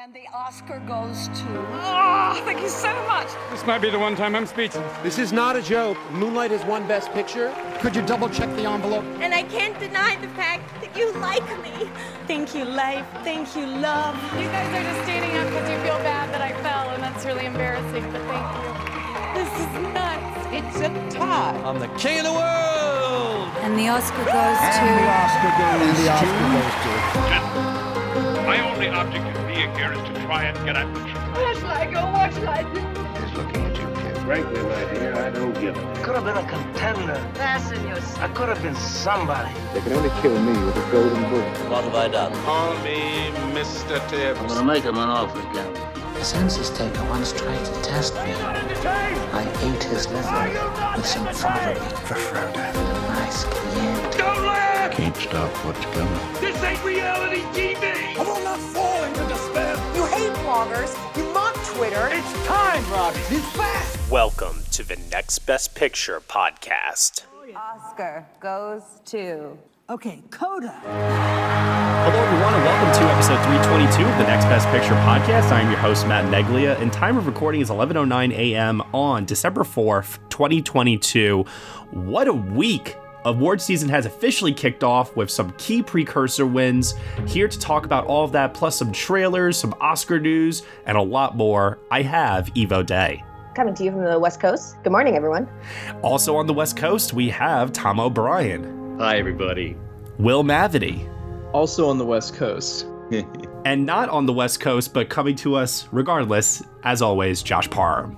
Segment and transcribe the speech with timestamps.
[0.00, 1.48] And the Oscar goes to.
[1.72, 3.26] Oh, thank you so much.
[3.50, 4.86] This might be the one time I'm speechless.
[5.02, 5.98] This is not a joke.
[6.12, 7.52] Moonlight has won Best Picture.
[7.80, 9.02] Could you double check the envelope?
[9.18, 11.90] And I can't deny the fact that you like me.
[12.28, 13.04] Thank you, life.
[13.24, 14.14] Thank you, love.
[14.38, 17.26] You guys are just standing up because you feel bad that I fell, and that's
[17.26, 18.70] really embarrassing, but thank you.
[19.34, 20.46] This is nuts.
[20.54, 21.60] It's a tie.
[21.66, 23.50] I'm the king of the world.
[23.66, 24.78] And the Oscar goes to.
[24.78, 26.54] And the Oscar goes and the Oscar to.
[26.54, 26.92] goes to.
[27.34, 31.36] Gentlemen, my only object in being here is to try and get at the truth.
[31.36, 32.00] Where shall I go?
[32.12, 32.80] What shall I do?
[33.20, 34.18] He's looking at you, kid.
[34.18, 36.02] Frankly, my dear, I don't give a.
[36.02, 37.18] Could have been a contender.
[37.34, 37.98] Fasten your.
[38.22, 39.52] I could have been somebody.
[39.74, 41.70] They can only kill me with a golden bullet.
[41.70, 42.32] What have I done?
[42.44, 43.98] Call me Mr.
[44.08, 44.38] Tibbs.
[44.40, 45.72] I'm gonna make him an offer again.
[46.14, 48.32] The census taker once tried to test me.
[48.34, 52.54] I ate his liver with some fava bean For Frodo.
[53.08, 54.18] nice Chianti.
[54.18, 54.92] Don't laugh!
[54.92, 56.40] Can't stop what's coming.
[56.40, 58.16] This ain't reality TV!
[58.18, 59.27] I will not fall into despair.
[59.27, 59.27] You hate
[60.58, 61.16] bloggers.
[61.16, 62.08] You mock Twitter.
[62.10, 63.20] It's time, Robbie!
[63.28, 64.10] He's fast.
[64.10, 67.22] Welcome to the Next Best Picture podcast.
[67.54, 69.56] Oscar goes to.
[69.88, 70.72] Okay, Coda.
[70.82, 75.52] Hello, everyone, and welcome to episode 322 of the Next Best Picture podcast.
[75.52, 78.82] I am your host, Matt Neglia, and time of recording is 11:09 a.m.
[78.92, 81.44] on December 4th, 2022.
[81.92, 82.96] What a week!
[83.28, 86.94] Award season has officially kicked off with some key precursor wins.
[87.26, 91.02] Here to talk about all of that, plus some trailers, some Oscar news, and a
[91.02, 93.22] lot more, I have Eve O'Dea.
[93.54, 94.76] Coming to you from the West Coast.
[94.82, 95.48] Good morning, everyone.
[96.02, 99.76] Also on the West Coast, we have Tom O'Brien, Hi, everybody.
[100.18, 101.06] Will Mavity,
[101.52, 102.86] Also on the West Coast.
[103.64, 108.16] and not on the West Coast, but coming to us regardless, as always, Josh Parham.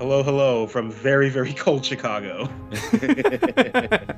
[0.00, 2.48] Hello, hello from very, very cold Chicago.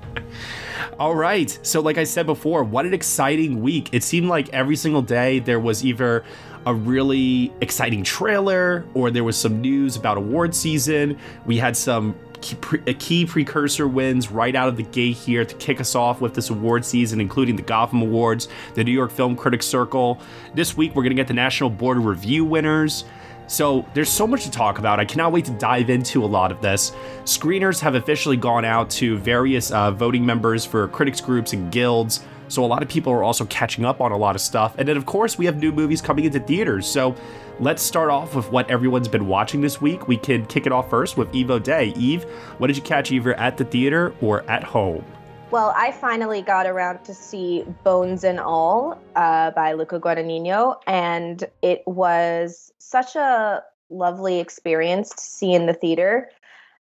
[1.00, 1.59] All right.
[1.62, 3.88] So, like I said before, what an exciting week.
[3.91, 6.22] It seemed like every single day there was either
[6.66, 11.19] a really exciting trailer or there was some news about award season.
[11.47, 15.54] We had some key, pre- key precursor wins right out of the gate here to
[15.56, 19.34] kick us off with this award season, including the Gotham Awards, the New York Film
[19.34, 20.20] Critics Circle.
[20.54, 23.04] This week, we're going to get the National Board of Review winners.
[23.47, 24.98] So there's so much to talk about.
[24.98, 26.92] I cannot wait to dive into a lot of this.
[27.25, 32.25] Screeners have officially gone out to various uh, voting members for critics groups and guilds.
[32.48, 34.75] So a lot of people are also catching up on a lot of stuff.
[34.78, 36.86] And then of course we have new movies coming into theaters.
[36.86, 37.16] So
[37.60, 40.08] let's start off with what everyone's been watching this week.
[40.08, 41.94] We can kick it off first with Eve O'Dea.
[41.97, 42.25] Eve,
[42.58, 45.04] what did you catch either at the theater or at home?
[45.50, 51.44] Well, I finally got around to see Bones and All uh, by Luca Guadagnino, and
[51.60, 56.30] it was such a lovely experience to see in the theater.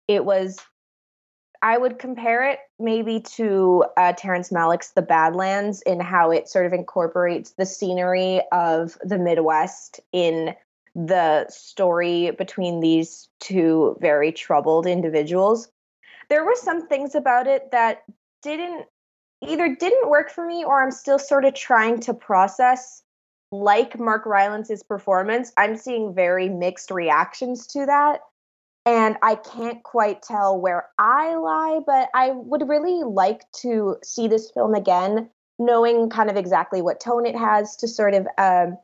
[0.08, 0.58] It was,
[1.62, 6.66] I would compare it maybe to uh, Terrence Malick's The Badlands in how it sort
[6.66, 10.54] of incorporates the scenery of the Midwest in
[10.94, 15.70] the story between these two very troubled individuals.
[16.28, 18.02] There were some things about it that
[18.42, 18.86] didn't
[19.42, 23.02] either didn't work for me or I'm still sort of trying to process
[23.52, 25.52] like Mark Rylance's performance.
[25.56, 28.20] I'm seeing very mixed reactions to that
[28.86, 34.28] and I can't quite tell where I lie, but I would really like to see
[34.28, 35.28] this film again
[35.58, 38.78] knowing kind of exactly what tone it has to sort of um,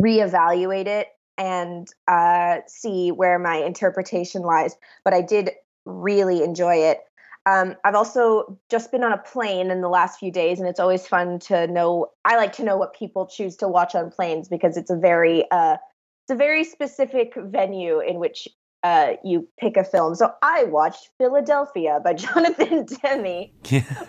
[0.00, 4.76] reevaluate it and uh, see where my interpretation lies.
[5.04, 5.50] But I did
[5.84, 7.00] really enjoy it.
[7.48, 10.80] Um, I've also just been on a plane in the last few days, and it's
[10.80, 12.10] always fun to know.
[12.24, 15.50] I like to know what people choose to watch on planes because it's a very,
[15.50, 15.76] uh,
[16.24, 18.48] it's a very specific venue in which
[18.82, 20.14] uh, you pick a film.
[20.14, 23.50] So I watched Philadelphia by Jonathan Demme,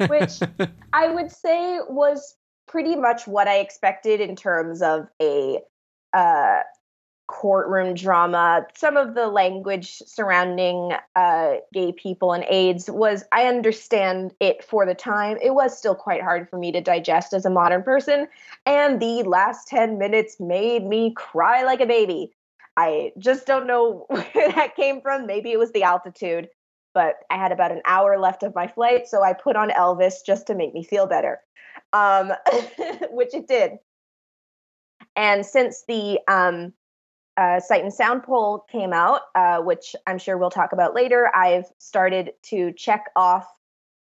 [0.08, 0.40] which
[0.94, 2.36] I would say was
[2.68, 5.60] pretty much what I expected in terms of a
[6.14, 6.60] uh,
[7.30, 8.66] courtroom drama.
[8.76, 14.84] Some of the language surrounding uh, gay people and AIDS was, I understand it for
[14.84, 15.38] the time.
[15.40, 18.28] It was still quite hard for me to digest as a modern person.
[18.66, 22.34] And the last 10 minutes made me cry like a baby.
[22.76, 25.28] I just don't know where that came from.
[25.28, 26.50] Maybe it was the altitude,
[26.96, 29.08] but I had about an hour left of my flight.
[29.08, 31.40] So I put on Elvis just to make me feel better,
[31.94, 32.34] um,
[33.12, 33.74] which it did.
[35.16, 36.74] And since the um,
[37.40, 41.32] uh, Sight and Sound poll came out, uh, which I'm sure we'll talk about later,
[41.34, 43.48] I've started to check off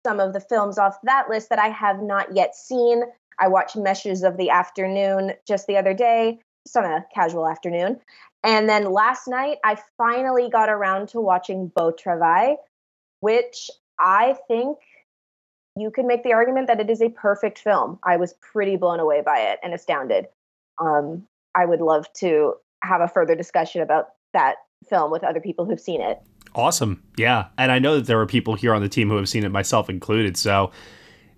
[0.05, 3.05] some of the films off that list that I have not yet seen.
[3.39, 8.01] I watched Meshes of the Afternoon just the other day, just on a casual afternoon.
[8.43, 12.57] And then last night, I finally got around to watching Beau Travail,
[13.21, 14.79] which I think
[15.77, 18.01] you could make the argument that it is a perfect film.
[18.03, 20.27] I was pretty blown away by it and astounded.
[20.79, 24.57] Um, I would love to have a further discussion about that
[24.89, 26.21] film with other people who've seen it.
[26.55, 27.03] Awesome.
[27.17, 27.47] Yeah.
[27.59, 29.51] And I know that there are people here on the team who have seen it,
[29.51, 30.37] myself included.
[30.37, 30.73] So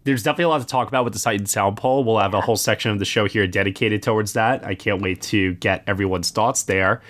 [0.05, 2.05] there's definitely a lot to talk about with the Sight and Sound poll.
[2.05, 4.65] We'll have a whole section of the show here dedicated towards that.
[4.65, 7.03] I can't wait to get everyone's thoughts there.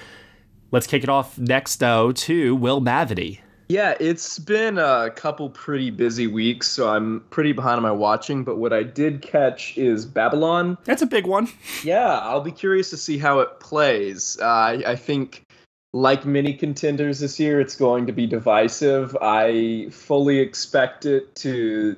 [0.73, 3.41] Let's kick it off next, though, to Will Mavity.
[3.73, 8.45] Yeah, it's been a couple pretty busy weeks, so I'm pretty behind on my watching.
[8.45, 10.77] But what I did catch is Babylon.
[10.85, 11.49] That's a big one.
[11.83, 14.37] Yeah, I'll be curious to see how it plays.
[14.41, 15.47] Uh, I, I think
[15.95, 19.17] like many contenders this year, it's going to be divisive.
[19.23, 21.97] I fully expect it to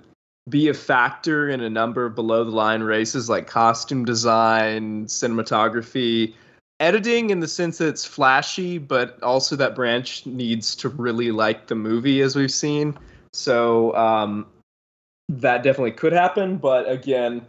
[0.49, 6.35] be a factor in a number of below the line races like costume design, cinematography,
[6.85, 11.69] editing in the sense that it's flashy, but also that branch needs to really like
[11.69, 12.97] the movie as we've seen.
[13.33, 14.47] So um,
[15.29, 16.59] that definitely could happen.
[16.59, 17.47] But again,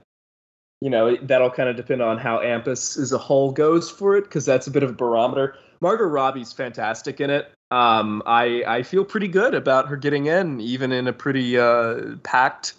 [0.81, 4.23] you know, that'll kind of depend on how AMPAS as a whole goes for it,
[4.23, 5.57] because that's a bit of a barometer.
[5.81, 7.51] Margot Robbie's fantastic in it.
[7.71, 12.15] Um, I I feel pretty good about her getting in, even in a pretty uh,
[12.23, 12.73] packed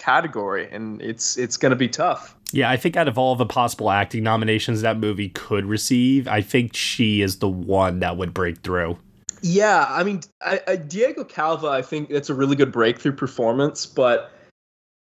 [0.00, 2.36] category, and it's it's going to be tough.
[2.52, 6.40] Yeah, I think out of all the possible acting nominations that movie could receive, I
[6.40, 8.98] think she is the one that would break through.
[9.42, 13.86] Yeah, I mean, I, I, Diego Calva, I think it's a really good breakthrough performance,
[13.86, 14.32] but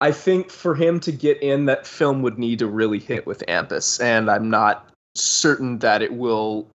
[0.00, 3.44] I think for him to get in, that film would need to really hit with
[3.46, 6.68] AMPAS, and I'm not certain that it will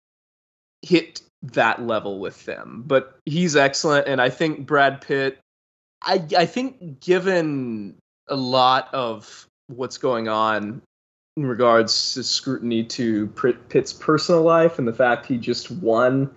[0.81, 2.83] hit that level with them.
[2.85, 5.39] But he's excellent, and I think Brad Pitt.
[6.03, 7.95] I I think given
[8.29, 10.81] a lot of what's going on
[11.37, 13.27] in regards to scrutiny to
[13.69, 16.29] Pitt's personal life and the fact he just won.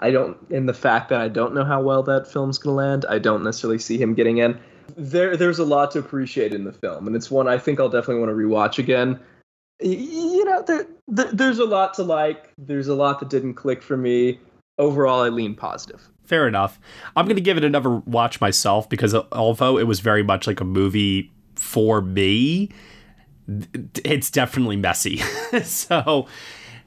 [0.00, 2.76] I don't, and the fact that I don't know how well that film's going to
[2.76, 4.58] land, I don't necessarily see him getting in.
[4.96, 7.88] There, there's a lot to appreciate in the film, and it's one I think I'll
[7.88, 9.18] definitely want to rewatch again.
[9.80, 12.52] You know, there, there, there's a lot to like.
[12.58, 14.38] There's a lot that didn't click for me.
[14.78, 16.08] Overall, I lean positive.
[16.24, 16.78] Fair enough.
[17.16, 20.60] I'm going to give it another watch myself because although it was very much like
[20.60, 21.33] a movie
[21.64, 22.70] for me,
[24.04, 25.16] it's definitely messy.
[25.64, 26.26] so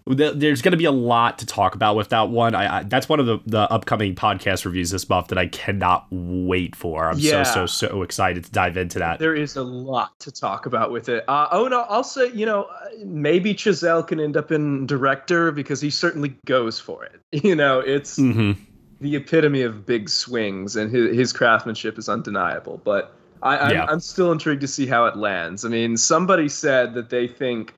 [0.06, 2.56] there's going to be a lot to talk about with that one.
[2.56, 6.08] I, I, that's one of the, the upcoming podcast reviews this month that I cannot
[6.12, 7.10] wait for.
[7.10, 7.44] I'm yeah.
[7.44, 9.20] so so so excited to dive into that.
[9.20, 11.26] There is a lot to talk about with it.
[11.28, 12.70] Uh, oh no, I'll say you know
[13.04, 17.20] maybe Chazelle can end up in director because he certainly goes for it.
[17.48, 18.60] You know, it's mm-hmm.
[19.02, 22.82] the epitome of big swings, and his, his craftsmanship is undeniable.
[22.84, 23.86] But I, I'm, yeah.
[23.88, 25.66] I'm still intrigued to see how it lands.
[25.66, 27.74] I mean, somebody said that they think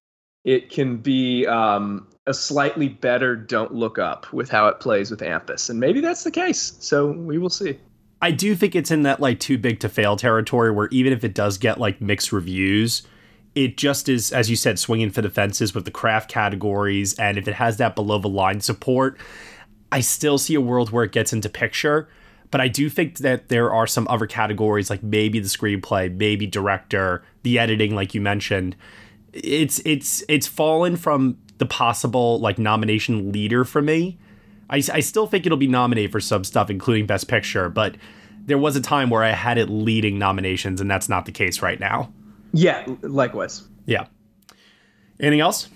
[0.46, 5.22] it can be um, a slightly better Don't Look Up with how it plays with
[5.22, 6.78] AMPAS, and maybe that's the case.
[6.80, 7.80] So we will see.
[8.22, 11.24] I do think it's in that like too big to fail territory where even if
[11.24, 13.04] it does get like mixed reviews,
[13.56, 17.14] it just is, as you said, swinging for the fences with the craft categories.
[17.18, 19.18] And if it has that below the line support,
[19.92, 22.10] I still see a world where it gets into picture.
[22.52, 26.48] But I do think that there are some other categories, like maybe the screenplay, maybe
[26.48, 28.76] director, the editing, like you mentioned.
[29.34, 34.18] It's it's it's fallen from the possible like nomination leader for me.
[34.70, 37.96] I, I still think it'll be nominated for some stuff, including Best Picture, but
[38.46, 41.62] there was a time where I had it leading nominations, and that's not the case
[41.62, 42.12] right now.
[42.54, 43.68] Yeah, likewise.
[43.86, 44.08] Yeah.
[45.20, 45.70] Anything else?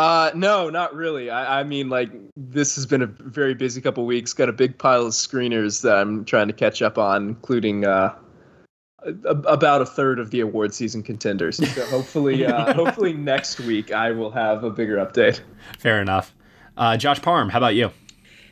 [0.00, 1.28] Uh, no, not really.
[1.28, 4.32] I, I mean, like this has been a very busy couple weeks.
[4.32, 8.14] Got a big pile of screeners that I'm trying to catch up on, including uh,
[9.04, 11.58] a, about a third of the award season contenders.
[11.58, 15.40] So hopefully, uh, hopefully next week I will have a bigger update.
[15.78, 16.34] Fair enough.
[16.78, 17.90] Uh, Josh Parham, how about you?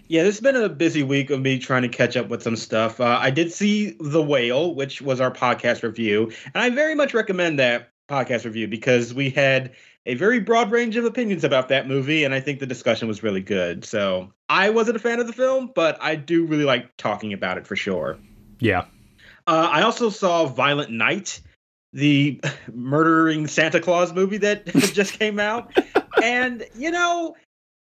[0.09, 2.57] Yeah, this has been a busy week of me trying to catch up with some
[2.57, 3.01] stuff.
[3.01, 7.15] Uh, I did see The Whale, which was our podcast review, and I very much
[7.15, 9.73] recommend that podcast review because we had
[10.07, 13.23] a very broad range of opinions about that movie, and I think the discussion was
[13.23, 13.85] really good.
[13.85, 17.59] So I wasn't a fan of the film, but I do really like talking about
[17.59, 18.19] it for sure.
[18.59, 18.87] Yeah.
[19.47, 21.41] Uh, I also saw Violent Night,
[21.93, 22.41] the
[22.73, 25.77] murdering Santa Claus movie that just came out.
[26.23, 27.37] and, you know,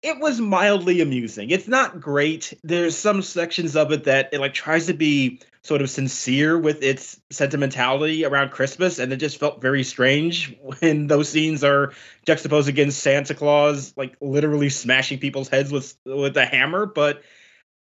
[0.01, 1.50] it was mildly amusing.
[1.51, 2.53] It's not great.
[2.63, 6.81] There's some sections of it that it like tries to be sort of sincere with
[6.81, 11.93] its sentimentality around Christmas, and it just felt very strange when those scenes are
[12.25, 16.86] juxtaposed against Santa Claus like literally smashing people's heads with with a hammer.
[16.86, 17.21] But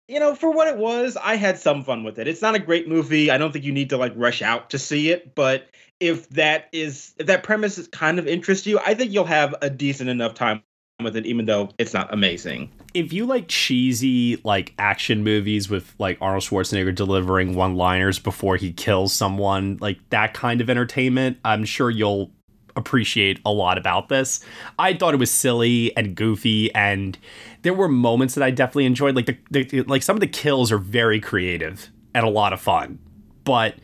[0.09, 2.29] you know, for what it was, I had some fun with it.
[2.29, 3.31] It's not a great movie.
[3.31, 5.69] I don't think you need to like rush out to see it, but
[6.01, 9.55] if that is if that premise is kind of interests you, I think you'll have
[9.63, 10.63] a decent enough time
[11.05, 12.71] with it, even though it's not amazing.
[12.95, 18.73] If you like cheesy like action movies with like Arnold Schwarzenegger delivering one-liners before he
[18.73, 22.31] kills someone, like that kind of entertainment, I'm sure you'll
[22.77, 24.41] appreciate a lot about this.
[24.79, 27.19] I thought it was silly and goofy and
[27.63, 30.73] there were moments that I definitely enjoyed like the, the like some of the kills
[30.73, 32.99] are very creative and a lot of fun.
[33.45, 33.75] But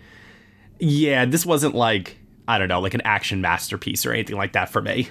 [0.78, 4.70] yeah, this wasn't like I don't know, like an action masterpiece or anything like that
[4.70, 5.10] for me.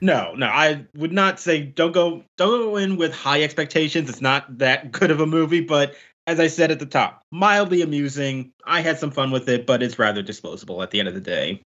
[0.00, 4.10] No, no, I would not say don't go don't go in with high expectations.
[4.10, 5.94] It's not that good of a movie, but
[6.26, 8.52] as I said at the top, mildly amusing.
[8.64, 11.20] I had some fun with it, but it's rather disposable at the end of the
[11.20, 11.62] day.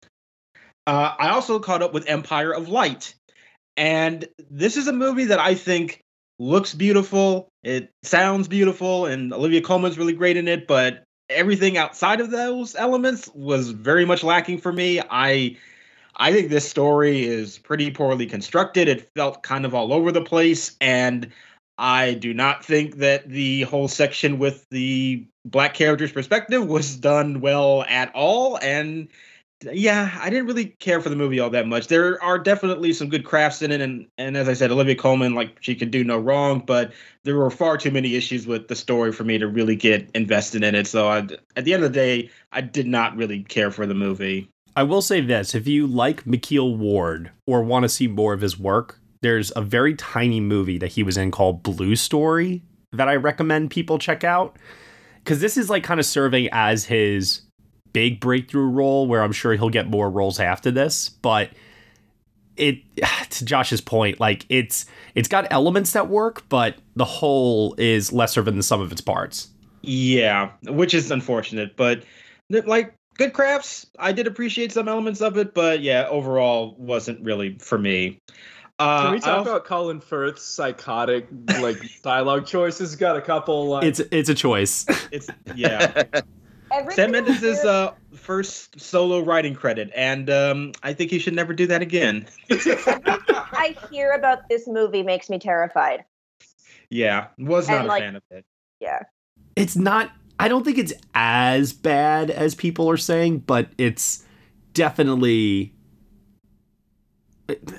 [0.86, 3.14] Uh, I also caught up with Empire of Light,
[3.76, 6.00] and this is a movie that I think
[6.38, 7.48] looks beautiful.
[7.62, 10.66] It sounds beautiful, and Olivia Colman's really great in it.
[10.66, 15.00] But everything outside of those elements was very much lacking for me.
[15.00, 15.56] I
[16.18, 18.88] I think this story is pretty poorly constructed.
[18.88, 21.30] It felt kind of all over the place, and
[21.78, 27.40] I do not think that the whole section with the black character's perspective was done
[27.40, 28.58] well at all.
[28.62, 29.08] And
[29.62, 31.88] yeah, I didn't really care for the movie all that much.
[31.88, 35.34] There are definitely some good crafts in it, and and as I said, Olivia Colman,
[35.34, 36.92] like she could do no wrong, but
[37.24, 40.62] there were far too many issues with the story for me to really get invested
[40.64, 40.86] in it.
[40.86, 41.18] So I,
[41.56, 44.50] at the end of the day, I did not really care for the movie.
[44.76, 48.42] I will say this if you like Micheal Ward or want to see more of
[48.42, 53.08] his work, there's a very tiny movie that he was in called Blue Story that
[53.08, 54.56] I recommend people check out.
[55.24, 57.40] Because this is like kind of serving as his
[57.94, 61.08] big breakthrough role where I'm sure he'll get more roles after this.
[61.08, 61.50] But
[62.58, 62.82] it
[63.30, 68.42] to Josh's point, like it's it's got elements that work, but the whole is lesser
[68.42, 69.48] than the sum of its parts.
[69.80, 72.04] Yeah, which is unfortunate, but
[72.50, 73.86] like good crafts.
[73.98, 78.20] I did appreciate some elements of it, but yeah, overall wasn't really for me.
[78.78, 81.26] Uh, Can we talk also, about Colin Firth's psychotic
[81.60, 82.94] like dialogue choices?
[82.96, 83.68] Got a couple.
[83.68, 83.84] Like...
[83.84, 84.86] It's it's a choice.
[85.12, 86.02] It's yeah.
[86.90, 91.54] Sam Mendes' is uh, first solo writing credit, and um, I think he should never
[91.54, 92.26] do that again.
[92.50, 96.04] I hear about this movie makes me terrified.
[96.90, 98.44] Yeah, was not and, a like, fan of it.
[98.80, 99.02] Yeah,
[99.54, 104.24] it's not I don't think it's as bad as people are saying, but it's
[104.74, 105.72] definitely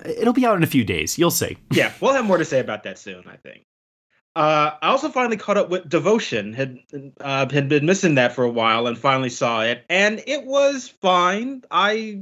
[0.06, 1.18] it'll be out in a few days.
[1.18, 1.58] You'll see.
[1.72, 3.67] Yeah, we'll have more to say about that soon, I think.
[4.38, 6.54] Uh, I also finally caught up with Devotion.
[6.54, 6.78] had
[7.22, 10.88] uh, had been missing that for a while, and finally saw it, and it was
[10.88, 11.64] fine.
[11.72, 12.22] I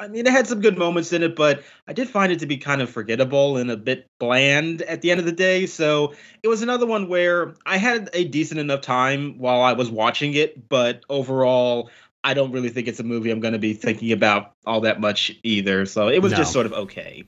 [0.00, 2.46] I mean, it had some good moments in it, but I did find it to
[2.46, 5.66] be kind of forgettable and a bit bland at the end of the day.
[5.66, 9.88] So it was another one where I had a decent enough time while I was
[9.88, 11.90] watching it, but overall,
[12.24, 15.00] I don't really think it's a movie I'm going to be thinking about all that
[15.00, 15.86] much either.
[15.86, 16.38] So it was no.
[16.38, 17.22] just sort of okay.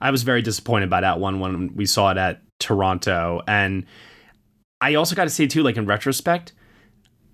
[0.00, 3.42] I was very disappointed by that one when we saw it at Toronto.
[3.46, 3.86] And
[4.80, 6.52] I also got to say, too, like in retrospect,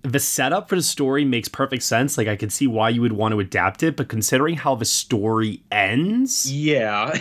[0.05, 2.17] the setup for the story makes perfect sense.
[2.17, 4.85] Like I could see why you would want to adapt it, but considering how the
[4.85, 7.11] story ends, yeah,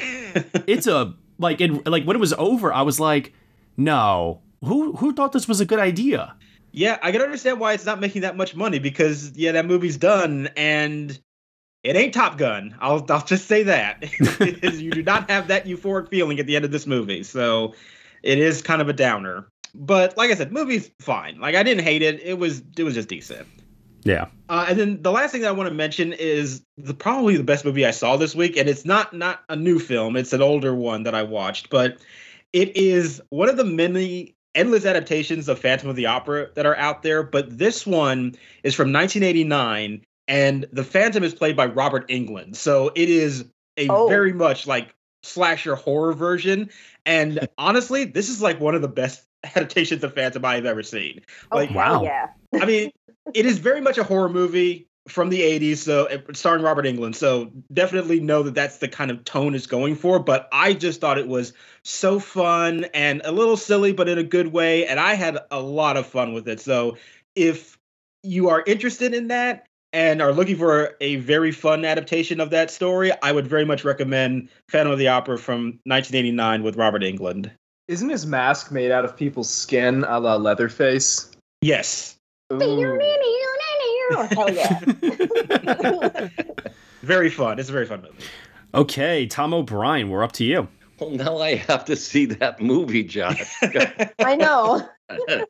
[0.66, 3.32] it's a like it like when it was over, I was like,
[3.76, 6.34] no, who who thought this was a good idea?
[6.72, 9.96] Yeah, I can understand why it's not making that much money because yeah, that movie's
[9.96, 11.18] done and
[11.84, 12.74] it ain't Top Gun.
[12.80, 14.04] I'll I'll just say that
[14.80, 17.22] you do not have that euphoric feeling at the end of this movie.
[17.22, 17.74] So
[18.24, 19.46] it is kind of a downer.
[19.74, 21.38] But like I said, movie's fine.
[21.40, 22.20] Like I didn't hate it.
[22.22, 23.46] It was it was just decent.
[24.04, 24.26] Yeah.
[24.48, 27.44] Uh, and then the last thing that I want to mention is the probably the
[27.44, 30.16] best movie I saw this week, and it's not not a new film.
[30.16, 31.98] It's an older one that I watched, but
[32.52, 36.76] it is one of the many endless adaptations of Phantom of the Opera that are
[36.76, 37.22] out there.
[37.22, 42.56] But this one is from 1989, and the Phantom is played by Robert Englund.
[42.56, 44.08] So it is a oh.
[44.08, 46.70] very much like slasher horror version.
[47.06, 51.22] And honestly, this is like one of the best adaptations of Phantom I've ever seen.
[51.50, 52.02] Oh, like, wow.
[52.02, 52.28] Yeah.
[52.54, 52.92] I mean,
[53.32, 57.14] it is very much a horror movie from the 80s so eh, starring robert englund
[57.14, 60.98] so definitely know that that's the kind of tone it's going for but i just
[61.00, 61.52] thought it was
[61.82, 65.60] so fun and a little silly but in a good way and i had a
[65.60, 66.96] lot of fun with it so
[67.34, 67.78] if
[68.22, 72.70] you are interested in that and are looking for a very fun adaptation of that
[72.70, 77.50] story i would very much recommend phantom of the opera from 1989 with robert englund
[77.88, 81.30] Isn't his mask made out of people's skin, a la Leatherface?
[81.60, 82.16] Yes.
[82.50, 82.98] Hell
[84.52, 84.80] yeah.
[87.02, 87.58] very fun.
[87.58, 88.24] It's a very fun movie.
[88.74, 90.68] Okay, Tom O'Brien, we're up to you.
[90.98, 93.42] Well, now I have to see that movie, Josh.
[94.18, 94.88] I know.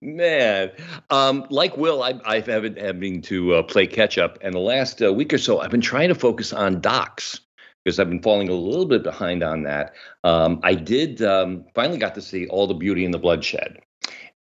[0.00, 0.70] Man,
[1.10, 5.02] um, like Will, I, I've been having to uh, play catch up, and the last
[5.02, 7.40] uh, week or so, I've been trying to focus on docs
[7.84, 9.92] because I've been falling a little bit behind on that.
[10.24, 13.78] Um, I did um, finally got to see All the Beauty and the Bloodshed.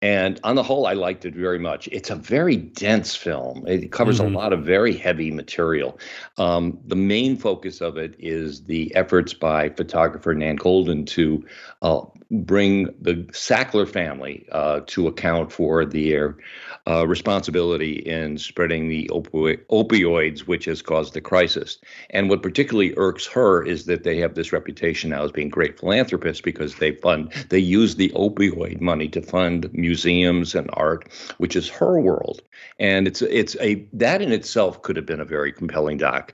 [0.03, 1.87] And on the whole, I liked it very much.
[1.93, 3.65] It's a very dense film.
[3.65, 4.35] It covers mm-hmm.
[4.35, 5.97] a lot of very heavy material.
[6.37, 11.45] Um, the main focus of it is the efforts by photographer Nan Goldin to
[11.83, 12.01] uh,
[12.33, 16.35] bring the Sackler family uh, to account for their
[16.87, 21.77] uh, responsibility in spreading the opi- opioids, which has caused the crisis.
[22.09, 25.79] And what particularly irks her is that they have this reputation now as being great
[25.79, 31.55] philanthropists because they fund, they use the opioid money to fund museums and art, which
[31.55, 32.41] is her world.
[32.79, 36.33] And it's it's a that in itself could have been a very compelling doc.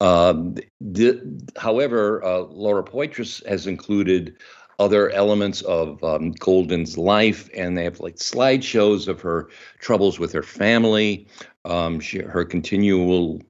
[0.00, 1.22] Um, the,
[1.56, 4.36] however, uh, Laura Poitras has included
[4.78, 10.32] other elements of um, Goldin's life, and they have like slideshows of her troubles with
[10.32, 11.26] her family,
[11.64, 13.40] um, she, her continual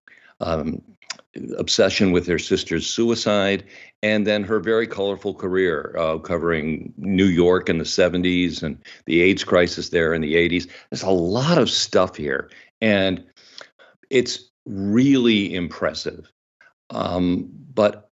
[0.40, 0.80] um,
[1.58, 3.64] obsession with her sister's suicide,
[4.02, 9.20] and then her very colorful career uh, covering New York in the 70s and the
[9.20, 10.68] AIDS crisis there in the 80s.
[10.90, 13.24] There's a lot of stuff here, and
[14.10, 16.30] it's really impressive.
[16.90, 18.05] Um, but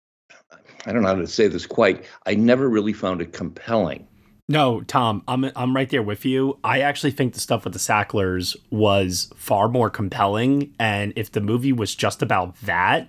[0.86, 2.06] I don't know how to say this quite.
[2.26, 4.08] I never really found it compelling.
[4.50, 6.60] No, Tom, I'm I'm right there with you.
[6.64, 11.40] I actually think the stuff with the Sacklers was far more compelling, and if the
[11.40, 13.08] movie was just about that,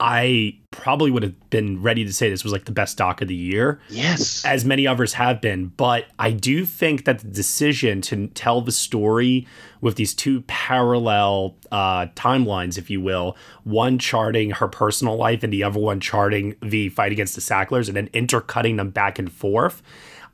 [0.00, 3.28] I probably would have been ready to say this was like the best doc of
[3.28, 3.80] the year.
[3.88, 4.44] Yes.
[4.44, 5.66] As many others have been.
[5.68, 9.46] But I do think that the decision to tell the story
[9.80, 15.52] with these two parallel uh, timelines, if you will, one charting her personal life and
[15.52, 19.32] the other one charting the fight against the Sacklers and then intercutting them back and
[19.32, 19.82] forth,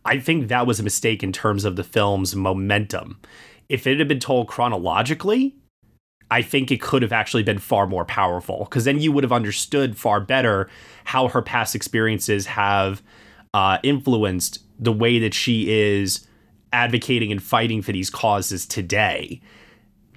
[0.04, 3.20] I think that was a mistake in terms of the film's momentum.
[3.68, 5.54] If it had been told chronologically,
[6.30, 9.32] I think it could have actually been far more powerful because then you would have
[9.32, 10.68] understood far better
[11.04, 13.02] how her past experiences have
[13.52, 16.26] uh, influenced the way that she is
[16.72, 19.40] advocating and fighting for these causes today.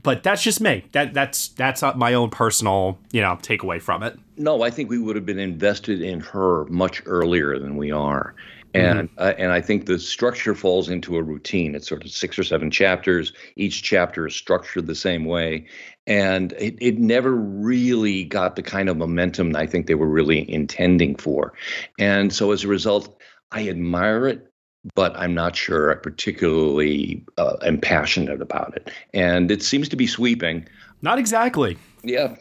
[0.04, 0.86] But that's just me.
[0.92, 4.20] That that's that's my own personal, you know, takeaway from it.
[4.38, 8.36] No, I think we would have been invested in her much earlier than we are.
[8.74, 9.20] And mm-hmm.
[9.24, 11.74] uh, and I think the structure falls into a routine.
[11.74, 13.32] It's sort of six or seven chapters.
[13.56, 15.68] Each chapter is structured the same way,
[16.08, 20.50] and it, it never really got the kind of momentum I think they were really
[20.52, 21.54] intending for.
[21.98, 23.18] And so as a result,
[23.52, 24.52] I admire it,
[24.96, 28.92] but I'm not sure I particularly uh, am passionate about it.
[29.14, 30.68] And it seems to be sweeping.
[31.02, 31.78] Not exactly.
[32.06, 32.36] Yeah.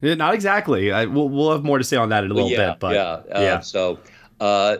[0.00, 0.92] not exactly.
[0.92, 2.80] I, we'll, we'll have more to say on that in a little yeah, bit.
[2.80, 3.02] But yeah.
[3.02, 3.60] Uh, yeah.
[3.60, 3.98] So
[4.40, 4.78] uh,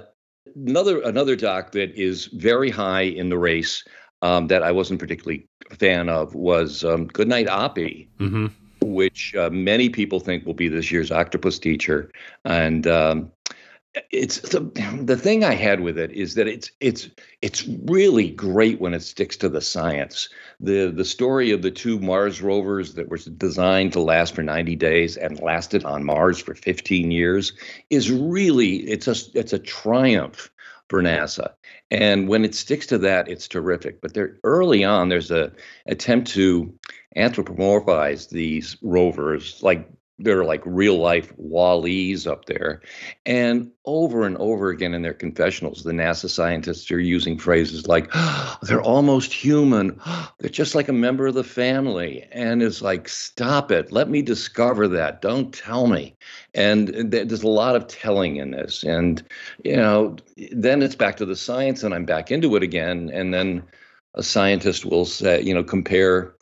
[0.57, 3.85] another another doc that is very high in the race
[4.23, 8.47] um, that I wasn't particularly a fan of was um, Goodnight Oppy, mm-hmm.
[8.81, 12.11] which uh, many people think will be this year's Octopus Teacher,
[12.45, 13.31] and um,
[14.11, 14.61] it's the
[15.03, 17.09] the thing I had with it is that it's it's
[17.43, 20.29] it's really great when it sticks to the science.
[20.61, 24.77] the The story of the two Mars rovers that were designed to last for 90
[24.77, 27.53] days and lasted on Mars for 15 years
[27.91, 30.51] is really it's a it's a triumph
[30.89, 31.53] for NASA.
[31.90, 34.01] And when it sticks to that, it's terrific.
[34.01, 35.53] But there early on, there's a
[35.87, 36.72] attempt to
[37.16, 39.88] anthropomorphize these rovers, like
[40.19, 42.81] they're like real life WALL-Es up there.
[43.25, 48.09] And over and over again in their confessionals, the NASA scientists are using phrases like,
[48.13, 50.01] oh, they're almost human.
[50.39, 52.27] they're just like a member of the family.
[52.33, 53.93] And it's like, stop it.
[53.93, 55.23] Let me discover that.
[55.23, 56.17] Don't tell me.
[56.53, 58.83] And there's a lot of telling in this.
[58.83, 59.23] And,
[59.65, 60.17] you know,
[60.51, 63.11] then it's back to the science and I'm back into it again.
[63.13, 63.63] And then
[64.15, 66.35] a scientist will say, you know, compare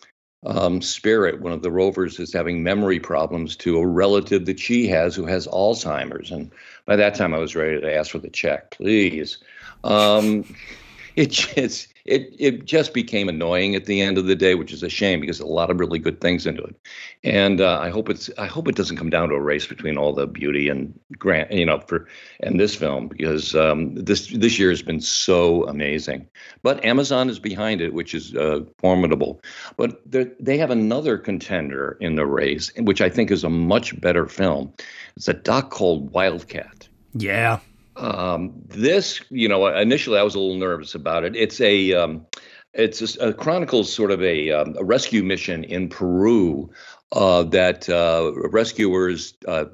[0.45, 4.87] um, Spirit, one of the rovers, is having memory problems to a relative that she
[4.89, 6.31] has who has Alzheimer's.
[6.31, 6.51] And
[6.85, 9.39] by that time, I was ready to ask for the check, please.
[9.85, 10.45] Um,
[11.17, 14.83] it just it it just became annoying at the end of the day, which is
[14.83, 16.77] a shame because a lot of really good things into it.
[17.25, 19.97] And uh, I hope it's I hope it doesn't come down to a race between
[19.97, 22.09] all the beauty and grant you know for
[22.41, 26.27] and this film because um, this this year has been so amazing.
[26.63, 29.41] But Amazon is behind it, which is uh, formidable.
[29.77, 34.27] But they have another contender in the race, which I think is a much better
[34.27, 34.73] film.
[35.17, 36.89] It's a doc called Wildcat.
[37.15, 37.61] Yeah.
[37.97, 41.35] Um, this, you know, initially I was a little nervous about it.
[41.35, 42.27] It's a um,
[42.75, 46.71] it's a, a chronicles sort of a, um, a rescue mission in Peru
[47.13, 49.65] uh, that uh, rescuers uh,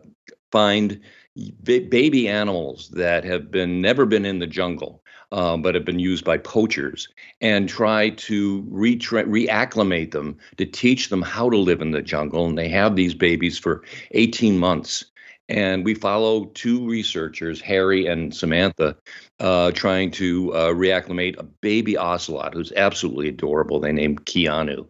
[0.52, 1.00] find
[1.36, 5.00] ba- baby animals that have been never been in the jungle.
[5.32, 7.08] Um, but have been used by poachers
[7.40, 12.44] and try to retra- reacclimate them to teach them how to live in the jungle.
[12.44, 15.06] And they have these babies for 18 months
[15.48, 18.96] and we follow two researchers, Harry and Samantha,
[19.42, 23.80] uh, trying to uh, reacclimate a baby ocelot who's absolutely adorable.
[23.80, 24.86] They named Keanu.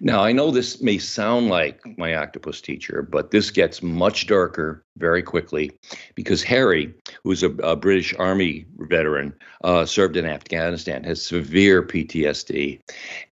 [0.00, 4.84] Now, I know this may sound like my octopus teacher, but this gets much darker
[4.96, 5.72] very quickly
[6.14, 12.80] because Harry, who's a, a British Army veteran, uh, served in Afghanistan, has severe PTSD,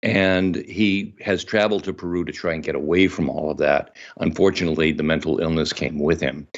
[0.02, 3.94] and he has traveled to Peru to try and get away from all of that.
[4.18, 6.48] Unfortunately, the mental illness came with him,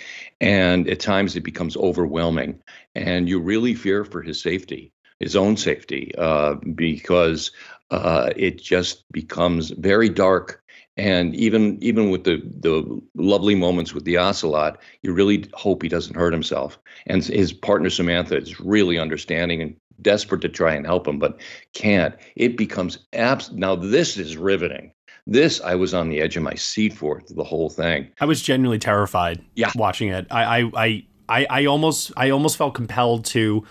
[0.41, 2.59] and at times it becomes overwhelming,
[2.97, 7.53] and you really fear for his safety, his own safety, uh, because
[7.91, 10.63] uh, it just becomes very dark
[10.97, 15.89] and even even with the the lovely moments with the ocelot, you really hope he
[15.89, 16.79] doesn't hurt himself.
[17.07, 21.39] And his partner Samantha is really understanding and desperate to try and help him, but
[21.75, 22.15] can't.
[22.35, 23.53] It becomes abs.
[23.53, 24.93] Now this is riveting.
[25.27, 28.09] This I was on the edge of my seat for the whole thing.
[28.21, 29.45] I was genuinely terrified.
[29.55, 29.73] Yeah.
[29.75, 30.27] watching it.
[30.31, 33.65] I I I I, I almost I almost felt compelled to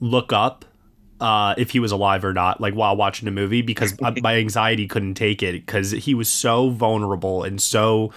[0.00, 0.64] look up
[1.20, 4.86] uh, if he was alive or not, like while watching the movie, because my anxiety
[4.86, 8.12] couldn't take it because he was so vulnerable and so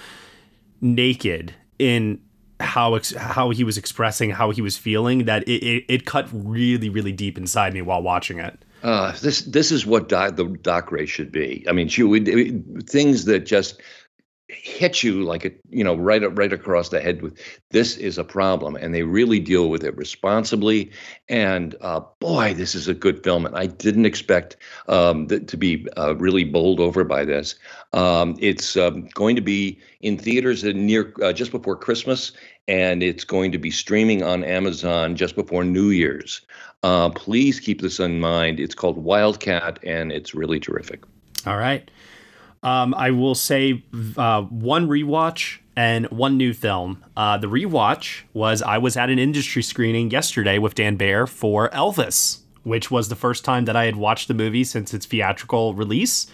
[0.82, 2.22] naked in
[2.60, 6.28] how ex- how he was expressing how he was feeling that it, it, it cut
[6.34, 8.60] really really deep inside me while watching it.
[8.84, 11.66] Uh, this this is what doc, the doc race should be.
[11.68, 13.82] I mean, she would things that just
[14.50, 17.38] hit you like a you know right right across the head with
[17.70, 20.92] this is a problem and they really deal with it responsibly.
[21.30, 24.58] And uh, boy this is a good film and i didn't expect
[24.88, 27.56] um, th- to be uh, really bowled over by this.
[27.94, 32.32] Um, it's um, going to be in theaters near uh, just before christmas
[32.68, 36.42] and it's going to be streaming on amazon just before new year's.
[36.82, 38.58] Uh, please keep this in mind.
[38.60, 41.04] It's called wildcat and it's really terrific.
[41.46, 41.90] All right
[42.64, 43.84] um, I will say
[44.18, 47.04] uh, one rewatch and one new film.
[47.16, 51.70] Uh, the rewatch was I was at an industry screening yesterday with Dan Bayer for
[51.70, 55.74] Elvis, which was the first time that I had watched the movie since its theatrical
[55.74, 56.28] release.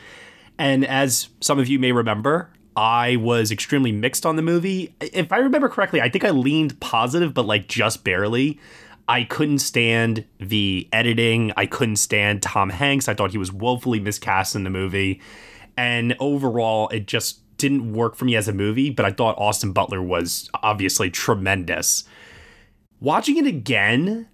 [0.57, 4.95] And as some of you may remember, I was extremely mixed on the movie.
[4.99, 8.59] If I remember correctly, I think I leaned positive, but like just barely.
[9.07, 11.53] I couldn't stand the editing.
[11.55, 13.07] I couldn't stand Tom Hanks.
[13.07, 15.21] I thought he was woefully miscast in the movie.
[15.77, 19.71] And overall, it just didn't work for me as a movie, but I thought Austin
[19.71, 22.03] Butler was obviously tremendous.
[22.99, 24.27] Watching it again,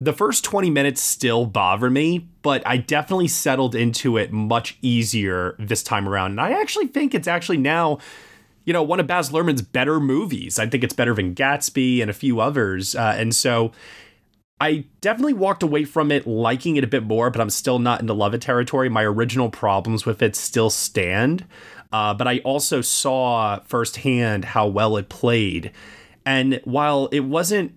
[0.00, 5.56] the first 20 minutes still bother me, but I definitely settled into it much easier
[5.58, 6.32] this time around.
[6.32, 7.98] And I actually think it's actually now,
[8.64, 10.58] you know, one of Baz Luhrmann's better movies.
[10.58, 12.94] I think it's better than Gatsby and a few others.
[12.94, 13.72] Uh, and so
[14.60, 18.00] I definitely walked away from it liking it a bit more, but I'm still not
[18.00, 18.88] into love it territory.
[18.88, 21.44] My original problems with it still stand.
[21.92, 25.72] Uh, but I also saw firsthand how well it played.
[26.24, 27.74] And while it wasn't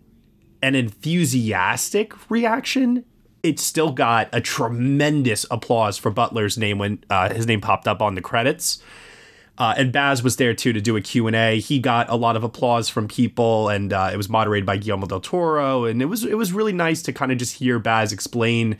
[0.62, 3.06] an enthusiastic reaction,
[3.44, 8.02] it still got a tremendous applause for Butler's name when uh, his name popped up
[8.02, 8.82] on the credits.
[9.58, 11.60] Uh, and Baz was there too to do a Q&A.
[11.60, 15.08] He got a lot of applause from people and uh, it was moderated by Guillermo
[15.08, 18.14] del Toro and it was it was really nice to kind of just hear Baz
[18.14, 18.78] explain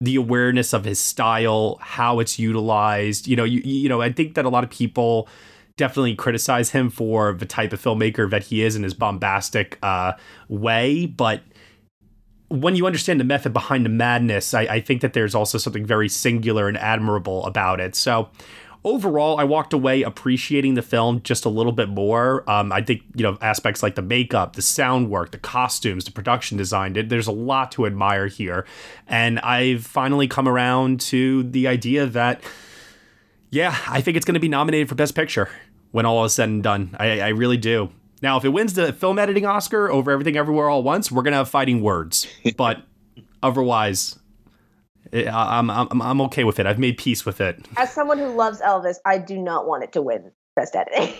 [0.00, 3.28] the awareness of his style, how it's utilized.
[3.28, 5.28] You know, you you know, I think that a lot of people
[5.76, 10.12] definitely criticize him for the type of filmmaker that he is in his bombastic uh,
[10.48, 11.42] way, but
[12.48, 15.86] when you understand the method behind the madness, I, I think that there's also something
[15.86, 17.94] very singular and admirable about it.
[17.94, 18.28] So
[18.84, 22.48] overall, I walked away appreciating the film just a little bit more.
[22.50, 26.12] Um, I think you know aspects like the makeup, the sound work, the costumes, the
[26.12, 26.92] production design.
[27.08, 28.66] There's a lot to admire here,
[29.06, 32.42] and I've finally come around to the idea that,
[33.50, 35.48] yeah, I think it's going to be nominated for Best Picture
[35.90, 36.96] when all is said and done.
[36.98, 37.90] I, I really do.
[38.22, 41.36] Now, if it wins the film editing Oscar over Everything Everywhere All Once, we're gonna
[41.36, 42.26] have fighting words.
[42.56, 42.82] But
[43.42, 44.18] otherwise,
[45.12, 46.66] I'm, I'm I'm okay with it.
[46.66, 47.66] I've made peace with it.
[47.76, 51.14] As someone who loves Elvis, I do not want it to win best editing.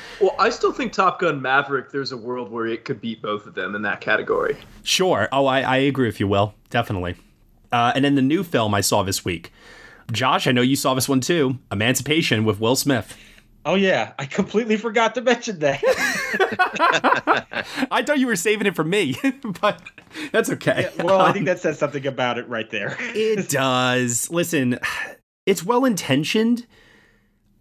[0.20, 1.90] well, I still think Top Gun Maverick.
[1.90, 4.56] There's a world where it could beat both of them in that category.
[4.82, 5.28] Sure.
[5.32, 6.54] Oh, I, I agree with you, Will.
[6.70, 7.16] Definitely.
[7.72, 9.52] Uh, and then the new film I saw this week,
[10.12, 10.46] Josh.
[10.46, 11.58] I know you saw this one too.
[11.70, 13.16] Emancipation with Will Smith.
[13.66, 15.82] Oh yeah, I completely forgot to mention that.
[17.90, 19.16] I thought you were saving it for me,
[19.60, 19.82] but
[20.32, 20.90] that's okay.
[20.96, 22.96] Yeah, well, I Um, think that says something about it right there.
[23.00, 24.30] it does.
[24.30, 24.78] Listen,
[25.46, 26.66] it's well intentioned.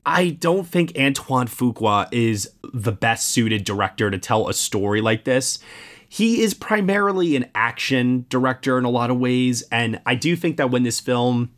[0.05, 5.25] I don't think Antoine Fuqua is the best suited director to tell a story like
[5.25, 5.59] this.
[6.07, 10.57] He is primarily an action director in a lot of ways, and I do think
[10.57, 11.51] that when this film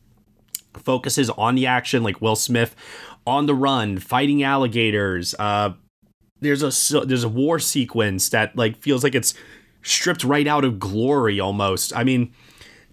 [0.73, 2.75] focuses on the action, like Will Smith
[3.25, 5.73] on the run, fighting alligators, uh,
[6.39, 9.33] there's a there's a war sequence that like feels like it's
[9.83, 11.95] stripped right out of glory almost.
[11.95, 12.33] I mean,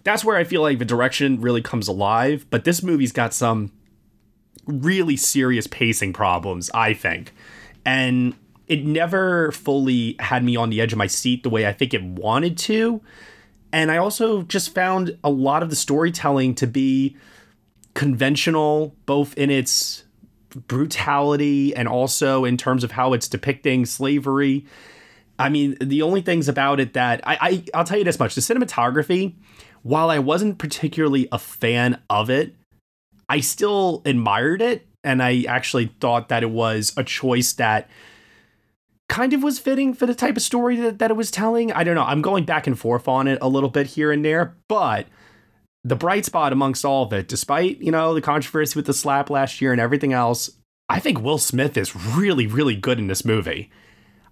[0.03, 2.45] that's where I feel like the direction really comes alive.
[2.49, 3.71] But this movie's got some
[4.65, 7.33] really serious pacing problems, I think.
[7.85, 8.35] And
[8.67, 11.93] it never fully had me on the edge of my seat the way I think
[11.93, 13.01] it wanted to.
[13.71, 17.15] And I also just found a lot of the storytelling to be
[17.93, 20.03] conventional, both in its
[20.67, 24.65] brutality and also in terms of how it's depicting slavery.
[25.37, 28.35] I mean, the only things about it that I, I I'll tell you this much:
[28.35, 29.35] the cinematography,
[29.83, 32.55] while I wasn't particularly a fan of it,
[33.29, 37.89] I still admired it, and I actually thought that it was a choice that
[39.07, 41.71] kind of was fitting for the type of story that, that it was telling.
[41.71, 42.03] I don't know.
[42.03, 45.07] I'm going back and forth on it a little bit here and there, but
[45.83, 49.29] the bright spot amongst all of it, despite, you know, the controversy with the slap
[49.29, 50.49] last year and everything else,
[50.89, 53.69] I think Will Smith is really, really good in this movie.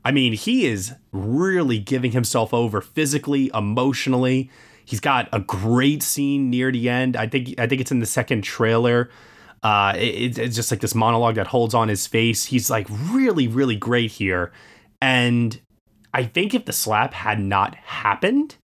[0.03, 4.49] I mean, he is really giving himself over physically, emotionally.
[4.85, 7.17] He's got a great scene near the end.
[7.17, 9.09] I think I think it's in the second trailer.
[9.63, 12.45] Uh, it, it's just like this monologue that holds on his face.
[12.45, 14.53] He's like really, really great here.
[15.01, 15.59] And
[16.13, 18.55] I think if the slap had not happened,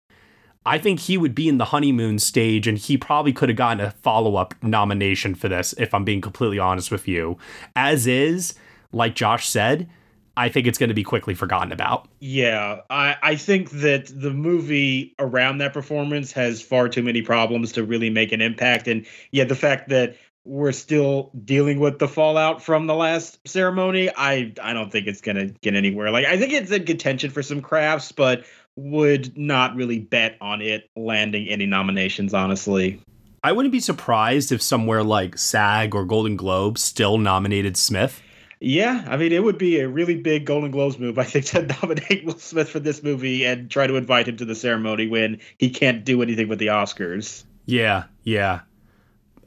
[0.66, 3.86] I think he would be in the honeymoon stage and he probably could have gotten
[3.86, 7.38] a follow up nomination for this, if I'm being completely honest with you.
[7.76, 8.54] As is,
[8.92, 9.90] like Josh said,
[10.36, 12.08] I think it's going to be quickly forgotten about.
[12.20, 17.72] Yeah, I, I think that the movie around that performance has far too many problems
[17.74, 18.88] to really make an impact.
[18.88, 24.10] And yeah, the fact that we're still dealing with the fallout from the last ceremony,
[24.16, 26.12] I I don't think it's gonna get anywhere.
[26.12, 28.44] Like I think it's in contention for some crafts, but
[28.76, 33.00] would not really bet on it landing any nominations, honestly.
[33.44, 38.22] I wouldn't be surprised if somewhere like SAG or Golden Globe still nominated Smith.
[38.62, 41.68] Yeah, I mean, it would be a really big Golden Globes move, I think, to
[41.82, 45.40] nominate Will Smith for this movie and try to invite him to the ceremony when
[45.58, 47.44] he can't do anything with the Oscars.
[47.66, 48.62] Yeah, yeah.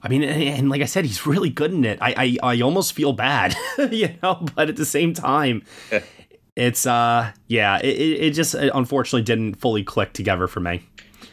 [0.02, 1.98] I mean, and, and like I said, he's really good in it.
[2.02, 3.56] I, I, I almost feel bad,
[3.90, 5.64] you know, but at the same time,
[6.56, 10.82] it's uh, yeah, it, it it just uh, unfortunately didn't fully click together for me.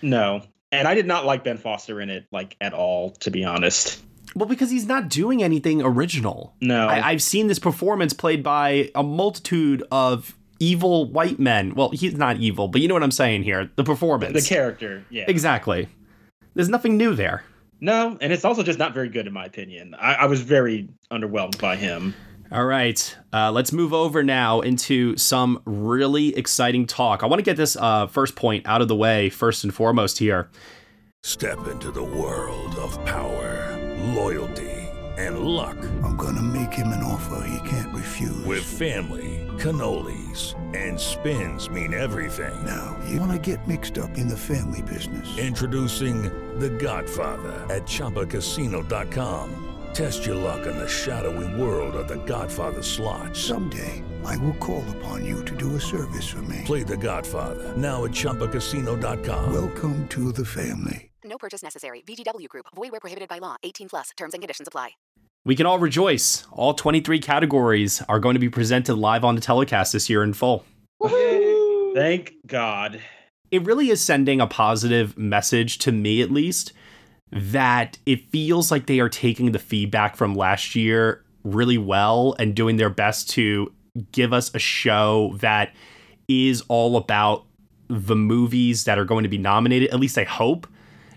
[0.01, 3.45] No, and I did not like Ben Foster in it, like at all, to be
[3.45, 4.03] honest.
[4.35, 6.53] Well, because he's not doing anything original.
[6.59, 11.73] No, I, I've seen this performance played by a multitude of evil white men.
[11.75, 13.69] Well, he's not evil, but you know what I'm saying here.
[13.75, 15.87] The performance, the character, yeah, exactly.
[16.55, 17.43] There's nothing new there.
[17.79, 19.95] No, and it's also just not very good in my opinion.
[19.99, 22.13] I, I was very underwhelmed by him.
[22.53, 27.23] All right, uh, let's move over now into some really exciting talk.
[27.23, 30.19] I want to get this uh, first point out of the way first and foremost
[30.19, 30.51] here.
[31.23, 33.75] Step into the world of power,
[34.13, 34.69] loyalty,
[35.17, 35.77] and luck.
[36.03, 38.45] I'm gonna make him an offer he can't refuse.
[38.45, 42.53] With family, cannolis, and spins mean everything.
[42.63, 45.39] Now, you wanna get mixed up in the family business.
[45.39, 46.21] Introducing
[46.59, 49.72] The Godfather at ChumbaCasino.com.
[49.93, 53.37] Test your luck in the shadowy world of The Godfather slot.
[53.37, 56.61] Someday, I will call upon you to do a service for me.
[56.65, 59.53] Play The Godfather now at ChumbaCasino.com.
[59.53, 61.11] Welcome to the family.
[61.23, 62.01] No purchase necessary.
[62.07, 62.65] VGW Group.
[62.75, 63.55] Void where prohibited by law.
[63.61, 64.09] 18 plus.
[64.17, 64.91] Terms and conditions apply.
[65.45, 66.47] We can all rejoice.
[66.51, 70.33] All 23 categories are going to be presented live on the telecast this year in
[70.33, 70.65] full.
[71.93, 72.99] Thank God.
[73.51, 76.73] It really is sending a positive message to me, at least,
[77.35, 82.55] that it feels like they are taking the feedback from last year really well and
[82.55, 83.71] doing their best to
[84.11, 85.73] give us a show that
[86.27, 87.45] is all about
[87.87, 89.89] the movies that are going to be nominated.
[89.89, 90.67] At least I hope.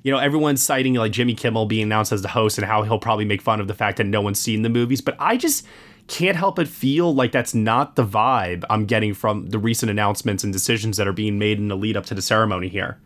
[0.03, 2.99] You know, everyone's citing like Jimmy Kimmel being announced as the host and how he'll
[2.99, 5.01] probably make fun of the fact that no one's seen the movies.
[5.01, 5.67] But I just
[6.07, 10.45] can't help but feel like that's not the vibe I'm getting from the recent announcements
[10.45, 13.01] and decisions that are being made in the lead up to the ceremony here.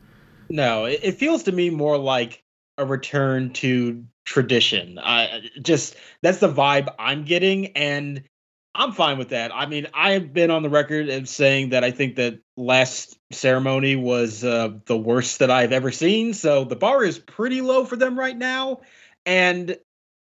[0.51, 2.43] No, it, feels to me more like
[2.81, 4.99] a return to tradition.
[4.99, 8.23] I just that's the vibe I'm getting, and
[8.75, 9.55] I'm fine with that.
[9.55, 13.19] I mean, I have been on the record of saying that I think that last
[13.33, 16.33] ceremony was uh, the worst that I've ever seen.
[16.35, 18.81] So the bar is pretty low for them right now,
[19.27, 19.77] and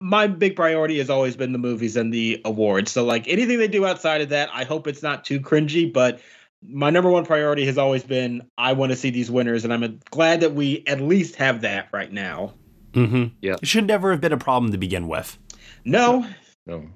[0.00, 2.90] my big priority has always been the movies and the awards.
[2.90, 6.20] So like anything they do outside of that, I hope it's not too cringy, but
[6.66, 10.00] my number one priority has always been I want to see these winners and I'm
[10.10, 12.54] glad that we at least have that right now.
[12.92, 13.34] Mm-hmm.
[13.40, 13.56] Yeah.
[13.60, 15.38] It should never have been a problem to begin with.
[15.84, 16.26] No.
[16.66, 16.88] No.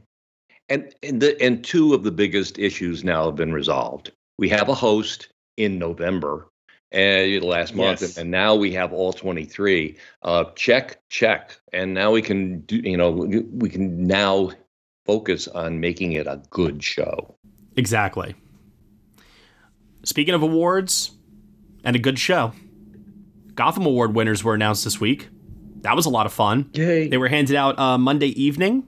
[0.69, 4.13] And and the and two of the biggest issues now have been resolved.
[4.39, 6.47] We have a host in November
[6.93, 8.17] and last month, Yes.
[8.17, 9.97] and now we have all 23.
[10.23, 12.77] Uh, check, check, and now we can do.
[12.77, 14.51] You know, we we can now
[15.05, 17.35] focus on making it a good show.
[17.77, 18.35] Exactly.
[20.05, 21.13] Speaking of awards
[21.85, 22.53] and a good show,
[23.55, 25.29] Gotham Award winners were announced this week.
[25.83, 26.71] That was a lot of fun.
[26.73, 27.09] Yay.
[27.09, 28.87] They were handed out uh, Monday evening,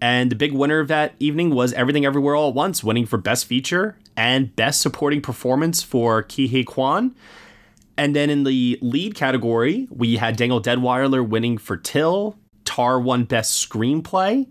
[0.00, 3.16] and the big winner of that evening was Everything Everywhere All at Once, winning for
[3.18, 7.14] Best Feature and Best Supporting Performance for Ke Huy Quan.
[7.96, 12.36] And then in the lead category, we had Danielle Deadwyler winning for Till.
[12.64, 14.46] Tar won Best Screenplay.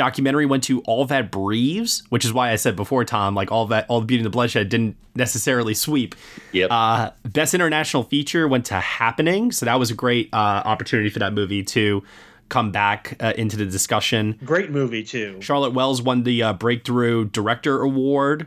[0.00, 3.66] Documentary went to All That Breathes, which is why I said before, Tom, like all
[3.66, 6.14] that, all the Beauty and the Bloodshed didn't necessarily sweep.
[6.52, 6.70] Yep.
[6.70, 11.18] Uh, Best International Feature went to Happening, so that was a great uh, opportunity for
[11.18, 12.02] that movie to
[12.48, 14.38] come back uh, into the discussion.
[14.42, 15.38] Great movie too.
[15.42, 18.46] Charlotte Wells won the uh, Breakthrough Director Award.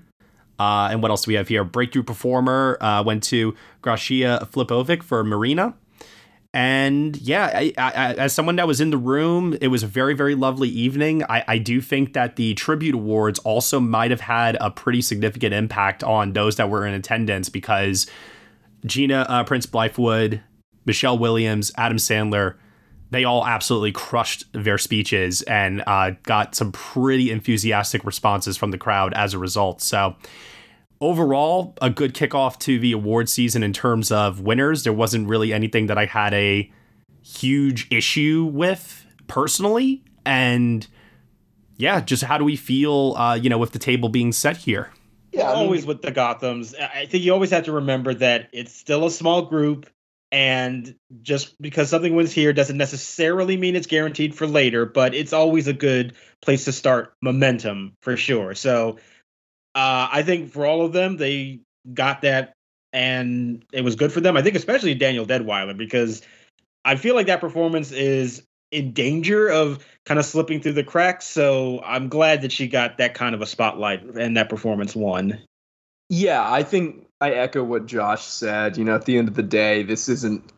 [0.57, 1.63] Uh, and what else do we have here?
[1.63, 5.75] Breakthrough Performer uh, went to Gracija Filipović for Murina.
[6.53, 10.13] And yeah, I, I, as someone that was in the room, it was a very,
[10.13, 11.23] very lovely evening.
[11.23, 15.53] I, I do think that the tribute awards also might have had a pretty significant
[15.53, 18.05] impact on those that were in attendance because
[18.85, 20.41] Gina uh, Prince Bythewood,
[20.85, 22.55] Michelle Williams, Adam Sandler,
[23.09, 28.77] they all absolutely crushed their speeches and uh, got some pretty enthusiastic responses from the
[28.77, 29.81] crowd as a result.
[29.81, 30.15] So,
[31.03, 34.83] overall, a good kickoff to the award season in terms of winners.
[34.83, 36.71] There wasn't really anything that I had a
[37.21, 40.03] huge issue with personally.
[40.25, 40.87] And
[41.75, 44.91] yeah, just how do we feel, uh, you know, with the table being set here?
[45.33, 46.79] Yeah, always with the Gothams.
[46.79, 49.89] I I think you always have to remember that it's still a small group,
[50.31, 54.85] and just because something wins here doesn't necessarily mean it's guaranteed for later.
[54.85, 58.53] But it's always a good place to start momentum for sure.
[58.53, 58.99] So,
[59.75, 61.59] uh, I think for all of them, they
[61.93, 62.53] got that,
[62.91, 64.38] and it was good for them.
[64.38, 66.21] I think especially Danielle Deadwyler because
[66.86, 71.25] I feel like that performance is in danger of kind of slipping through the cracks.
[71.25, 75.39] So I'm glad that she got that kind of a spotlight and that performance won.
[76.09, 78.77] Yeah, I think I echo what Josh said.
[78.77, 80.51] You know, at the end of the day, this isn't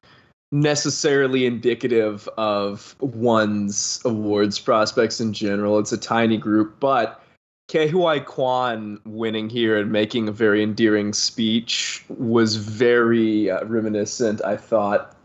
[0.52, 5.80] necessarily indicative of one's awards prospects in general.
[5.80, 7.22] It's a tiny group, but
[7.68, 14.44] Ke Huy Quan winning here and making a very endearing speech was very uh, reminiscent,
[14.46, 15.16] I thought,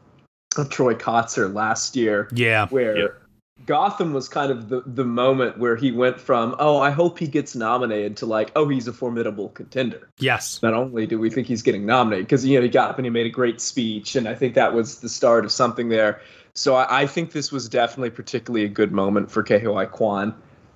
[0.56, 2.28] of Troy Kotsur last year.
[2.32, 2.66] Yeah.
[2.68, 3.18] Where
[3.66, 7.26] Gotham was kind of the, the moment where he went from, oh, I hope he
[7.26, 10.08] gets nominated to like, oh, he's a formidable contender.
[10.18, 10.62] Yes.
[10.62, 13.04] Not only do we think he's getting nominated, because you know he got up and
[13.04, 16.22] he made a great speech, and I think that was the start of something there.
[16.54, 20.34] So I, I think this was definitely particularly a good moment for Ke Huy Quan,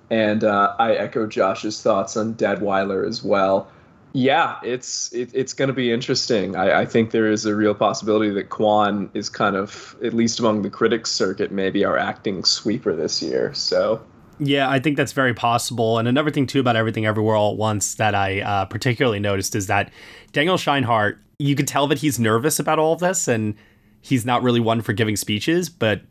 [0.09, 3.71] and uh, I echo Josh's thoughts on Deadwyler as well.
[4.13, 6.55] Yeah, it's it, it's going to be interesting.
[6.55, 10.39] I, I think there is a real possibility that Quan is kind of, at least
[10.39, 13.53] among the critics circuit, maybe our acting sweeper this year.
[13.53, 14.01] So
[14.39, 15.97] Yeah, I think that's very possible.
[15.97, 19.55] And another thing too about everything everywhere all at once that I uh, particularly noticed
[19.55, 19.91] is that
[20.31, 23.55] Daniel Scheinert, you could tell that he's nervous about all of this, and
[24.01, 25.69] he's not really one for giving speeches.
[25.69, 26.01] But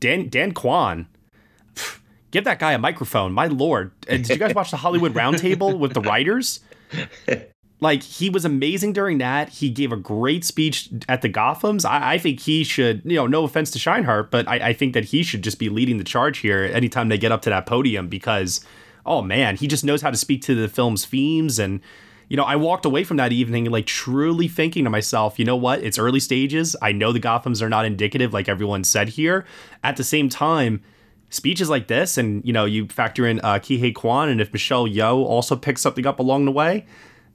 [0.00, 1.06] Dan Dan Kwan,
[2.32, 3.92] give that guy a microphone, my lord!
[4.00, 6.58] Did you guys watch the Hollywood Roundtable with the writers?
[7.82, 9.48] Like he was amazing during that.
[9.48, 11.84] He gave a great speech at the Gothams.
[11.84, 14.94] I, I think he should, you know, no offense to Scheinert, but I, I think
[14.94, 17.66] that he should just be leading the charge here anytime they get up to that
[17.66, 18.64] podium because,
[19.04, 21.58] oh man, he just knows how to speak to the film's themes.
[21.58, 21.80] And,
[22.28, 25.56] you know, I walked away from that evening like truly thinking to myself, you know
[25.56, 25.82] what?
[25.82, 26.76] It's early stages.
[26.80, 29.44] I know the Gothams are not indicative like everyone said here.
[29.82, 30.84] At the same time,
[31.32, 34.52] speeches like this, and you know, you factor in uh, Ke Huy Quan, and if
[34.52, 36.86] Michelle Yeoh also picks something up along the way,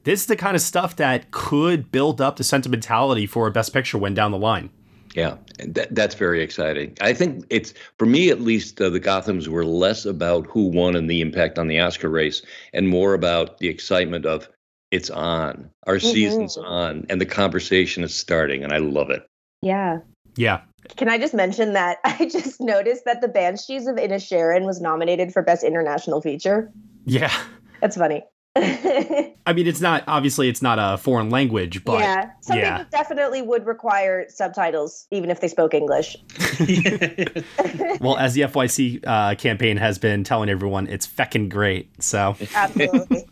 [0.04, 3.74] this is the kind of stuff that could build up the sentimentality for a Best
[3.74, 4.70] Picture win down the line.
[5.16, 6.96] Yeah, that, that's very exciting.
[7.02, 8.80] I think it's for me at least.
[8.80, 12.42] Uh, the Gotham's were less about who won and the impact on the Oscar race,
[12.74, 14.48] and more about the excitement of
[14.92, 16.12] it's on, our Mhm.
[16.14, 19.26] season's on, and the conversation is starting, and I love it.
[19.62, 20.00] Yeah.
[20.36, 20.62] Yeah.
[20.96, 25.34] Can I just mention that I just noticed that The Banshees of Inisherin was nominated
[25.34, 26.72] for Best International Feature?
[27.06, 27.34] Yeah.
[27.82, 28.24] That's funny.
[28.58, 32.80] I mean, it's not obviously it's not a foreign language, but yeah, something yeah.
[32.80, 36.18] that definitely would require subtitles, even if they spoke English.
[38.02, 42.04] well, as the FYC uh, campaign has been telling everyone, it's feckin' great.
[42.04, 43.28] So Absolutely.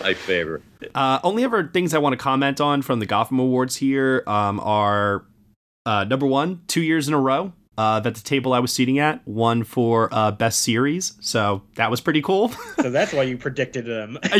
[0.00, 0.62] My favorite.
[0.94, 4.60] Uh, only other things I want to comment on from the Gotham Awards here um,
[4.60, 5.24] are
[5.88, 8.98] uh, number one, two years in a row uh, that the table I was seating
[8.98, 12.48] at won for uh, best series, so that was pretty cool.
[12.80, 14.18] so that's why you predicted them.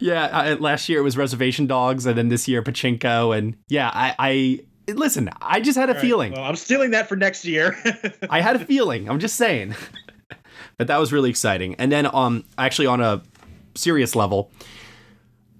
[0.00, 3.90] yeah, I, last year it was Reservation Dogs, and then this year Pachinko, and yeah,
[3.94, 5.30] I, I listen.
[5.40, 6.32] I just had a right, feeling.
[6.32, 7.74] Well, I'm stealing that for next year.
[8.28, 9.08] I had a feeling.
[9.08, 9.74] I'm just saying.
[10.76, 11.74] but that was really exciting.
[11.76, 13.22] And then um actually on a
[13.74, 14.50] serious level,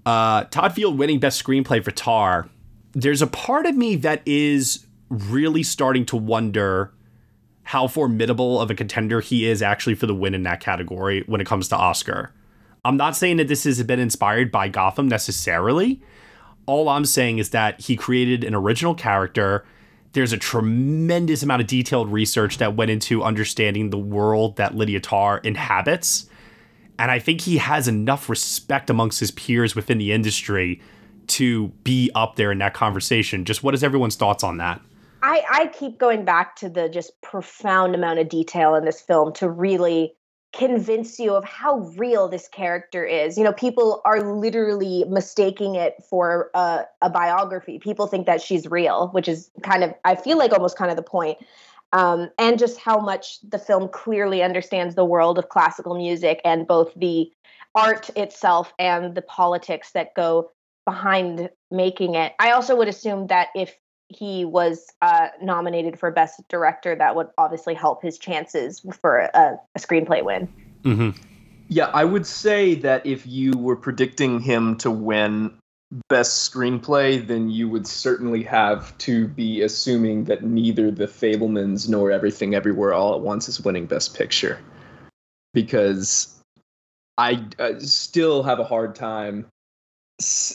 [0.05, 2.49] uh Todd Field winning best screenplay for Tar.
[2.91, 6.93] There's a part of me that is really starting to wonder
[7.63, 11.39] how formidable of a contender he is actually for the win in that category when
[11.39, 12.33] it comes to Oscar.
[12.83, 16.01] I'm not saying that this has been inspired by Gotham necessarily.
[16.65, 19.65] All I'm saying is that he created an original character
[20.13, 24.99] there's a tremendous amount of detailed research that went into understanding the world that Lydia
[24.99, 26.27] Tarr inhabits.
[26.99, 30.81] And I think he has enough respect amongst his peers within the industry
[31.27, 33.45] to be up there in that conversation.
[33.45, 34.81] Just what is everyone's thoughts on that?
[35.23, 39.33] I, I keep going back to the just profound amount of detail in this film
[39.33, 40.15] to really
[40.53, 43.37] convince you of how real this character is.
[43.37, 47.79] You know, people are literally mistaking it for a, a biography.
[47.79, 50.97] People think that she's real, which is kind of, I feel like almost kind of
[50.97, 51.37] the point.
[51.93, 56.67] Um, and just how much the film clearly understands the world of classical music and
[56.67, 57.31] both the
[57.75, 60.51] art itself and the politics that go
[60.85, 62.33] behind making it.
[62.39, 63.77] I also would assume that if
[64.11, 69.59] he was uh, nominated for best director, that would obviously help his chances for a,
[69.75, 70.47] a screenplay win.
[70.83, 71.09] Mm-hmm.
[71.67, 75.53] Yeah, I would say that if you were predicting him to win
[76.09, 82.11] best screenplay, then you would certainly have to be assuming that neither The Fabelmans nor
[82.11, 84.59] Everything Everywhere All at Once is winning best picture.
[85.53, 86.41] Because
[87.17, 89.47] I uh, still have a hard time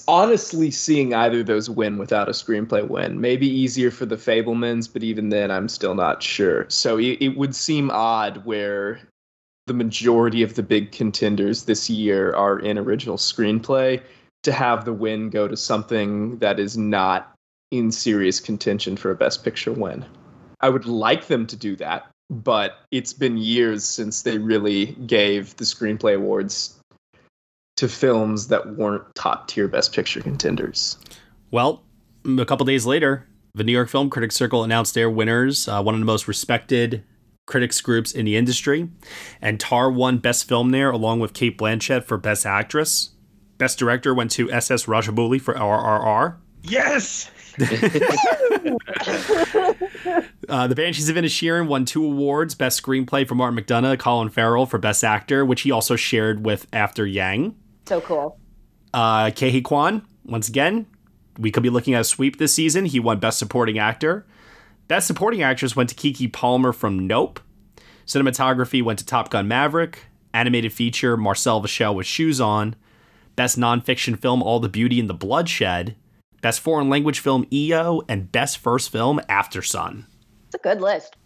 [0.08, 3.20] honestly seeing either of those win without a screenplay win.
[3.20, 6.66] Maybe easier for the Fabelmans, but even then, I'm still not sure.
[6.68, 9.00] So it, it, would seem odd where
[9.66, 14.02] the majority of the big contenders this year are in original screenplay
[14.44, 17.34] to have the win go to something that is not
[17.70, 20.04] in serious contention for a Best Picture win.
[20.60, 25.56] I would like them to do that, but it's been years since they really gave
[25.56, 26.76] the screenplay awards
[27.77, 30.99] to films that weren't top tier Best Picture contenders.
[31.51, 31.83] Well,
[32.27, 35.95] a couple days later, the New York Film Critics Circle announced their winners, uh, one
[35.95, 37.05] of the most respected
[37.47, 38.89] critics groups in the industry.
[39.41, 43.11] And Tar won Best Film there, along with Cate Blanchett for Best Actress.
[43.59, 44.85] Best Director went to S.S.
[44.87, 46.37] Rajamouli for RRR.
[46.62, 47.31] Yes!
[50.49, 54.66] uh, the Banshees of Inisherin won two awards: Best Screenplay for Martin McDonagh, Colin Farrell
[54.66, 57.55] for Best Actor, which he also shared with After Yang.
[57.87, 58.39] So cool.
[58.93, 60.87] Uh, Ke Huy Quan, once again,
[61.39, 62.87] we could be looking at a sweep this season.
[62.87, 64.26] He won Best Supporting Actor.
[64.89, 67.41] Best Supporting Actress went to Keke Palmer from Nope.
[68.07, 70.07] Cinematography went to Top Gun Maverick.
[70.32, 72.76] Animated feature, Marcel the Shell with Shoes On.
[73.37, 75.97] Best Nonfiction Film, All the Beauty and the Bloodshed.
[76.41, 78.03] Best Foreign Language Film, EO.
[78.09, 80.05] And Best First Film, Aftersun.
[80.47, 81.16] It's a good list.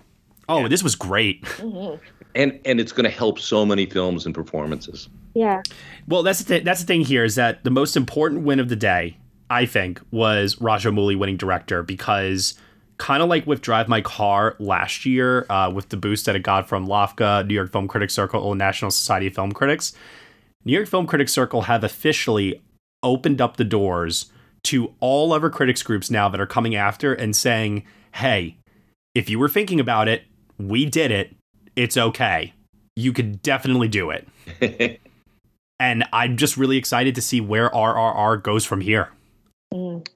[0.48, 0.68] Oh, yeah.
[0.68, 1.42] this was great.
[1.42, 2.02] Mm-hmm.
[2.34, 5.08] And and it's going to help so many films and performances.
[5.34, 5.62] Yeah.
[6.08, 8.68] Well, that's the th- that's the thing here is that the most important win of
[8.68, 9.16] the day,
[9.48, 12.54] I think, was Rajamouli winning director because
[12.98, 16.42] kind of like with Drive My Car last year, uh, with the boost that it
[16.42, 19.94] got from LAFCA, New York Film Critics Circle, and National Society of Film Critics,
[20.64, 22.60] New York Film Critics Circle have officially
[23.02, 24.30] opened up the doors
[24.64, 27.84] to all other critics groups now that are coming after and saying,
[28.16, 28.56] "Hey,
[29.14, 30.24] if you were thinking about it,
[30.58, 31.34] we did it.
[31.76, 32.52] It's okay.
[32.96, 35.00] You could definitely do it."
[35.80, 39.08] and I'm just really excited to see where RRR goes from here.
[39.72, 40.06] Mm.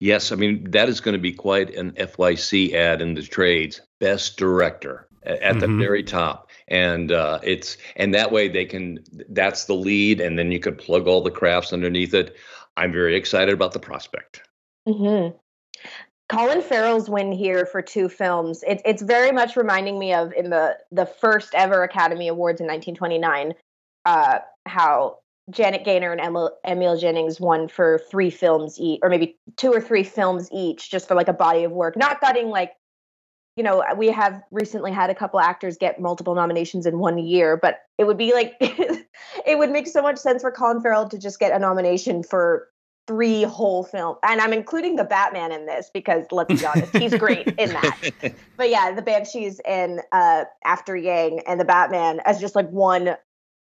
[0.00, 3.80] Yes, I mean that is going to be quite an FYC ad in the trades.
[4.00, 5.60] Best director at mm-hmm.
[5.60, 8.98] the very top, and uh, it's and that way they can.
[9.30, 12.36] That's the lead, and then you could plug all the crafts underneath it.
[12.76, 14.42] I'm very excited about the prospect.
[14.86, 15.36] Mm-hmm.
[16.28, 18.62] Colin Farrell's win here for two films.
[18.68, 22.66] It's it's very much reminding me of in the the first ever Academy Awards in
[22.66, 23.54] 1929,
[24.04, 24.38] uh,
[24.68, 25.18] how
[25.50, 29.80] Janet Gaynor and Emil, Emil Jannings won for three films each, or maybe two or
[29.80, 32.72] three films each, just for like a body of work, not getting like
[33.58, 37.56] you know, we have recently had a couple actors get multiple nominations in one year,
[37.56, 41.18] but it would be like, it would make so much sense for Colin Farrell to
[41.18, 42.68] just get a nomination for
[43.08, 44.16] three whole films.
[44.22, 48.32] And I'm including the Batman in this because let's be honest, he's great in that.
[48.56, 53.16] But yeah, the Banshees and uh, After Yang and the Batman as just like one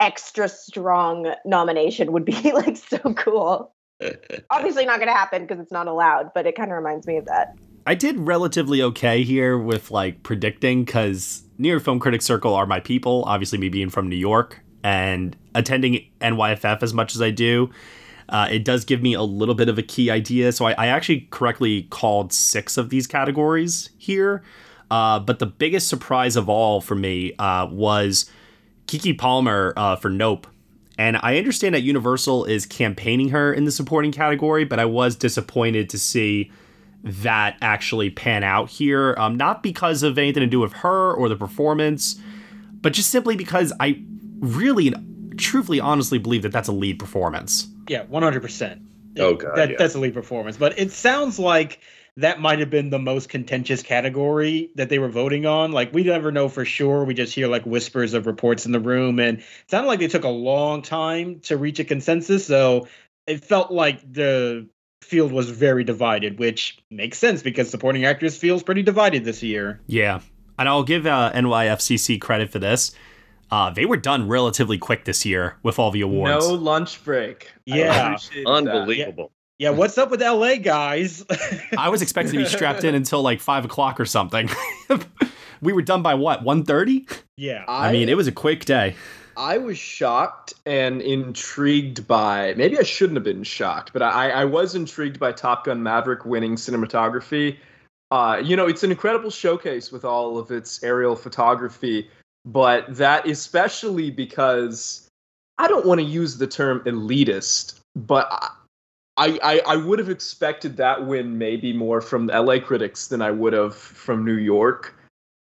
[0.00, 3.74] extra strong nomination would be like so cool.
[4.50, 7.16] Obviously not going to happen because it's not allowed, but it kind of reminds me
[7.16, 7.56] of that.
[7.86, 12.66] I did relatively okay here with like predicting because New York Film Critics Circle are
[12.66, 13.24] my people.
[13.26, 17.70] Obviously, me being from New York and attending NYFF as much as I do,
[18.28, 20.52] uh, it does give me a little bit of a key idea.
[20.52, 24.42] So I, I actually correctly called six of these categories here.
[24.90, 28.30] Uh, but the biggest surprise of all for me uh, was
[28.88, 30.46] Keke Palmer uh, for Nope.
[30.98, 35.14] And I understand that Universal is campaigning her in the supporting category, but I was
[35.14, 36.50] disappointed to see
[37.04, 39.14] that actually pan out here.
[39.16, 42.20] Um, not because of anything to do with her or the performance,
[42.82, 44.02] but just simply because I
[44.40, 44.92] really,
[45.36, 47.68] truthfully, honestly believe that that's a lead performance.
[47.88, 48.82] Yeah, one hundred percent.
[49.18, 49.76] Oh god, that, yeah.
[49.78, 50.56] that's a lead performance.
[50.56, 51.80] But it sounds like
[52.18, 55.70] that might have been the most contentious category that they were voting on.
[55.70, 57.04] Like we never know for sure.
[57.04, 60.08] We just hear like whispers of reports in the room, and it sounded like they
[60.08, 62.44] took a long time to reach a consensus.
[62.44, 62.88] So
[63.28, 64.68] it felt like the
[65.00, 69.80] field was very divided, which makes sense because supporting actress feels pretty divided this year.
[69.86, 70.20] Yeah,
[70.58, 72.92] and I'll give uh, NYFCC credit for this.
[73.50, 76.48] Uh, they were done relatively quick this year with all the awards.
[76.48, 77.52] No lunch break.
[77.64, 79.30] Yeah, unbelievable.
[79.58, 81.24] Yeah, what's up with LA guys?
[81.78, 84.48] I was expecting to be strapped in until like five o'clock or something.
[85.60, 87.22] we were done by what, 1.30?
[87.36, 87.64] Yeah.
[87.66, 88.94] I, I mean, it was a quick day.
[89.36, 94.44] I was shocked and intrigued by maybe I shouldn't have been shocked, but I, I
[94.44, 97.56] was intrigued by Top Gun Maverick winning cinematography.
[98.12, 102.08] Uh, you know, it's an incredible showcase with all of its aerial photography,
[102.44, 105.08] but that especially because
[105.58, 108.52] I don't want to use the term elitist, but
[109.18, 113.32] I, I, I would have expected that win maybe more from LA critics than I
[113.32, 114.94] would have from New York.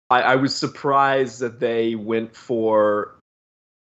[0.09, 3.19] I, I was surprised that they went for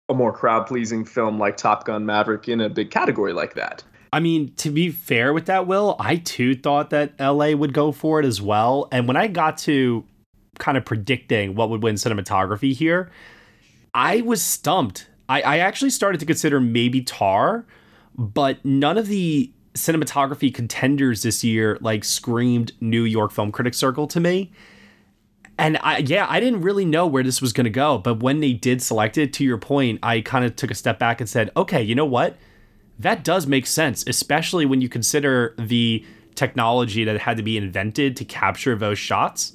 [0.08, 3.84] a more crowd pleasing film like Top Gun Maverick in a big category like that.
[4.14, 7.92] I mean, to be fair with that, Will, I too thought that LA would go
[7.92, 8.88] for it as well.
[8.92, 10.06] And when I got to
[10.60, 13.10] kind of predicting what would win cinematography here,
[13.94, 15.10] I was stumped.
[15.28, 17.66] I, I actually started to consider maybe Tar,
[18.18, 24.08] but none of the cinematography contenders this year like screamed New York Film Critics Circle
[24.08, 24.52] to me.
[25.58, 28.40] And I yeah, I didn't really know where this was going to go, but when
[28.40, 31.30] they did select it to your point, I kind of took a step back and
[31.30, 32.38] said, "Okay, you know what?
[32.98, 36.06] That does make sense, especially when you consider the
[36.36, 39.54] technology that had to be invented to capture those shots.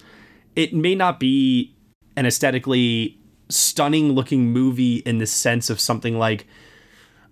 [0.54, 1.74] It may not be
[2.16, 6.46] an aesthetically stunning looking movie in the sense of something like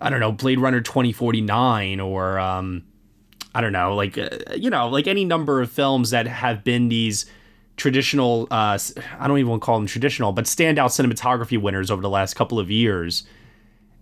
[0.01, 2.85] I don't know, Blade Runner 2049 or um
[3.55, 6.89] I don't know, like uh, you know, like any number of films that have been
[6.89, 7.27] these
[7.77, 8.79] traditional uh
[9.19, 12.35] I don't even want to call them traditional, but standout cinematography winners over the last
[12.35, 13.25] couple of years.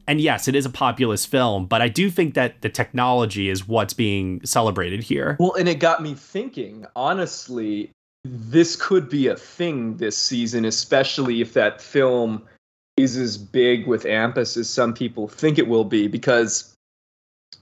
[0.08, 3.68] And yes, it is a populist film, but I do think that the technology is
[3.68, 5.36] what's being celebrated here.
[5.38, 7.92] Well, and it got me thinking, honestly,
[8.24, 12.42] this could be a thing this season, especially if that film
[13.02, 16.74] is as big with AMPAS as some people think it will be, because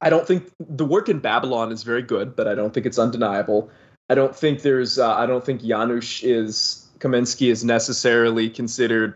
[0.01, 2.99] I don't think the work in Babylon is very good, but I don't think it's
[2.99, 3.71] undeniable.
[4.09, 9.15] I don't think there's, uh, I don't think Janusz is, Kaminski is necessarily considered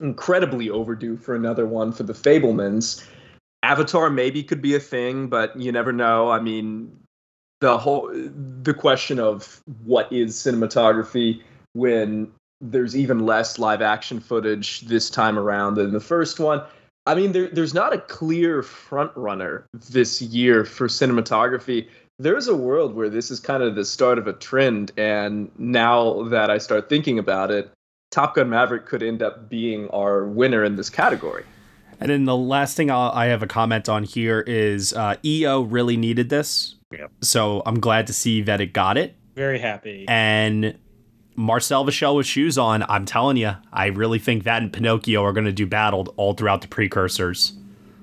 [0.00, 3.06] incredibly overdue for another one for the Fabelmans.
[3.62, 6.30] Avatar maybe could be a thing, but you never know.
[6.30, 6.90] I mean,
[7.60, 11.42] the whole the question of what is cinematography
[11.74, 12.32] when
[12.62, 16.62] there's even less live action footage this time around than the first one.
[17.04, 21.88] I mean, there, there's not a clear front runner this year for cinematography.
[22.20, 26.22] There's a world where this is kind of the start of a trend, and now
[26.28, 27.72] that I start thinking about it,
[28.12, 31.44] Top Gun Maverick could end up being our winner in this category.
[31.98, 35.62] And then the last thing I'll, i have a comment on here is uh, EO
[35.62, 36.76] really needed this.
[36.92, 37.10] Yep.
[37.22, 39.16] So I'm glad to see that it got it.
[39.34, 40.04] Very happy.
[40.08, 40.78] And
[41.42, 45.22] Marcel the Shell with shoes on, I'm telling you, I really think that and Pinocchio
[45.24, 47.52] are going to do battled all throughout the precursors.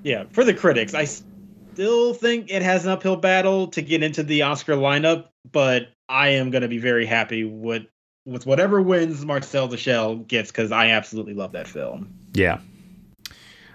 [0.02, 4.22] Yeah, for the critics, I still think it has an uphill battle to get into
[4.22, 7.86] the Oscar lineup, but I am going to be very happy with
[8.26, 12.12] with whatever wins Marcel Shell gets because I absolutely love that film.
[12.34, 12.60] Yeah.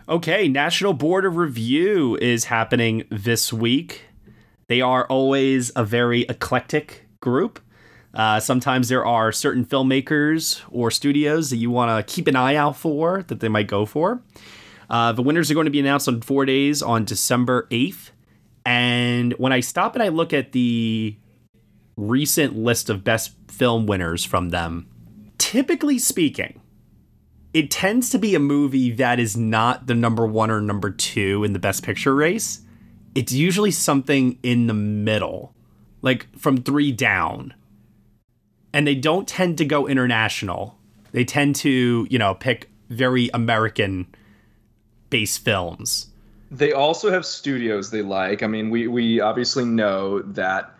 [0.08, 4.04] Okay, National Board of Review is happening this week.
[4.68, 7.60] They are always a very eclectic group.
[8.16, 12.56] Uh, sometimes there are certain filmmakers or studios that you want to keep an eye
[12.56, 14.22] out for that they might go for.
[14.90, 18.12] Uh, the winners are going to be announced on four days on December 8th.
[18.66, 21.18] And when I stop and I look at the
[21.98, 24.88] recent list of best film winners from them,
[25.38, 26.62] typically speaking,
[27.54, 31.44] it tends to be a movie that is not the number one or number two
[31.44, 32.62] in the best picture race.
[33.14, 35.54] It's usually something in the middle,
[36.02, 37.54] like from three down.
[38.76, 40.78] And they don't tend to go international.
[41.14, 44.06] They tend to, you know, pick very American
[45.10, 46.08] based films.
[46.52, 48.44] They also have studios they like.
[48.44, 50.76] I mean, we we obviously know that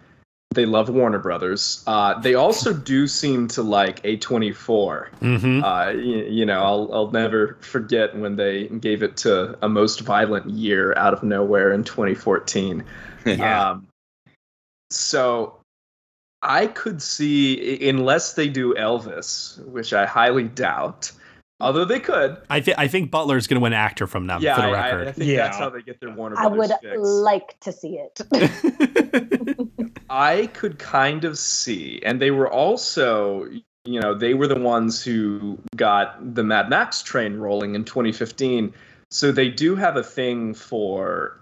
[0.54, 1.86] they love Warner Brothers.
[1.88, 5.10] Uh, they also do seem to like A24.
[5.22, 5.64] Mm-hmm.
[5.64, 10.02] Uh, you, you know, I'll I'll never forget when they gave it to a most
[10.02, 12.84] violent year out of nowhere in 2014.
[13.26, 13.72] Yeah.
[13.72, 13.88] Um,
[14.92, 15.58] so
[16.48, 21.12] I could see, unless they do Elvis, which I highly doubt,
[21.60, 22.38] although they could.
[22.50, 24.70] I, th- I think Butler's going to win actor from them, Yeah, for the I,
[24.70, 25.08] I- record.
[25.08, 26.98] I think that's how they get their Warner I would fix.
[26.98, 28.22] like to see it.
[30.10, 33.46] I could kind of see, and they were also,
[33.86, 38.74] you know, they were the ones who got the Mad Max train rolling in 2015.
[39.12, 41.40] So they do have a thing for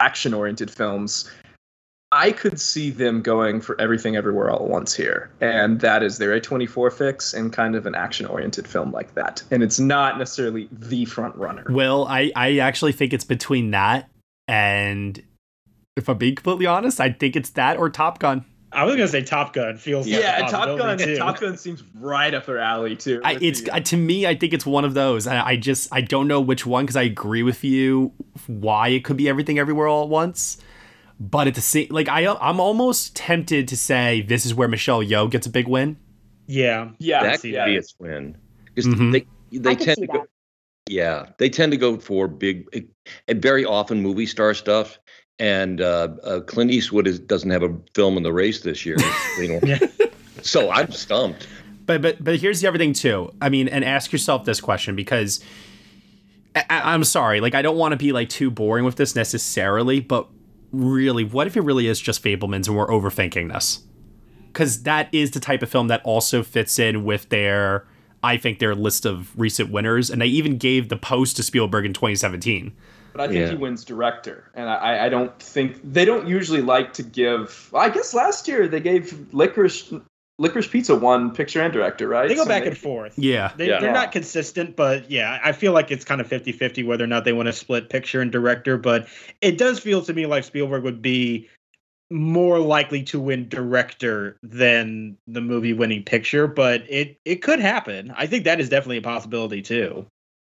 [0.00, 1.30] action oriented films.
[2.18, 5.30] I could see them going for everything everywhere all at once here.
[5.40, 9.40] And that is their A24 fix and kind of an action oriented film like that.
[9.52, 11.64] And it's not necessarily the front runner.
[11.70, 14.10] Well, I, I actually think it's between that
[14.48, 15.22] and,
[15.96, 18.44] if I'm being completely honest, I think it's that or Top Gun.
[18.72, 20.98] I was gonna say Top Gun feels like Yeah, a Top Gun.
[20.98, 21.16] too.
[21.16, 23.20] Top Gun seems right up their alley too.
[23.24, 25.26] I, it's the, uh, to me, I think it's one of those.
[25.26, 28.12] I, I just I don't know which one because I agree with you
[28.46, 30.58] why it could be everything everywhere all at once.
[31.20, 35.02] But at the same, like I I'm almost tempted to say this is where Michelle
[35.02, 35.96] Yeoh gets a big win.
[36.46, 39.12] Yeah, yeah, that could be its win because Mhm.
[39.12, 39.26] they
[39.58, 40.26] they I tend to go.
[40.88, 42.86] Yeah, they tend to go for big,
[43.26, 44.98] and very often movie star stuff.
[45.40, 48.96] And uh, uh, Clint Eastwood is, doesn't have a film in the race this year.
[49.38, 49.78] you know.
[50.42, 51.46] So I'm stumped.
[51.84, 53.32] But but but here's the other thing too.
[53.42, 55.42] I mean, and ask yourself this question because
[56.56, 59.14] I, I- I'm sorry, like I don't want to be like too boring with this
[59.16, 60.28] necessarily, but
[60.72, 63.80] really, what if it really is just Fabelmans and we're overthinking this?
[64.46, 67.86] Because that is the type of film that also fits in with their,
[68.22, 71.84] I think, their list of recent winners, and they even gave the post to Spielberg
[71.84, 72.74] in 2017.
[73.12, 73.50] But I think Yeah.
[73.50, 77.70] he wins director, and I, I don't think they don't usually like to give.
[77.74, 79.92] I guess last year they gave Licorice
[80.38, 82.28] Licorice Pizza one picture and director, right?
[82.28, 83.18] They go So back they- and forth.
[83.18, 83.52] Yeah.
[83.56, 83.80] They, Yeah.
[83.80, 87.08] They're not consistent, but yeah, I feel like it's kind of 50 50 whether or
[87.08, 88.78] not they want to split picture and director.
[88.78, 89.08] But
[89.40, 91.48] it does feel to me like Spielberg would be
[92.10, 98.14] more likely to win director than the movie winning picture, but it, it could happen.
[98.16, 100.06] I think that is definitely a possibility too.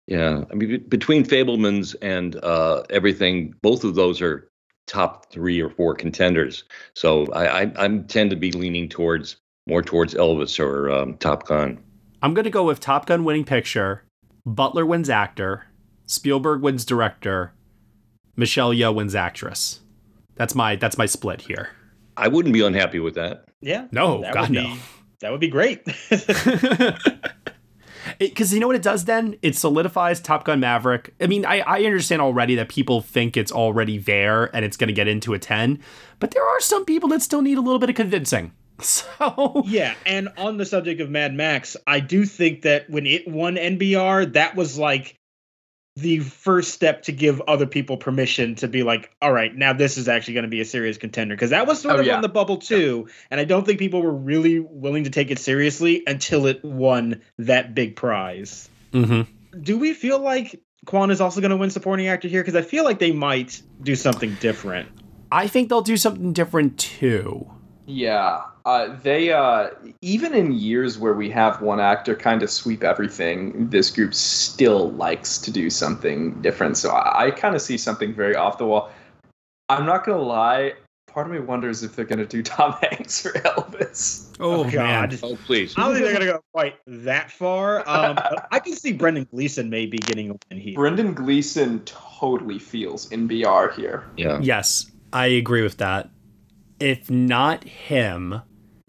[0.07, 4.49] Yeah, I mean, be- between Fabelmans and uh, everything, both of those are
[4.87, 6.63] top three or four contenders.
[6.95, 9.35] So I, I, I tend to be leaning towards
[9.69, 11.81] more towards Elvis or um, Top Gun.
[12.21, 14.03] I'm gonna go with Top Gun winning picture,
[14.45, 15.67] Butler wins actor,
[16.05, 17.53] Spielberg wins director,
[18.35, 19.79] Michelle Yeoh wins actress.
[20.35, 21.69] That's my that's my split here.
[22.17, 23.45] I wouldn't be unhappy with that.
[23.61, 23.87] Yeah.
[23.91, 24.77] No, that God would be, no.
[25.21, 25.85] That would be great.
[28.17, 29.37] Because you know what it does then?
[29.41, 31.13] It solidifies Top Gun Maverick.
[31.21, 34.87] I mean, I, I understand already that people think it's already there and it's going
[34.87, 35.79] to get into a 10,
[36.19, 38.51] but there are some people that still need a little bit of convincing.
[38.83, 43.27] So, yeah, and on the subject of Mad Max, I do think that when it
[43.27, 45.15] won NBR, that was like
[45.95, 49.97] the first step to give other people permission to be like, all right, now this
[49.97, 51.35] is actually going to be a serious contender.
[51.35, 52.15] Because that was sort Oh, of yeah.
[52.15, 53.09] on the bubble too.
[53.29, 57.21] And I don't think people were really willing to take it seriously until it won
[57.37, 58.69] that big prize.
[58.93, 59.27] mhm.
[59.61, 62.41] Do we feel like Quan is also going to win supporting actor here?
[62.41, 64.87] Because I feel like they might do something different.
[65.31, 67.45] I think they'll do something different too.
[67.87, 69.69] Yeah, uh, they uh,
[70.01, 74.91] even in years where we have one actor kind of sweep everything, this group still
[74.91, 76.77] likes to do something different.
[76.77, 78.91] So I, I kind of see something very off the wall.
[79.69, 80.73] I'm not gonna lie.
[81.07, 84.29] Part of me wonders if they're gonna do Tom Hanks or Elvis.
[84.39, 85.19] Oh, God.
[85.21, 85.73] Oh, please.
[85.77, 87.87] I don't think they're going to go quite that far.
[87.89, 88.17] Um,
[88.51, 90.75] I can see Brendan Gleeson maybe getting a win here.
[90.75, 94.05] Brendan Gleeson totally feels NBR here.
[94.15, 94.39] Yeah.
[94.41, 96.09] Yes, I agree with that.
[96.79, 98.41] If not him,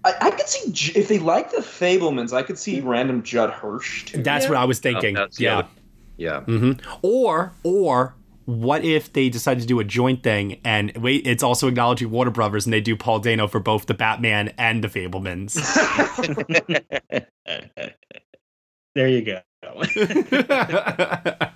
[0.04, 4.06] I, I could see if they like the Fabelmans, I could see random Judd Hirsch
[4.06, 4.22] too.
[4.22, 5.14] that's what I was thinking.
[5.14, 5.58] that's the yeah.
[5.58, 5.68] other-
[6.16, 6.40] Yeah.
[6.40, 6.72] hmm
[7.02, 8.14] Or or
[8.46, 12.30] what if they decide to do a joint thing and wait, it's also acknowledging Warner
[12.32, 15.54] Brothers and they do Paul Dano for both the Batman and the Fabelmans.
[18.94, 19.40] there you go.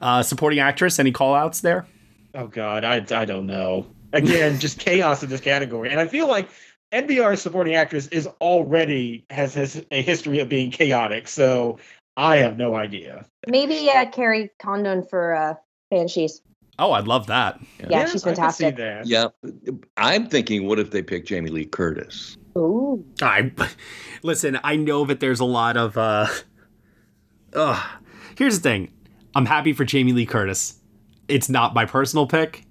[0.00, 1.86] uh, supporting actress, any call outs there?
[2.34, 3.86] Oh God, I I don't know.
[4.12, 6.48] Again, just chaos in this category, and I feel like
[6.92, 11.28] NBR's supporting actress is already has has a history of being chaotic.
[11.28, 11.78] So
[12.16, 13.26] I have no idea.
[13.48, 15.54] Maybe uh, Kerry Condon for uh,
[15.90, 16.42] Banshees.
[16.78, 17.58] Oh, I'd love that.
[17.80, 18.78] Yeah, yeah she's fantastic.
[19.04, 19.28] Yeah,
[19.96, 22.36] I'm thinking, what if they pick Jamie Lee Curtis?
[22.56, 23.04] Ooh.
[23.22, 23.50] I
[24.22, 24.58] listen.
[24.62, 25.96] I know that there's a lot of.
[25.96, 26.26] uh
[27.54, 27.86] Ugh.
[28.36, 28.92] Here's the thing.
[29.34, 30.78] I'm happy for Jamie Lee Curtis.
[31.28, 32.65] It's not my personal pick,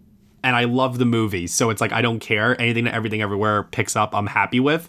[0.45, 2.59] and I love the movie, so it's like I don't care.
[2.61, 4.87] Anything that Everything Everywhere picks up, I'm happy with.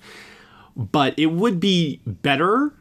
[0.77, 2.75] But it would be better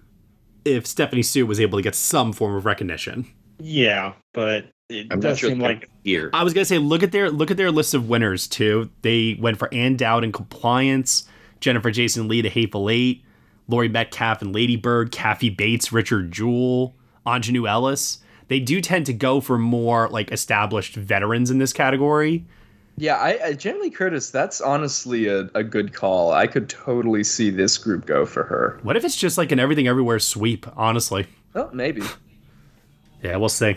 [0.66, 3.28] if Stephanie Hsu was able to get some form of recognition.
[3.60, 6.30] Yeah, but it I'm does sure seem like here.
[6.34, 8.90] I was gonna say look at their look at their list of winners too.
[9.04, 11.24] They went for Ann Dowd in Compliance,
[11.62, 13.24] Jennifer Jason Leigh to Hateful Eight,
[13.70, 16.94] Laurie Metcalf and Lady Bird, Kathy Bates, Richard Jewell,
[17.26, 18.20] Aunjanue Ellis.
[18.50, 22.46] They do tend to go for more like established veterans in this category.
[22.98, 24.30] Yeah, I, I Lee Curtis.
[24.30, 26.32] That's honestly a, a good call.
[26.32, 28.80] I could totally see this group go for her.
[28.84, 30.66] What if it's just like an Everything Everywhere sweep?
[30.78, 31.28] Honestly.
[31.56, 32.04] Oh, maybe.
[33.22, 33.76] Yeah, we'll see.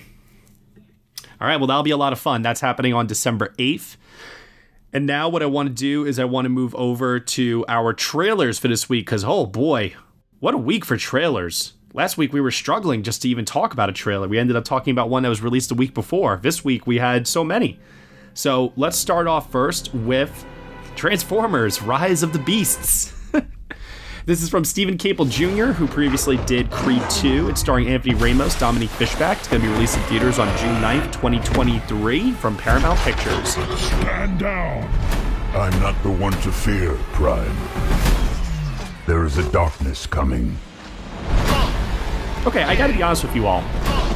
[1.41, 2.43] All right, well, that'll be a lot of fun.
[2.43, 3.97] That's happening on December 8th.
[4.93, 7.93] And now, what I want to do is I want to move over to our
[7.93, 9.95] trailers for this week because, oh boy,
[10.41, 11.75] what a week for trailers.
[11.93, 14.29] Last week we were struggling just to even talk about a trailer.
[14.29, 16.39] We ended up talking about one that was released a week before.
[16.43, 17.79] This week we had so many.
[18.39, 20.47] So let's start off first with
[20.95, 23.12] Transformers Rise of the Beasts.
[24.26, 27.49] This is from Steven Caple Jr., who previously did Creed 2.
[27.49, 29.39] It's starring Anthony Ramos, Dominique Fishback.
[29.39, 33.49] It's going to be released in theaters on June 9th, 2023, from Paramount Pictures.
[33.49, 34.82] Stand down.
[35.55, 37.57] I'm not the one to fear, Prime.
[39.07, 40.59] There is a darkness coming.
[42.47, 43.64] Okay, I gotta be honest with you all.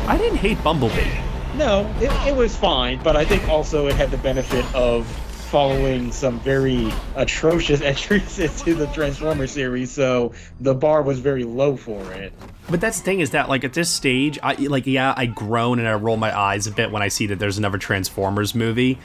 [0.06, 1.31] I didn't hate Bumblebee.
[1.56, 5.06] No, it, it was fine, but I think also it had the benefit of
[5.52, 11.76] following some very atrocious entries into the Transformer series, so the bar was very low
[11.76, 12.32] for it.
[12.70, 15.78] But that's the thing is that like at this stage, I like yeah, I groan
[15.78, 18.98] and I roll my eyes a bit when I see that there's another Transformers movie.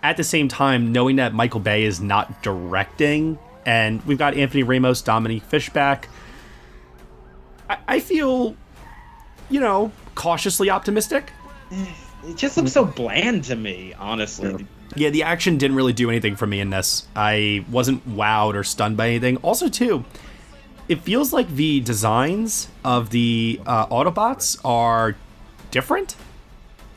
[0.00, 3.36] At the same time, knowing that Michael Bay is not directing,
[3.66, 6.08] and we've got Anthony Ramos, Dominique Fishback,
[7.68, 8.54] I, I feel,
[9.50, 11.32] you know, cautiously optimistic.
[11.70, 14.66] It just looks so bland to me, honestly.
[14.96, 17.06] Yeah, the action didn't really do anything for me in this.
[17.14, 19.36] I wasn't wowed or stunned by anything.
[19.38, 20.04] Also, too,
[20.88, 25.16] it feels like the designs of the uh, Autobots are
[25.70, 26.16] different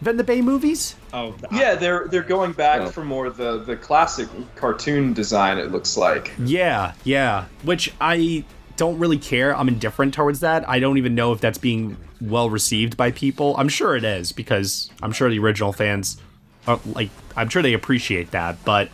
[0.02, 0.96] than the Bay movies.
[1.14, 5.58] Oh, yeah, they're they're going back for more the the classic cartoon design.
[5.58, 6.32] It looks like.
[6.40, 7.46] Yeah, yeah.
[7.64, 8.46] Which I
[8.82, 9.56] don't really care.
[9.56, 10.68] I'm indifferent towards that.
[10.68, 13.56] I don't even know if that's being well received by people.
[13.56, 16.18] I'm sure it is because I'm sure the original fans
[16.66, 18.90] are like I'm sure they appreciate that, but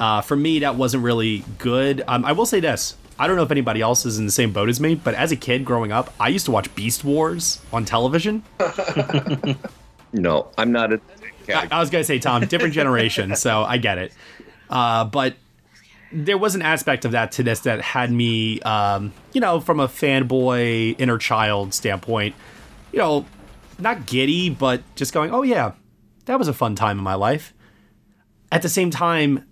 [0.00, 2.02] uh, for me that wasn't really good.
[2.08, 4.52] Um, I will say this: I don't know if anybody else is in the same
[4.52, 7.60] boat as me, but as a kid growing up, I used to watch Beast Wars
[7.72, 8.42] on television.
[10.12, 11.00] no, I'm not a.
[11.48, 14.12] I, I, was gonna say, Tom, different generation, so I get it.
[14.68, 15.36] Uh, but
[16.12, 19.80] there was an aspect of that to this that had me, um, you know, from
[19.80, 22.34] a fanboy inner child standpoint,
[22.92, 23.26] you know,
[23.78, 25.72] not giddy, but just going, oh yeah,
[26.26, 27.54] that was a fun time in my life.
[28.52, 29.46] At the same time,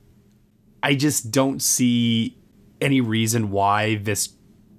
[0.82, 2.36] I just don't see
[2.80, 4.30] any reason why this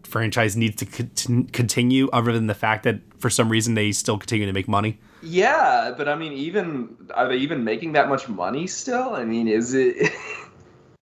[0.03, 4.45] franchise needs to continue other than the fact that for some reason they still continue
[4.45, 4.99] to make money.
[5.21, 9.15] Yeah, but I mean, even are they even making that much money still?
[9.15, 10.11] I mean, is it?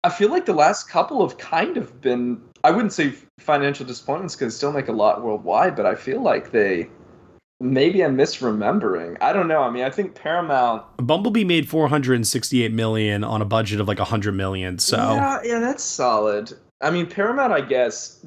[0.04, 2.41] I feel like the last couple have kind of been.
[2.64, 6.22] I wouldn't say financial disappointments because they still make a lot worldwide, but I feel
[6.22, 6.89] like they.
[7.60, 9.18] Maybe I'm misremembering.
[9.22, 9.62] I don't know.
[9.62, 10.84] I mean, I think Paramount.
[10.97, 14.80] Bumblebee made 468 million on a budget of like 100 million.
[14.80, 16.52] So yeah, yeah, that's solid.
[16.82, 17.54] I mean, Paramount.
[17.54, 18.26] I guess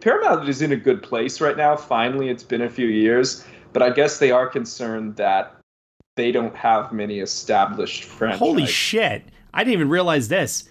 [0.00, 1.76] Paramount is in a good place right now.
[1.76, 3.42] Finally, it's been a few years,
[3.72, 5.56] but I guess they are concerned that
[6.16, 8.40] they don't have many established franchises.
[8.40, 9.24] Holy shit!
[9.54, 10.68] I didn't even realize this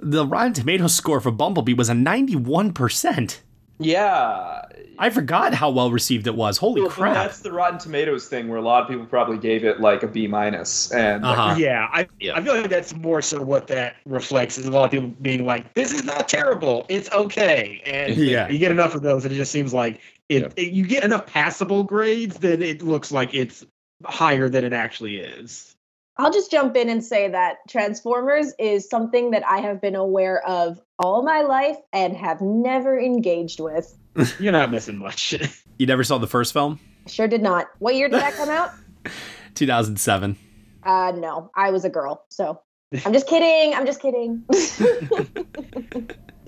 [0.00, 3.38] the Rotten Tomatoes score for Bumblebee was a 91%.
[3.80, 4.62] Yeah.
[4.98, 6.58] I forgot how well received it was.
[6.58, 7.14] Holy well, crap.
[7.14, 10.06] That's the Rotten Tomatoes thing where a lot of people probably gave it like a
[10.06, 10.92] B minus minus.
[10.92, 11.56] and uh-huh.
[11.58, 12.36] yeah, I yeah.
[12.36, 15.46] I feel like that's more so what that reflects is a lot of people being
[15.46, 17.82] like, This is not terrible, it's okay.
[17.86, 18.48] And yeah.
[18.48, 20.48] you get enough of those and it just seems like it, yeah.
[20.56, 23.64] it you get enough passable grades, then it looks like it's
[24.04, 25.74] higher than it actually is.
[26.20, 30.46] I'll just jump in and say that Transformers is something that I have been aware
[30.46, 33.96] of all my life and have never engaged with.
[34.38, 35.34] You're not missing much.
[35.78, 36.78] You never saw the first film?
[37.06, 37.68] Sure did not.
[37.78, 38.70] What year did that come out?
[39.54, 40.36] 2007.
[40.82, 42.26] Uh no, I was a girl.
[42.28, 42.60] So
[43.06, 43.74] I'm just kidding.
[43.74, 44.44] I'm just kidding.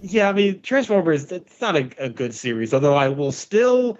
[0.03, 3.97] yeah, I mean, Transformers, it's not a, a good series, although I will still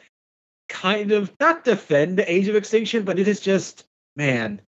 [0.69, 4.72] kind of not defend Age of Extinction, but it is just, man, just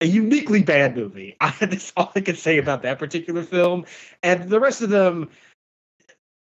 [0.00, 1.36] a uniquely bad movie.
[1.40, 3.84] I, That's all I can say about that particular film.
[4.22, 5.30] And the rest of them,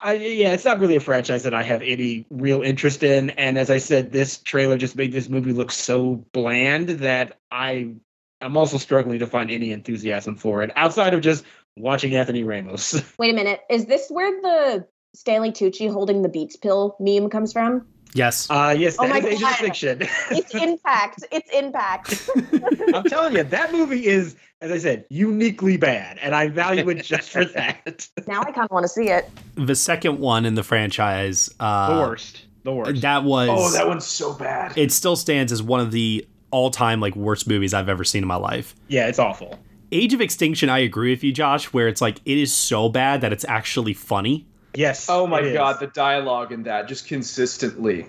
[0.00, 3.30] I, yeah, it's not really a franchise that I have any real interest in.
[3.30, 7.94] And as I said, this trailer just made this movie look so bland that I
[8.40, 11.44] I'm also struggling to find any enthusiasm for it outside of just
[11.76, 13.02] watching Anthony Ramos.
[13.18, 13.60] Wait a minute.
[13.68, 17.86] Is this where the Stanley Tucci holding the Beats pill meme comes from?
[18.14, 18.48] Yes.
[18.50, 19.50] Uh yes, Oh that my is Age of God.
[19.64, 20.08] Extinction.
[20.30, 21.24] It's impact.
[21.30, 22.30] It's impact.
[22.94, 27.02] I'm telling you, that movie is, as I said, uniquely bad, and I value it
[27.04, 28.08] just for that.
[28.26, 29.28] now I kind of want to see it.
[29.56, 31.50] The second one in the franchise.
[31.60, 32.44] Uh, The worst.
[32.64, 33.02] The worst.
[33.02, 33.48] That was.
[33.52, 34.76] Oh, that one's so bad.
[34.76, 38.28] It still stands as one of the all-time like worst movies I've ever seen in
[38.28, 38.74] my life.
[38.88, 39.58] Yeah, it's awful.
[39.92, 43.20] Age of Extinction, I agree with you, Josh, where it's like it is so bad
[43.20, 44.46] that it's actually funny.
[44.78, 45.08] Yes.
[45.10, 45.52] Oh my it is.
[45.54, 48.06] god, the dialogue in that just consistently.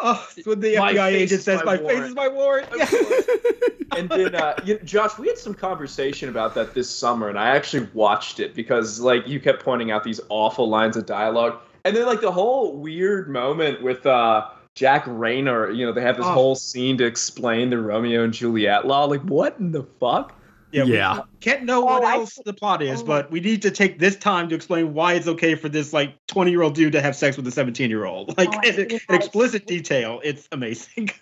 [0.00, 2.68] Oh, it's when the My FBI agent says, my "My face is my warrant."
[3.96, 7.48] and then, uh, you, Josh, we had some conversation about that this summer, and I
[7.56, 11.96] actually watched it because, like, you kept pointing out these awful lines of dialogue, and
[11.96, 14.46] then, like, the whole weird moment with uh,
[14.76, 15.74] Jack Reynor.
[15.74, 16.32] You know, they have this Oh.
[16.32, 19.06] whole scene to explain the Romeo and Juliet law.
[19.06, 20.37] Like, what in the fuck?
[20.70, 21.22] Yeah, we Yeah.
[21.40, 23.04] can't know what Oh, I else the plot is, oh.
[23.04, 26.14] but we need to take this time to explain why it's okay for this like
[26.26, 28.34] 20 year old dude to have sex with a 17 year old.
[28.38, 30.20] Like Oh, in, in explicit detail.
[30.24, 31.10] It's amazing.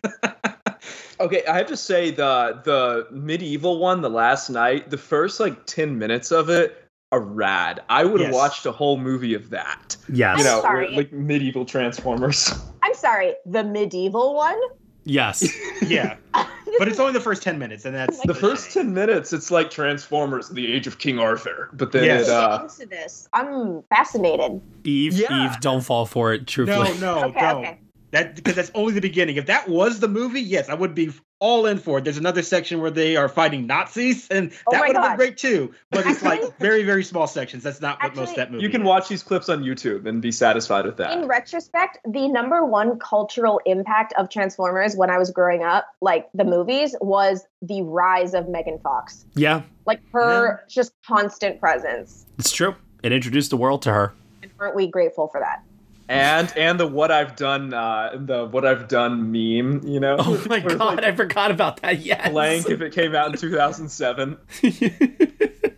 [1.18, 5.64] Okay, I have to say the the medieval one, the last night, the first like
[5.64, 6.76] ten minutes of it
[7.10, 7.80] are rad.
[7.88, 8.34] I would have Yes.
[8.34, 9.96] watched a whole movie of that.
[10.12, 10.38] Yes.
[10.38, 10.90] You know, I'm sorry.
[10.94, 12.52] like medieval Transformers.
[12.82, 13.34] I'm sorry.
[13.46, 14.60] The medieval one.
[15.06, 15.48] Yes.
[15.88, 19.50] yeah, but it's only the first 10 minutes, and that's the first ten minutes, it's
[19.52, 21.70] like Transformers: The Age of King Arthur.
[21.72, 22.26] But then Yes.
[22.28, 23.28] it, uh, into this.
[23.32, 24.60] I'm fascinated.
[24.84, 25.46] Eve, Yeah.
[25.46, 26.40] Eve, don't fall for it.
[26.40, 26.98] No, Truthfully.
[27.00, 27.64] no, Okay, don't.
[27.64, 27.78] okay.
[28.12, 29.36] That because that's only the beginning.
[29.36, 32.04] If that was the movie, yes, I would be all in for it.
[32.04, 35.16] There's another section where they are fighting Nazis, and Oh that my would have been
[35.16, 35.74] great too.
[35.90, 37.62] But it's like very, very small sections.
[37.64, 38.62] That's not what most of that movie.
[38.62, 38.86] you can is.
[38.86, 41.12] watch these clips on YouTube and be satisfied with that.
[41.18, 46.28] In retrospect, the number one cultural impact of Transformers when I was growing up, like
[46.32, 49.26] the movies, was the rise of Megan Fox.
[49.34, 52.24] Yeah, Like her just constant presence.
[52.38, 52.76] it's true.
[53.02, 54.14] It introduced the world to her.
[54.42, 55.62] And aren't we grateful for that?
[56.08, 59.82] And and the what I've done, uh, the what I've done meme.
[59.86, 62.00] You know, Oh my god, like I forgot about that.
[62.00, 62.30] Yes.
[62.30, 64.36] blank if it came out in 2007.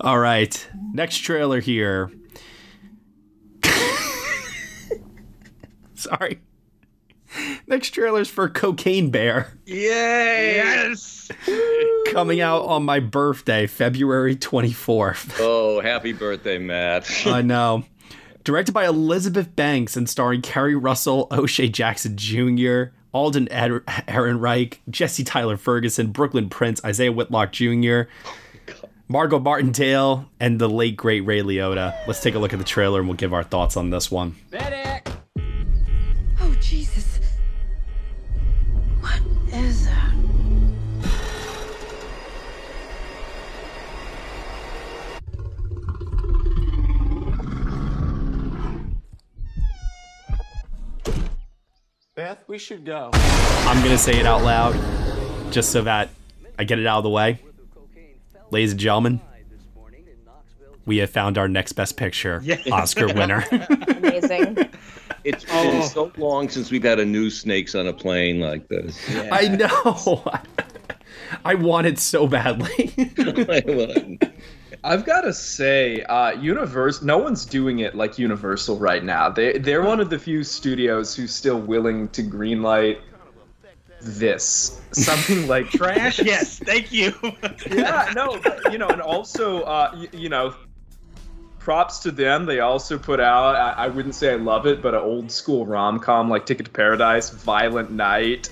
[0.00, 0.68] All right.
[0.92, 2.10] Next trailer here.
[5.94, 6.40] Sorry.
[7.66, 11.30] Next trailer's for Cocaine Bear Yes.
[12.12, 15.36] coming out on my birthday, February 24th.
[15.38, 17.10] Oh, happy birthday, Matt.
[17.26, 17.84] I know.
[18.48, 25.22] Directed by Elizabeth Banks and starring Keri Russell, O'Shea Jackson Jr., Alden Ed- Ehrenreich, Jesse
[25.22, 28.04] Tyler Ferguson, Brooklyn Prince, Isaiah Whitlock Jr.,
[29.06, 31.94] Margo Martindale, and the late great Ray Liotta.
[32.06, 34.34] Let's take a look at the trailer and we'll give our thoughts on this one.
[52.48, 53.10] We should go.
[53.12, 54.74] I'm going to say it out loud
[55.52, 56.08] just so that
[56.58, 57.40] I get it out of the way.
[58.50, 59.20] Ladies and gentlemen,
[60.86, 62.56] we have found our next best picture Yeah.
[62.72, 63.44] Oscar winner.
[63.88, 64.70] Amazing.
[65.24, 65.82] It's been oh.
[65.82, 68.98] so long since we've had a new Snakes on a Plane like this.
[69.32, 70.24] I know.
[71.44, 72.94] I want it so badly.
[74.84, 77.02] I've got to say, uh, Universe.
[77.02, 79.28] No one's doing it like Universal right now.
[79.28, 82.98] They they're one of the few studios who's still willing to greenlight
[84.00, 86.20] this something like Trash.
[86.20, 86.58] Yes.
[86.60, 87.12] Thank you.
[87.70, 90.54] yeah, no, but, you know, and also, uh, y- you know,
[91.58, 92.46] props to them.
[92.46, 95.66] They also put out, I, I wouldn't say I love it, but an old school
[95.66, 98.50] rom com like Ticket to Paradise, Violent Night.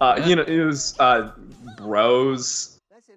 [0.00, 1.32] Uh, You know, it was uh,
[1.78, 2.71] Bros.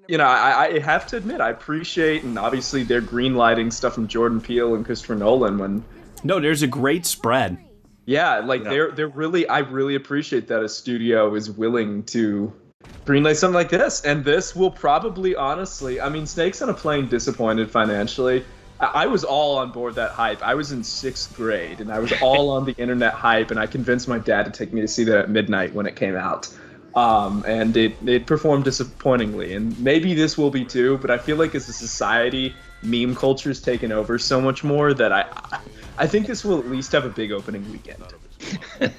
[0.08, 4.08] You know, I, I have to admit, I appreciate, and obviously they're greenlighting stuff from
[4.08, 5.84] Jordan Peele and Christopher Nolan when
[6.24, 7.58] no, there's a great spread.
[8.06, 12.53] Yeah, like they're they're really I really appreciate that a studio is willing to
[13.06, 14.01] greenlight something like this.
[14.01, 18.45] And this will probably honestly, I mean, Snakes on a Plane disappointed financially.
[18.80, 20.41] I, I was all on board that hype.
[20.43, 23.66] I was in sixth grade and I was all on the internet hype, and I
[23.68, 26.47] convinced my dad to take me to see that at midnight when it came out.
[26.95, 29.53] Um, and it, it performed disappointingly.
[29.53, 33.25] And maybe this will be too, but I feel like as a society, meme culture
[33.25, 35.25] culture's taken over so much more that I
[35.97, 38.03] I think this will at least have a big opening weekend.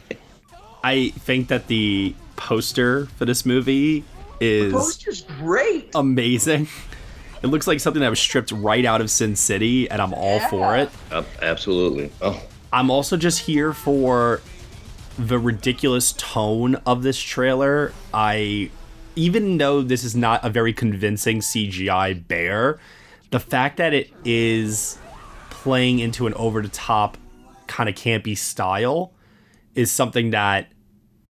[0.85, 4.05] I think that the poster for this movie
[4.41, 5.91] is poster's great.
[5.95, 6.69] amazing.
[7.43, 10.41] It looks like something that was stripped right out of Sin City, and I'm all
[10.49, 10.91] for it.
[11.11, 12.11] Uh, absolutely.
[12.23, 12.43] Oh,
[12.73, 14.41] I'm also just here for
[15.19, 17.93] the ridiculous tone of this trailer.
[18.13, 18.71] I
[19.15, 22.79] even though this is not a very convincing CGI bear,
[23.31, 24.99] the fact that it is
[25.51, 27.17] playing into an over the top
[27.67, 29.13] kind of campy style
[29.75, 30.69] is something that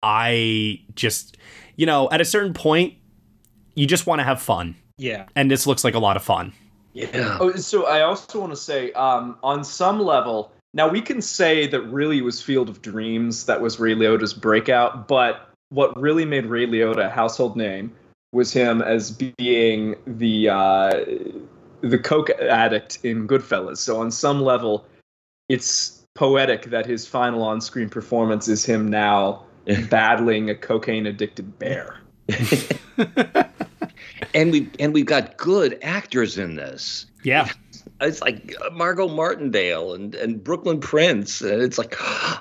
[0.02, 1.36] I just
[1.76, 2.94] you know, at a certain point
[3.74, 4.76] you just want to have fun.
[4.96, 5.26] Yeah.
[5.34, 6.52] And this looks like a lot of fun.
[6.92, 7.38] Yeah.
[7.40, 11.66] Oh, so I also want to say, um, on some level, now we can say
[11.68, 16.46] that really was Field of Dreams that was Ray Liotta's breakout, but what really made
[16.46, 17.92] Ray Liotta a household name
[18.32, 21.04] was him as being the uh,
[21.80, 23.78] the coke addict in Goodfellas.
[23.78, 24.84] So on some level,
[25.48, 29.44] it's poetic that his final on-screen performance is him now
[29.90, 32.00] battling a cocaine addicted bear.
[34.34, 37.06] and we and we've got good actors in this.
[37.22, 37.48] Yeah.
[38.04, 41.40] It's like Margo Martindale and, and Brooklyn Prince.
[41.40, 41.96] And it's like,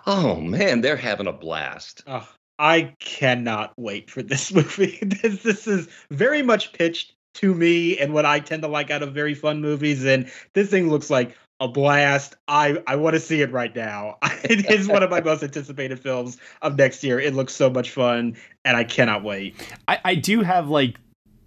[0.08, 2.04] oh man, they're having a blast.
[2.08, 2.28] Oh,
[2.60, 5.00] I cannot wait for this movie.
[5.02, 9.02] this, this is very much pitched to me and what I tend to like out
[9.02, 10.06] of very fun movies.
[10.06, 12.36] And this thing looks like a blast.
[12.48, 14.18] I, I want to see it right now.
[14.44, 17.20] it is one of my most anticipated films of next year.
[17.20, 18.36] It looks so much fun,
[18.66, 19.56] and I cannot wait.
[19.88, 21.00] I, I do have like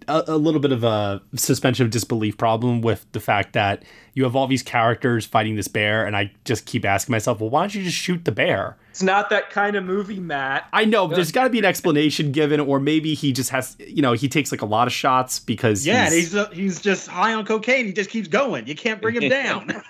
[0.07, 3.83] a, a little bit of a suspension of disbelief problem with the fact that
[4.13, 7.49] you have all these characters fighting this bear, and I just keep asking myself, well,
[7.49, 8.77] why don't you just shoot the bear?
[8.89, 10.67] It's not that kind of movie, Matt.
[10.73, 13.75] I know, but there's got to be an explanation given, or maybe he just has,
[13.79, 16.49] you know, he takes like a lot of shots because Yeah, and he's, he's uh,
[16.49, 17.85] he's just high on cocaine.
[17.85, 18.65] He just keeps going.
[18.65, 19.83] You can't bring him down.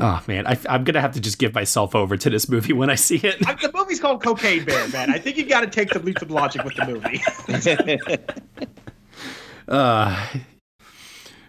[0.00, 2.90] Oh man, I, I'm gonna have to just give myself over to this movie when
[2.90, 3.36] I see it.
[3.46, 5.10] I- the movie's called Cocaine Bear, man.
[5.12, 8.18] I think you've got to take some leaps of logic with the movie.
[9.68, 10.26] Uh,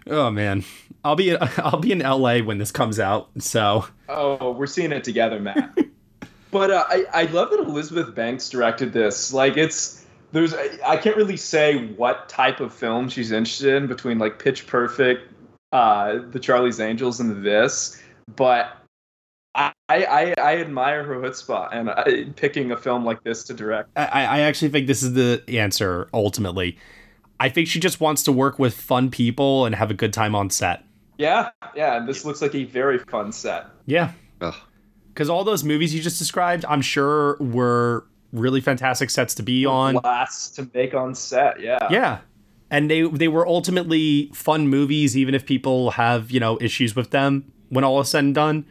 [0.08, 0.62] oh man,
[1.02, 5.04] I'll be I'll be in LA when this comes out, so Oh, we're seeing it
[5.04, 5.74] together, Matt.
[6.50, 9.32] but uh, I I love that Elizabeth Banks directed this.
[9.32, 13.86] Like it's there's I, I can't really say what type of film she's interested in
[13.86, 15.32] between like Pitch Perfect,
[15.72, 18.02] uh, The Charlie's Angels, and this,
[18.36, 18.76] but.
[19.52, 23.90] I, I, I admire her chutzpah and I, picking a film like this to direct.
[23.96, 26.78] I, I actually think this is the answer ultimately.
[27.40, 30.36] I think she just wants to work with fun people and have a good time
[30.36, 30.84] on set.
[31.18, 31.96] Yeah, yeah.
[31.96, 33.66] and This looks like a very fun set.
[33.86, 34.12] Yeah.
[35.08, 39.66] Because all those movies you just described, I'm sure were really fantastic sets to be
[39.66, 39.96] on.
[39.96, 41.60] Blast to make on set.
[41.60, 41.88] Yeah.
[41.90, 42.18] Yeah.
[42.70, 47.10] And they they were ultimately fun movies, even if people have, you know, issues with
[47.10, 48.66] them when all is said and done.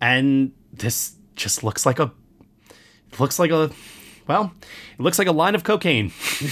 [0.00, 2.10] And this just looks like a
[3.18, 3.70] looks like a
[4.26, 4.52] well,
[4.98, 6.12] it looks like a line of cocaine.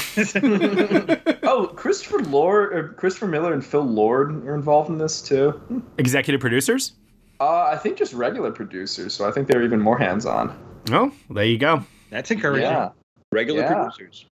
[1.42, 5.60] oh, Christopher Lord, or Christopher Miller, and Phil Lord are involved in this too.
[5.98, 6.92] Executive producers?
[7.38, 10.58] Uh, I think just regular producers, so I think they're even more hands-on.
[10.90, 11.84] Oh, there you go.
[12.10, 12.62] That's encouraging.
[12.70, 12.90] Yeah.
[13.32, 13.74] Regular Yeah.
[13.74, 14.26] producers.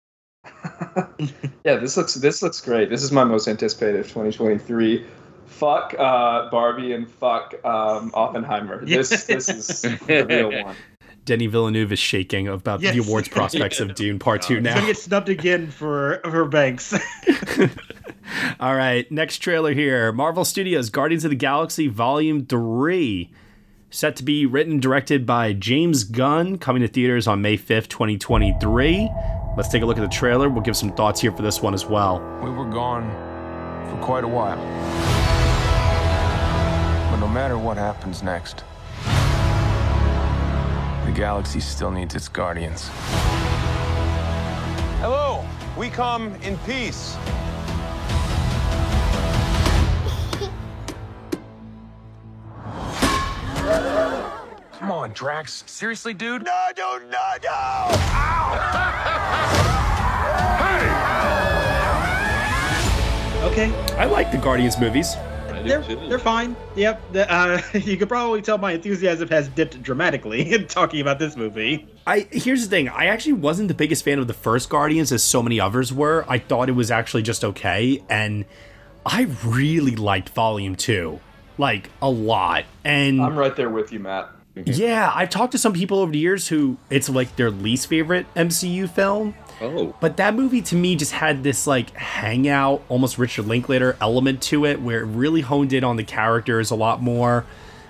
[1.66, 2.90] Yeah, this looks this looks great.
[2.90, 5.06] This is my most anticipated 2023.
[5.50, 8.86] Fuck uh, Barbie and fuck um, Oppenheimer.
[8.86, 10.76] This this is the real one.
[11.26, 12.96] Denny Villeneuve is shaking about Yes.
[12.96, 14.74] the awards prospects of Dune Part 2 Now He's now.
[14.76, 16.94] gonna get snubbed again for for Banks.
[18.60, 23.30] All right, next trailer here Marvel Studios Guardians of the Galaxy Volume 3.
[23.92, 27.88] Set to be written and directed by James Gunn, coming to theaters on May 5th,
[27.90, 29.10] 2023.
[29.58, 30.48] Let's take a look at the trailer.
[30.48, 32.20] We'll give some thoughts here for this one as well.
[32.44, 33.10] We were gone
[33.90, 35.19] for quite a while.
[37.10, 38.64] But no matter what happens next,
[41.06, 42.90] the galaxy still needs its guardians.
[45.02, 45.44] Hello,
[45.78, 47.18] we come in peace.
[54.90, 55.64] Come on, Drax.
[55.68, 56.44] Seriously, dude?
[56.44, 57.08] No, no, no,
[57.44, 57.88] no!
[63.52, 63.72] okay.
[63.98, 65.16] I like the Guardians movies.
[65.60, 66.08] I do they're too.
[66.08, 66.56] they're fine.
[66.76, 67.12] Yep.
[67.12, 71.36] The, uh, you could probably tell my enthusiasm has dipped dramatically in talking about this
[71.36, 71.88] movie.
[72.08, 72.90] I here's the thing.
[72.90, 76.26] I actually wasn't the biggest fan of the first Guardians as so many others were.
[76.28, 78.46] I thought it was actually just okay, and
[79.06, 81.20] I really liked Volume Two,
[81.58, 82.66] like a lot.
[82.84, 84.30] And I'm right there with you, Matt.
[84.56, 88.26] yeah, I've talked to some people over the years who it's like their least favorite
[88.34, 89.36] MCU film.
[89.62, 89.96] Oh.
[90.00, 94.66] But that movie to me just had this like hangout, almost Richard Linklater element to
[94.66, 97.46] it, where it really honed in on the characters a lot more.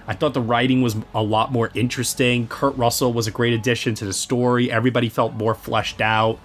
[0.08, 2.48] I thought the writing was a lot more interesting.
[2.48, 4.72] Kurt Russell was a great addition to the story.
[4.72, 6.40] Everybody felt more fleshed out.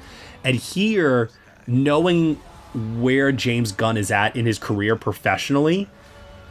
[0.44, 1.30] And here,
[1.66, 2.34] knowing
[2.74, 5.88] where James Gunn is at in his career professionally,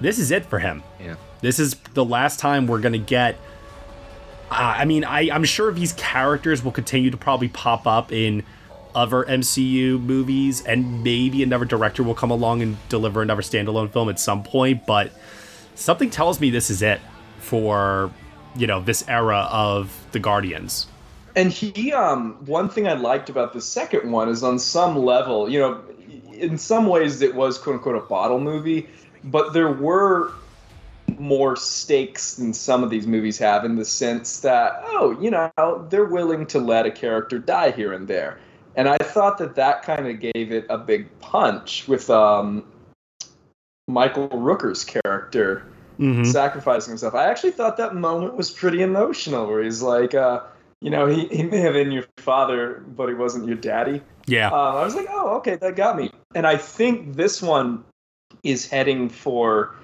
[0.01, 0.82] this is it for him.
[0.99, 1.15] Yeah.
[1.41, 3.36] This is the last time we're going to get.
[4.49, 8.43] Uh, I mean, I, I'm sure these characters will continue to probably pop up in
[8.96, 14.10] other MCU movies, and maybe another director will come along and deliver another standalone film
[14.10, 14.86] at some point.
[14.86, 15.12] But
[15.76, 17.02] something tells me this is it
[17.39, 18.12] for
[18.56, 20.88] you know this era of the Guardians.
[21.36, 25.50] And he, um, one thing I liked about the second one is on some level,
[25.50, 25.82] you know,
[26.32, 28.88] in some ways it was quote unquote a bottle movie,
[29.24, 30.32] but there were
[31.18, 35.52] more stakes than some of these movies have in the sense that, oh, you know,
[35.89, 38.39] they're willing to let a character die here and there.
[38.76, 42.63] And I thought that that kind of gave it a big punch with um,
[43.88, 45.65] Michael Rooker's character
[45.99, 46.26] Mhm.
[46.26, 47.13] sacrificing himself.
[47.13, 50.41] I actually thought that moment was pretty emotional, where he's like, uh,
[50.82, 54.01] you know, he, he may have been your father, but he wasn't your daddy.
[54.26, 54.49] Yeah.
[54.51, 56.09] Uh, I was like, oh, okay, that got me.
[56.34, 57.84] And I think this one
[58.43, 59.76] is heading for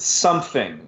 [0.00, 0.80] something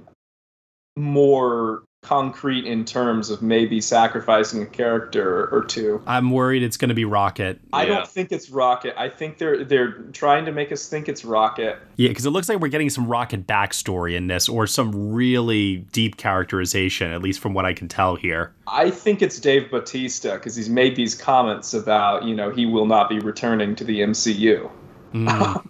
[0.97, 6.03] more concrete in terms of maybe sacrificing a character or two.
[6.07, 7.61] I'm worried it's going to be Rocket.
[7.73, 8.95] I don't think it's Rocket.
[8.99, 11.79] I think they're they're trying to make us think it's Rocket.
[11.97, 15.79] Yeah, because it looks like we're getting some Rocket backstory in this, or some really
[15.93, 18.55] deep characterization, at least from what I can tell here.
[18.67, 22.87] I think it's Dave Bautista because he's made these comments about you know he will
[22.87, 24.71] not be returning to the MCU.
[25.13, 25.67] Mm.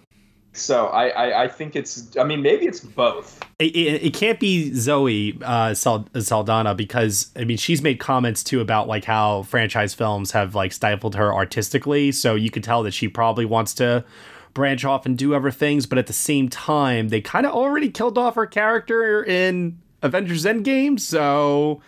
[0.53, 3.39] So I, I I think it's I mean maybe it's both.
[3.57, 8.43] it, it, it can't be Zoe uh, Sal- Saldana because I mean she's made comments
[8.43, 12.11] too about like how franchise films have like stifled her artistically.
[12.11, 14.03] So you could tell that she probably wants to
[14.53, 17.89] branch off and do other things, but at the same time, they kind of already
[17.89, 20.99] killed off her character in Avengers Endgame.
[20.99, 21.81] So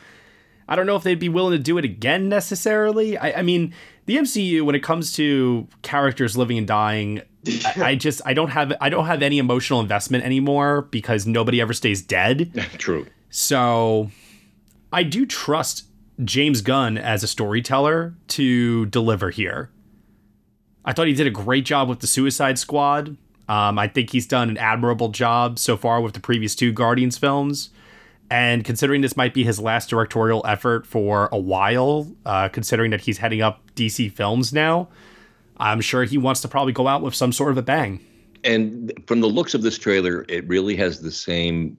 [0.69, 3.17] I don't know if they'd be willing to do it again necessarily.
[3.17, 3.73] I, I mean,
[4.05, 7.23] the MCU when it comes to characters living and dying.
[7.65, 11.61] I I just I don't have I don't have any emotional investment anymore because nobody
[11.61, 12.53] ever stays dead.
[12.77, 13.05] True.
[13.29, 14.11] So
[14.91, 15.85] I do trust
[16.23, 19.71] James Gunn as a storyteller to deliver here.
[20.85, 23.17] I thought he did a great job with the Suicide Squad.
[23.47, 27.17] Um, I think he's done an admirable job so far with the previous two Guardians
[27.17, 27.69] films.
[28.29, 33.01] And considering this might be his last directorial effort for a while, uh, considering that
[33.01, 34.89] he's heading up DC Films now,
[35.63, 37.99] I'm sure he wants to probably go out with some sort of a bang.
[38.43, 41.77] And from the looks of this trailer, it really has the same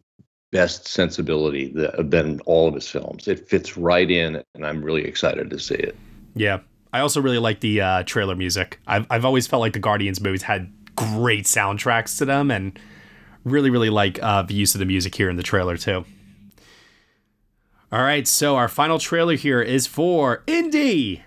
[0.51, 3.29] best sensibility that than all of his films.
[3.29, 5.95] It fits right in, and I'm really excited to see it.
[6.35, 6.61] Yeah.
[6.93, 8.79] I also really like the uh, trailer music.
[8.87, 12.79] I've, I've always felt like the Guardians movies had great soundtracks to them, and
[13.45, 16.05] really, really like uh, the use of the music here in the trailer, too.
[17.91, 21.25] All right, so our final trailer here is for Indy.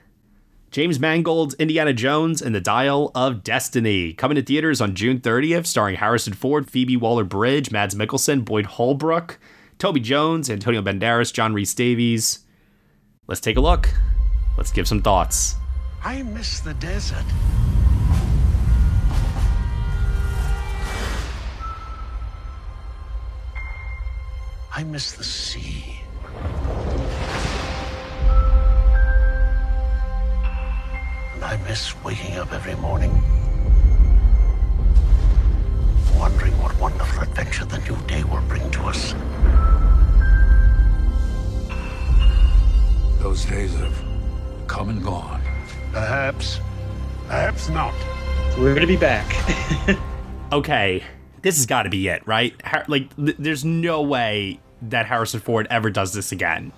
[0.70, 4.12] James Mangold's Indiana Jones and the Dial of Destiny.
[4.14, 8.66] Coming to theaters on June 30th, starring Harrison Ford, Phoebe Waller Bridge, Mads Mikkelsen, Boyd
[8.66, 9.40] Holbrook,
[9.80, 12.40] Toby Jones, Antonio Banderas, John Rhys Davies.
[13.28, 13.90] Let's take a look.
[14.58, 15.56] Let's give some thoughts.
[16.04, 17.26] I miss the desert.
[24.76, 26.02] I miss the sea.
[31.42, 33.12] I miss waking up every morning,
[36.18, 39.14] wondering what wonderful adventure the new day will bring to us.
[43.20, 44.04] Those days have
[44.68, 45.42] come and gone.
[45.92, 46.60] Perhaps,
[47.28, 47.94] perhaps not.
[48.58, 49.28] We're gonna be back.
[50.52, 51.04] okay,
[51.42, 52.56] this has got to be it, right?
[52.88, 56.72] Like, there's no way that Harrison Ford ever does this again.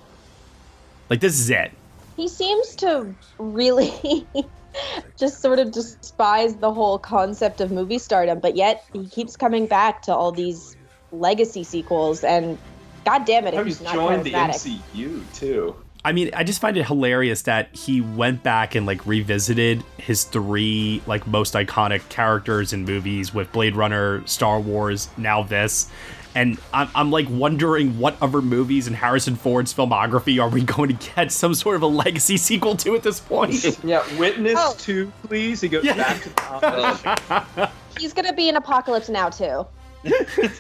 [1.10, 1.72] Like, this is it.
[2.20, 4.28] He seems to really
[5.18, 9.68] just sort of despise the whole concept of movie stardom, but yet he keeps coming
[9.68, 10.76] back to all these
[11.14, 12.58] legacy sequels and
[13.06, 14.82] god damn it if He's he's not joined the charismatic.
[14.94, 15.76] MCU too.
[16.04, 20.26] I mean, I just find it hilarious that he went back and like revisited his
[20.26, 25.90] three like most iconic characters in movies with Blade Runner, Star Wars, now this.
[26.36, 30.96] And I'm, I'm like wondering what other movies in Harrison Ford's filmography are we going
[30.96, 33.80] to get some sort of a legacy sequel to at this point?
[33.84, 34.76] yeah, Witness Oh.
[34.78, 35.62] 2, please.
[35.62, 37.70] He goes back to the
[38.00, 39.66] He's gonna be in Apocalypse Now too.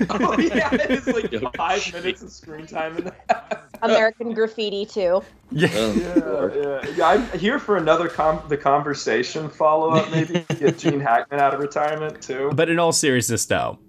[0.09, 3.69] Oh, yeah, it's like oh, five minutes of screen time in that.
[3.81, 5.23] American Graffiti too.
[5.51, 5.69] Yeah.
[5.73, 7.07] Oh, yeah, yeah, yeah.
[7.07, 10.11] I'm here for another com- the conversation follow up.
[10.11, 12.51] Maybe get Gene Hackman out of retirement too.
[12.53, 13.79] But in all seriousness, though,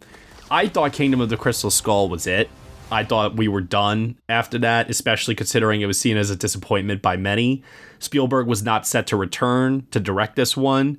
[0.51, 2.51] I thought Kingdom of the Crystal Skull was it.
[2.91, 7.01] I thought we were done after that, especially considering it was seen as a disappointment
[7.01, 7.63] by many.
[8.01, 10.99] Spielberg was not set to return to direct this one,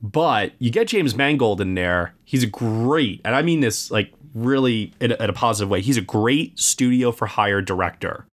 [0.00, 2.14] but you get James Mangold in there.
[2.24, 5.82] He's a great, and I mean this like really in a, in a positive way.
[5.82, 8.26] He's a great studio for hire director.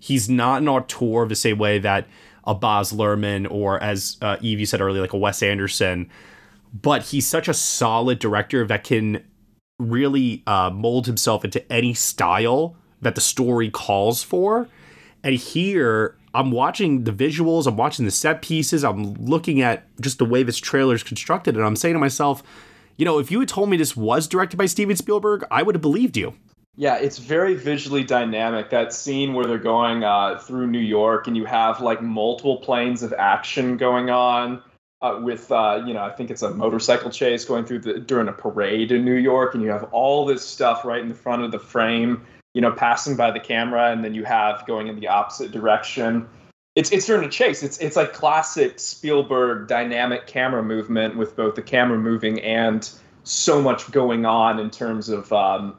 [0.00, 2.08] He's not an auteur the same way that
[2.44, 6.10] a Baz Luhrmann or, as uh, Eve you said earlier, like a Wes Anderson
[6.80, 9.22] but he's such a solid director that can
[9.78, 14.68] really uh, mold himself into any style that the story calls for.
[15.24, 20.18] And here, I'm watching the visuals, I'm watching the set pieces, I'm looking at just
[20.18, 22.42] the way this trailer is constructed, and I'm saying to myself,
[22.96, 25.74] you know, if you had told me this was directed by Steven Spielberg, I would
[25.74, 26.34] have believed you.
[26.76, 28.70] Yeah, it's very visually dynamic.
[28.70, 33.02] That scene where they're going uh, through New York and you have like multiple planes
[33.02, 34.62] of action going on.
[35.02, 38.28] Uh, with uh, you know, I think it's a motorcycle chase going through the during
[38.28, 41.42] a parade in New York, and you have all this stuff right in the front
[41.42, 42.24] of the frame,
[42.54, 46.28] you know, passing by the camera, and then you have going in the opposite direction.
[46.76, 47.64] It's it's during a chase.
[47.64, 52.88] It's it's like classic Spielberg dynamic camera movement with both the camera moving and
[53.24, 55.76] so much going on in terms of um,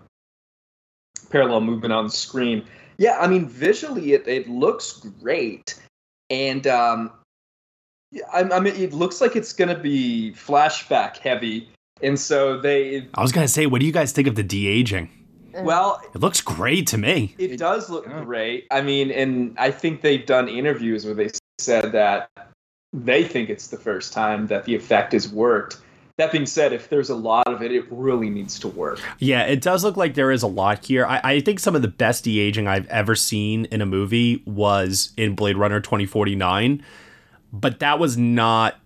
[1.29, 2.65] parallel movement on the screen.
[2.97, 5.81] Yeah, I mean, visually it, it looks great.
[6.29, 7.11] And um,
[8.14, 11.68] yeah, I, I mean, it looks like it's going to be flashback heavy.
[12.02, 14.44] And so they, I was going to say, what do you guys think of the
[14.44, 15.10] de aging?
[15.53, 15.64] Mm.
[15.64, 17.35] well, It looks great to me.
[17.38, 18.68] it does look great.
[18.72, 21.30] I mean, and I think they've done interviews where they
[21.60, 22.30] said that
[22.91, 25.77] they think it's the first time that the effect has worked.
[26.19, 28.99] That being said, if there's a lot of it, it really needs to work.
[29.18, 31.07] Yeah, it does look like there is a lot here.
[31.07, 34.44] I, I think some of the best de aging I've ever seen in a movie
[34.45, 36.84] was in Blade Runner 2049,
[37.53, 38.80] but that was not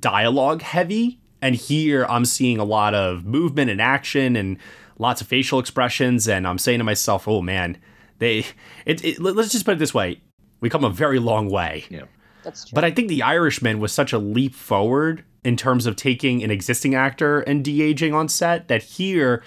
[0.00, 1.20] dialogue heavy.
[1.40, 4.58] And here I'm seeing a lot of movement and action and
[4.98, 6.26] lots of facial expressions.
[6.28, 7.78] And I'm saying to myself, oh man,
[8.18, 8.44] they,
[8.84, 10.20] it, it, let- let's just put it this way
[10.60, 11.84] we come a very long way.
[11.88, 12.04] Yeah.
[12.42, 12.74] That's true.
[12.74, 16.50] But I think The Irishman was such a leap forward in terms of taking an
[16.50, 19.42] existing actor and de aging on set that here,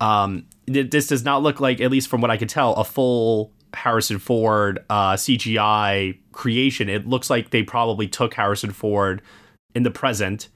[0.00, 3.52] um, this does not look like, at least from what I could tell, a full
[3.74, 6.88] Harrison Ford uh, CGI creation.
[6.88, 9.22] It looks like they probably took Harrison Ford
[9.74, 10.48] in the present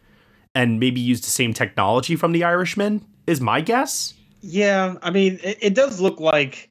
[0.54, 4.14] and maybe used the same technology from The Irishman, is my guess.
[4.40, 6.70] Yeah, I mean, it, it does look like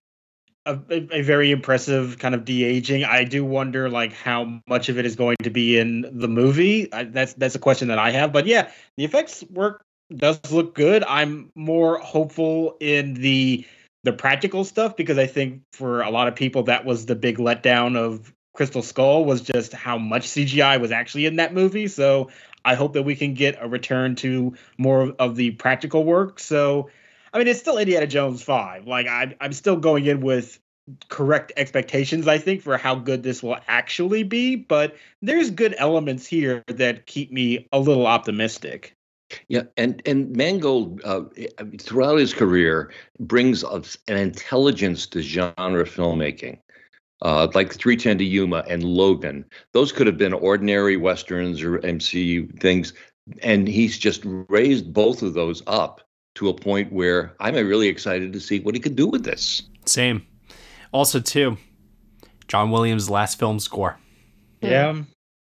[0.65, 3.03] a, a, very impressive kind of de aging.
[3.03, 6.91] I do wonder, like, how much of it is going to be in the movie.
[6.93, 8.31] I, that's that's a question that I have.
[8.31, 9.83] But yeah, the effects work
[10.15, 11.03] does look good.
[11.05, 13.65] I'm more hopeful in the
[14.03, 17.37] the practical stuff because I think for a lot of people that was the big
[17.37, 21.87] letdown of Crystal Skull was just how much CGI was actually in that movie.
[21.87, 22.29] So
[22.63, 26.39] I hope that we can get a return to more of the practical work.
[26.39, 26.89] So
[27.33, 28.85] I mean, it's still Indiana Jones 5.
[28.85, 30.59] Like, I, I'm still going in with
[31.09, 34.55] correct expectations, I think, for how good this will actually be.
[34.55, 38.95] But there's good elements here that keep me a little optimistic.
[39.47, 41.21] Yeah, and and Mangold uh,
[41.79, 46.59] throughout his career brings us an intelligence to genre filmmaking,
[47.21, 49.45] uh, like 310 to Yuma and Logan.
[49.71, 52.93] Those could have been ordinary westerns or MCU things,
[53.41, 56.01] and he's just raised both of those up
[56.35, 59.61] to a point where I'm really excited to see what he could do with this.
[59.85, 60.25] Same.
[60.91, 61.57] Also, too,
[62.47, 63.97] John Williams' last film score.
[64.61, 65.03] Yeah.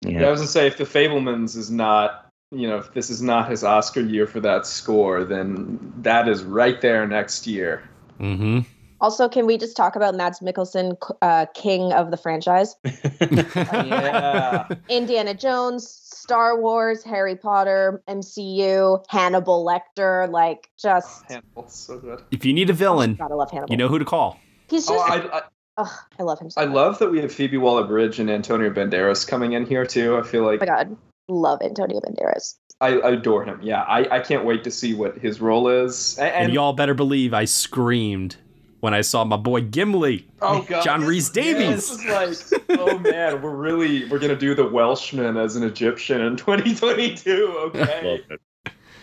[0.02, 0.28] Yeah.
[0.28, 3.50] I was gonna say if the Fabelmans is not, you know, if this is not
[3.50, 7.88] his Oscar year for that score, then that is right there next year.
[8.20, 8.60] Mm-hmm.
[9.02, 12.76] Also, can we just talk about Mads Mikkelsen, uh, king of the franchise?
[13.22, 14.68] yeah.
[14.90, 22.24] Indiana Jones, Star Wars, Harry Potter, MCU, Hannibal Lecter, like just Hannibal's so good.
[22.32, 23.72] If you need a villain, gotta love Hannibal.
[23.74, 24.40] you know who to call.
[24.70, 25.42] He's Oh, just, I, I,
[25.78, 26.76] ugh, I love him so I much.
[26.76, 30.18] love that we have Phoebe Waller-Bridge and Antonio Banderas coming in here too.
[30.18, 30.98] I feel like Oh my god,
[31.28, 32.56] love Antonio Banderas.
[32.82, 33.60] I, I adore him.
[33.64, 36.18] Yeah, I, I can't wait to see what his role is.
[36.20, 38.36] A- And, And, y'all better believe I screamed
[38.82, 41.90] when I saw my boy Gimli, Oh god, John this- Rhys yeah, Davies.
[41.90, 46.22] this is like, oh man, we're really we're gonna do the Welshman as an Egyptian
[46.22, 47.54] in 2022.
[47.74, 48.22] Okay,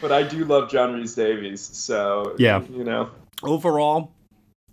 [0.00, 2.62] but I do love John Rhys Davies, so Yeah.
[2.70, 3.10] you know,
[3.42, 4.12] overall,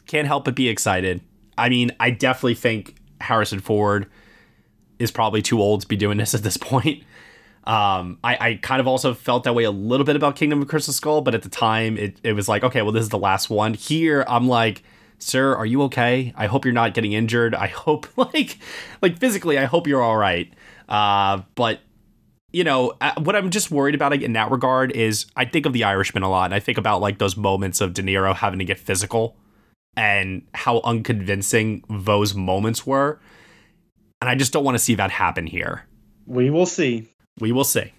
[0.07, 1.21] can't help but be excited.
[1.57, 4.07] I mean, I definitely think Harrison Ford
[4.99, 7.03] is probably too old to be doing this at this point.
[7.69, 10.67] Um, I, I kind of also felt that way a little bit about Kingdom of
[10.67, 13.19] Crystal Skull, but at the time it, it was like, okay, well, this is the
[13.19, 13.75] last one.
[13.75, 14.81] Here, I'm like,
[15.19, 16.33] sir, are you okay?
[16.35, 17.53] I hope you're not getting injured.
[17.53, 18.57] I hope like
[19.03, 20.51] like physically, I hope you're all right.
[20.87, 21.81] Uh, but
[22.51, 25.73] you know, uh, what I'm just worried about in that regard is I think of
[25.73, 28.57] the Irishman a lot, and I think about like those moments of De Niro having
[28.57, 29.37] to get physical
[29.95, 33.19] and how unconvincing those moments were.
[34.21, 35.85] And I just don't want to see that happen here.
[36.25, 37.09] We will see.
[37.39, 37.93] We will see.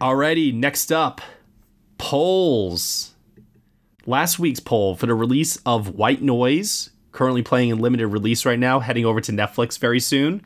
[0.00, 1.20] Alrighty, next up,
[1.98, 3.14] polls.
[4.06, 8.58] Last week's poll for the release of White Noise, currently playing in limited release right
[8.58, 10.42] now, heading over to Netflix very soon.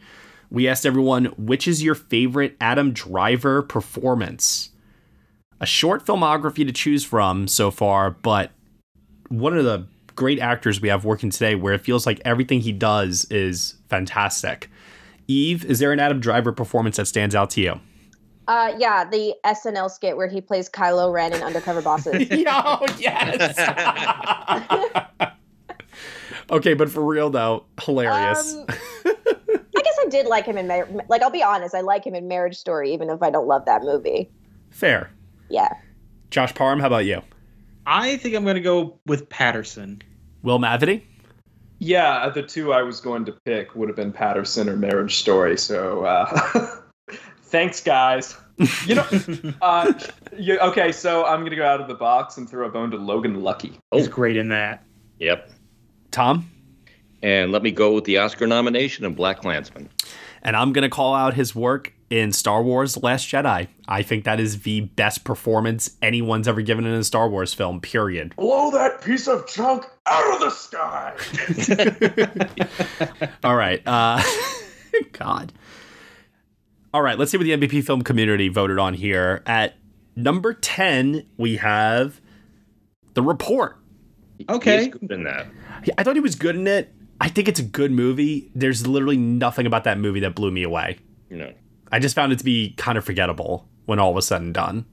[0.50, 4.70] We asked everyone, which is your favorite Adam Driver performance?
[5.60, 8.50] A short filmography to choose from so far, but
[9.28, 12.72] one of the great actors we have working today where it feels like everything he
[12.72, 14.68] does is fantastic.
[15.28, 17.80] Eve, is there an Adam Driver performance that stands out to you?
[18.48, 22.26] Uh, yeah, the SNL skit where he plays Kylo Ren in Undercover Bosses.
[22.48, 23.58] oh yes.
[26.50, 28.54] okay, but for real though, hilarious.
[28.54, 32.04] Um, I guess I did like him in Mar- like I'll be honest, I like
[32.04, 34.30] him in Marriage Story, even if I don't love that movie.
[34.70, 35.10] Fair.
[35.48, 35.72] Yeah.
[36.30, 37.22] Josh Parham, how about you?
[37.86, 40.02] I think I'm going to go with Paterson.
[40.42, 41.02] Will Mavity?
[41.82, 45.58] Yeah, the two I was going to pick would have been Paterson or Marriage Story.
[45.58, 46.76] So uh,
[47.46, 48.36] thanks, guys.
[48.86, 49.06] You know,
[49.62, 49.92] uh,
[50.38, 52.98] you, okay, so I'm gonna go out of the box and throw a bone to
[52.98, 53.80] Logan Lucky.
[53.92, 54.84] He's great in that.
[55.18, 55.50] Yep.
[56.12, 56.48] Tom?
[57.20, 59.88] And let me go with the Oscar nomination of BlacKkKlansman.
[60.42, 63.68] And I'm going to call out his work in Star Wars Last Jedi.
[63.88, 67.80] I think that is the best performance anyone's ever given in a Star Wars film,
[67.80, 68.36] period.
[68.36, 71.14] Blow that piece of junk out of the sky.
[73.44, 73.80] All right.
[73.86, 74.22] Uh,
[75.12, 75.54] God.
[76.92, 79.42] All right, let's see what the MVP film community voted on here.
[79.46, 79.76] At
[80.14, 82.20] number 10, we have
[83.14, 83.78] The Report.
[84.50, 84.84] Okay.
[84.84, 85.46] He's good in that.
[85.96, 86.92] I thought he was good in it.
[87.22, 88.50] I think it's a good movie.
[88.54, 90.98] There's literally nothing about that movie that blew me away.
[91.30, 91.52] You know.
[91.92, 94.86] I just found it to be kind of forgettable when all was said and done.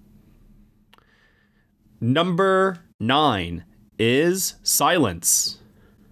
[2.02, 3.64] Number nine
[3.98, 5.58] is Silence.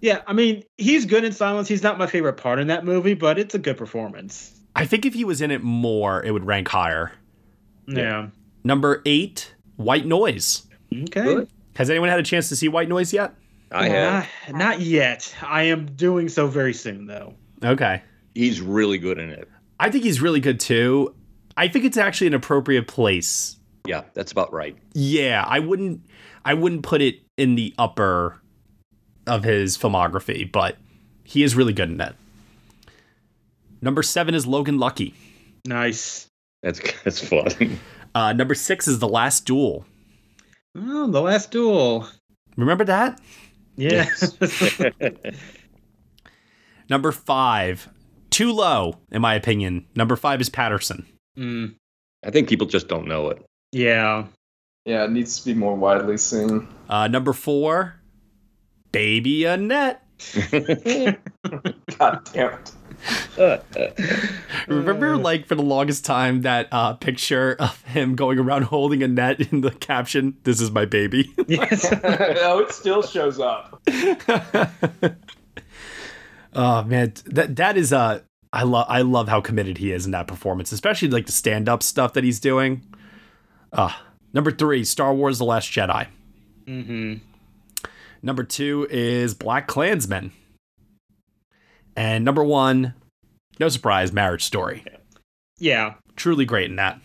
[0.00, 1.68] Yeah, I mean, he's good in Silence.
[1.68, 4.60] He's not my favorite part in that movie, but it's a good performance.
[4.76, 7.12] I think if he was in it more, it would rank higher.
[7.86, 8.28] Yeah.
[8.64, 10.66] Number eight, White Noise.
[10.94, 11.46] Okay.
[11.74, 13.34] Has anyone had a chance to see White Noise yet?
[13.72, 14.28] I have.
[14.48, 15.34] Not, not yet.
[15.42, 17.34] I am doing so very soon, though.
[17.64, 18.02] Okay.
[18.34, 19.48] He's really good in it.
[19.80, 21.14] I think he's really good too.
[21.56, 23.56] I think it's actually an appropriate place.
[23.86, 24.76] Yeah, that's about right.
[24.94, 26.02] Yeah, I wouldn't
[26.44, 28.40] I wouldn't put it in the upper
[29.26, 30.76] of his filmography, but
[31.24, 32.14] he is really good in that.
[33.80, 35.14] Number seven is Logan Lucky.
[35.66, 36.26] Nice.
[36.62, 37.78] That's that's fun.
[38.14, 39.84] Uh, number six is The Last Duel.
[40.76, 42.08] Oh, The Last Duel.
[42.56, 43.20] Remember that?
[43.76, 44.06] Yeah.
[46.90, 47.88] Number five,
[48.30, 49.86] too low, in my opinion.
[49.94, 51.06] Number five is Paterson.
[51.38, 51.74] Mm,
[52.24, 53.44] I think people just don't know it.
[53.72, 54.24] yeah.
[54.84, 56.66] Yeah, it needs to be more widely seen.
[56.88, 58.00] Uh, number four,
[58.90, 60.02] Baby Annette.
[61.98, 62.58] God damn
[63.36, 63.62] it.
[64.66, 69.08] Remember, like, for the longest time, that uh, picture of him going around holding a
[69.08, 71.30] net in the caption, This is my baby?
[71.46, 71.86] Yes.
[72.02, 73.82] oh, it still shows up.
[76.54, 77.12] oh, man.
[77.26, 78.20] That That is, uh,
[78.52, 81.68] I, love I love how committed he is in that performance, especially like the stand
[81.68, 82.82] up stuff that he's doing.
[83.72, 83.92] Uh,
[84.32, 86.06] number three, Star Wars The Last Jedi.
[86.66, 87.14] mm-hmm.
[88.22, 90.30] Number two is BlacKkKlansman.
[91.94, 92.94] And number one,
[93.60, 94.84] no surprise, Marriage Story.
[95.58, 95.94] Yeah.
[96.16, 97.00] Truly great in that.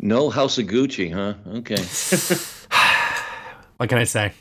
[0.00, 1.34] No House of Gucci, huh?
[1.58, 1.76] Okay.
[3.76, 4.32] What can I say?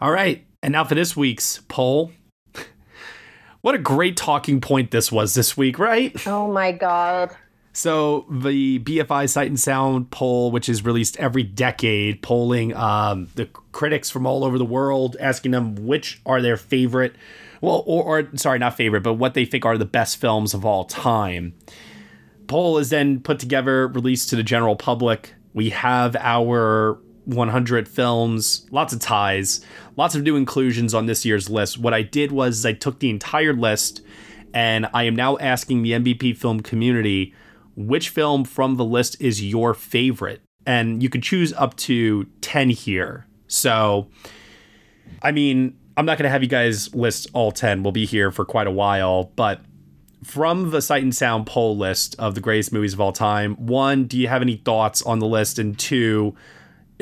[0.00, 0.44] All right.
[0.64, 2.10] And now for this week's poll.
[3.62, 6.14] What a great talking point this was this week, right?
[6.26, 7.30] Oh my god.
[7.72, 13.46] So the BFI Sight and Sound poll, which is released every decade, polling um, the
[13.70, 17.14] critics from all over the world, asking them which are their favorite,
[17.60, 20.66] well, or, or sorry, not favorite, but what they think are the best films of
[20.66, 21.54] all time.
[22.48, 25.34] Poll is then put together, released to the general public.
[25.54, 29.64] We have our 100 films, lots of ties,
[29.96, 31.78] lots of new inclusions on this year's list.
[31.78, 34.02] What I did was I took the entire list
[34.54, 37.34] and I am now asking the MVP film community
[37.74, 40.42] which film from the list is your favorite.
[40.66, 43.26] And you can choose up to 10 here.
[43.48, 44.08] So,
[45.22, 47.82] I mean, I'm not going to have you guys list all 10.
[47.82, 49.32] We'll be here for quite a while.
[49.36, 49.60] But
[50.22, 54.04] from the Sight and Sound poll list of the greatest movies of all time, one,
[54.04, 55.58] do you have any thoughts on the list?
[55.58, 56.34] And two,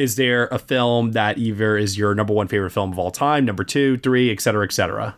[0.00, 3.44] is there a film that either is your number one favorite film of all time,
[3.44, 5.14] number two, three, et cetera, et cetera?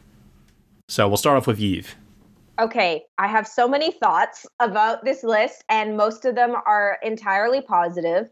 [0.88, 1.94] So we'll start off with Eve.
[2.58, 7.60] Okay, I have so many thoughts about this list, and most of them are entirely
[7.62, 8.26] positive.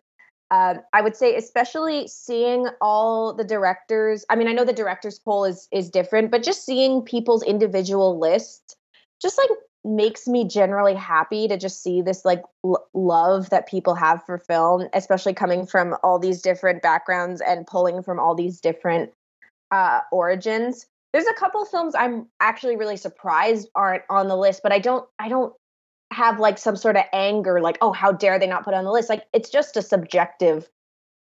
[0.51, 4.24] Um, I would say, especially seeing all the directors.
[4.28, 8.18] I mean, I know the directors poll is is different, but just seeing people's individual
[8.18, 8.74] lists,
[9.22, 9.51] just like
[9.85, 14.39] makes me generally happy to just see this like l- love that people have for
[14.39, 19.11] film, especially coming from all these different backgrounds and pulling from all these different
[19.70, 24.73] uh, origins there's a couple films I'm actually really surprised aren't on the list, but
[24.73, 25.52] I don't I don't
[26.12, 28.90] have like some sort of anger like, oh, how dare they not put on the
[28.90, 29.09] list?
[29.09, 30.69] Like it's just a subjective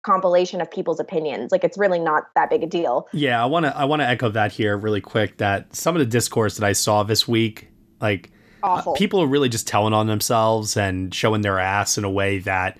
[0.03, 1.51] compilation of people's opinions.
[1.51, 3.07] Like it's really not that big a deal.
[3.11, 5.99] Yeah, I want to I want to echo that here really quick that some of
[5.99, 7.69] the discourse that I saw this week
[8.01, 8.31] like
[8.65, 8.93] Awful.
[8.93, 12.39] Uh, people are really just telling on themselves and showing their ass in a way
[12.39, 12.77] that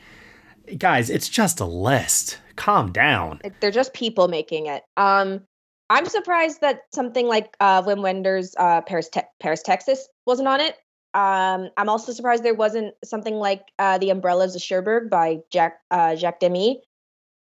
[0.77, 2.39] guys, it's just a list.
[2.55, 3.41] Calm down.
[3.59, 4.83] They're just people making it.
[4.97, 5.41] Um
[5.89, 10.59] I'm surprised that something like uh, Wim Wenders' uh, Paris, Te- Paris, Texas wasn't on
[10.59, 10.75] it.
[11.13, 15.79] Um, I'm also surprised there wasn't something like uh, The Umbrellas of Cherbourg by Jack,
[15.91, 16.81] uh, Jacques Demy.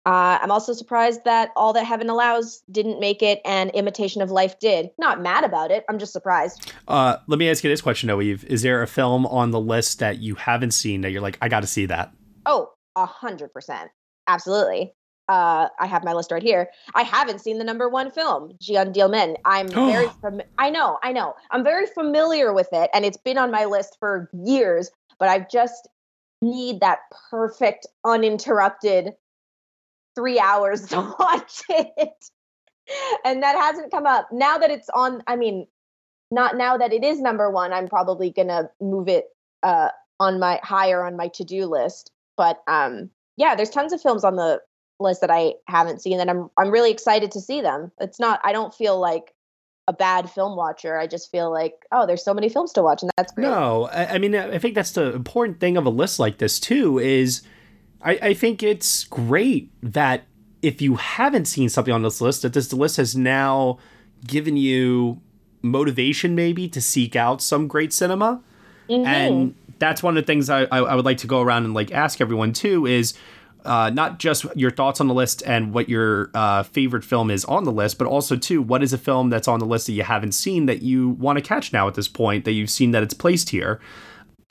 [0.06, 4.32] Uh, I'm also surprised that All That Heaven Allows didn't make it and Imitation of
[4.32, 4.90] Life did.
[4.98, 5.86] Not mad about it.
[5.90, 6.74] I'm just surprised.
[6.88, 8.44] Uh, let me ask you this question, though, Eve.
[8.46, 11.48] Is there a film on the list that you haven't seen that you're like, I
[11.48, 12.14] got to see that?
[12.46, 13.92] Oh, a hundred percent.
[14.28, 14.94] Absolutely
[15.30, 16.70] uh, I have my list right here.
[16.96, 19.36] I haven't seen the number one film, Jeanne Dielman.
[19.46, 23.38] I'm very, fam- I know, I know, I'm very familiar with it, and it's been
[23.38, 24.92] on my list for years.
[25.20, 25.88] But I just
[26.42, 27.00] need that
[27.30, 29.14] perfect, uninterrupted
[30.16, 32.26] three hours to watch it,
[33.26, 34.28] and that hasn't come up.
[34.32, 35.68] Now that it's on, I mean,
[36.32, 37.74] not now that it is number one.
[37.74, 39.26] I'm probably gonna move it
[39.62, 42.12] uh, on my higher on my to do list.
[42.38, 44.62] But um, yeah, there's tons of films on the
[45.00, 47.92] list that I haven't seen and I'm I'm really excited to see them.
[48.00, 49.34] It's not I don't feel like
[49.88, 50.98] a bad film watcher.
[50.98, 53.44] I just feel like, oh, there's so many films to watch and that's great.
[53.44, 56.60] No, I, I mean I think that's the important thing of a list like this
[56.60, 57.42] too is
[58.04, 60.26] I, I think it's great that
[60.62, 63.80] if you haven't seen something on this list, that this list has now
[64.26, 65.22] given you
[65.62, 68.42] motivation maybe to seek out some great cinema.
[68.90, 69.06] Mm-hmm.
[69.06, 71.74] And that's one of the things I, I, I would like to go around and
[71.74, 73.14] like ask everyone too is
[73.66, 77.46] uh, not just your thoughts on the list and what your uh, favorite film is
[77.46, 79.94] on the list, but also too, what is a film that's on the list that
[79.94, 82.92] you haven't seen that you want to catch now at this point that you've seen
[82.92, 83.80] that it's placed here.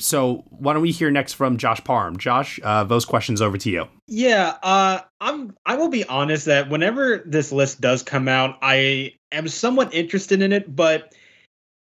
[0.03, 2.16] So why don't we hear next from Josh Parham?
[2.16, 3.89] Josh, uh, those questions over to you.
[4.09, 5.55] Yeah, uh, I'm.
[5.65, 10.43] I will be honest that whenever this list does come out, I am somewhat interested
[10.43, 11.15] in it, but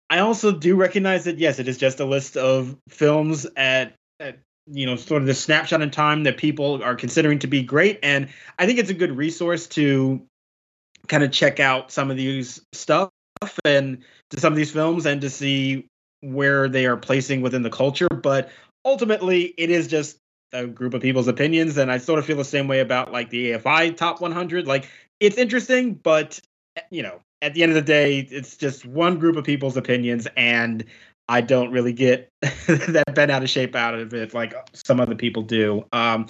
[0.09, 4.39] I also do recognize that yes, it is just a list of films at at
[4.67, 7.97] you know sort of the snapshot in time that people are considering to be great
[8.03, 8.29] and
[8.59, 10.21] i think it's a good resource to
[11.07, 13.09] kind of check out some of these stuff
[13.65, 15.87] and to some of these films and to see
[16.21, 18.49] where they are placing within the culture but
[18.85, 20.17] ultimately it is just
[20.51, 23.29] a group of people's opinions and i sort of feel the same way about like
[23.29, 24.89] the afi top 100 like
[25.19, 26.39] it's interesting but
[26.89, 30.27] you know at the end of the day it's just one group of people's opinions
[30.35, 30.85] and
[31.29, 35.15] I don't really get that bent out of shape out of it like some other
[35.15, 35.85] people do.
[35.93, 36.25] Um,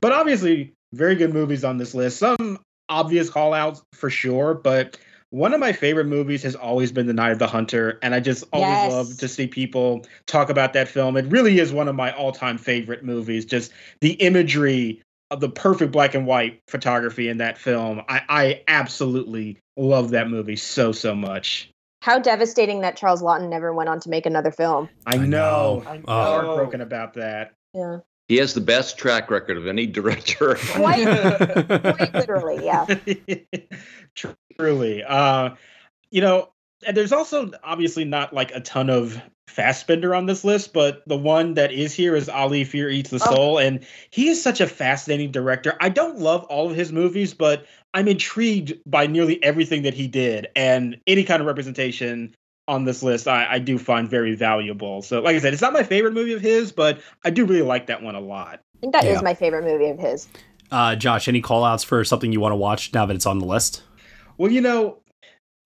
[0.00, 2.18] but obviously, very good movies on this list.
[2.18, 2.58] Some
[2.88, 4.98] obvious call outs for sure, but
[5.30, 8.20] one of my favorite movies has always been The Night of the Hunter, and I
[8.20, 8.92] just always yes.
[8.92, 11.16] love to see people talk about that film.
[11.16, 13.44] It really is one of my all-time favorite movies.
[13.44, 18.02] Just the imagery of the perfect black and white photography in that film.
[18.08, 21.70] I, I absolutely love that movie so so much.
[22.02, 24.88] How devastating that Charles Laughton never went on to make another film.
[25.06, 25.84] I know.
[25.86, 26.02] I know.
[26.02, 26.12] I'm oh.
[26.12, 27.52] heartbroken about that.
[27.74, 27.98] Yeah.
[28.30, 30.54] He has the best track record of any director.
[30.54, 31.04] Quite,
[31.98, 32.86] quite literally, yeah.
[34.60, 35.04] Truly.
[35.04, 35.50] Uh,
[36.10, 36.50] you know,
[36.86, 41.16] and there's also obviously not like a ton of Fassbinder on this list, but the
[41.16, 43.34] one that is here is Ali Fear Eats the oh.
[43.34, 43.58] Soul, oh.
[43.58, 45.76] and he is such a fascinating director.
[45.80, 50.06] I don't love all of his movies, but I'm intrigued by nearly everything that he
[50.06, 52.34] did, and any kind of representation
[52.68, 55.02] on this list I, I do find very valuable.
[55.02, 57.62] So, like I said, it's not my favorite movie of his, but I do really
[57.62, 58.60] like that one a lot.
[58.76, 59.16] I think that yeah.
[59.16, 60.28] is my favorite movie of his.
[60.70, 63.40] Uh, Josh, any call outs for something you want to watch now that it's on
[63.40, 63.82] the list?
[64.40, 64.96] Well, you know,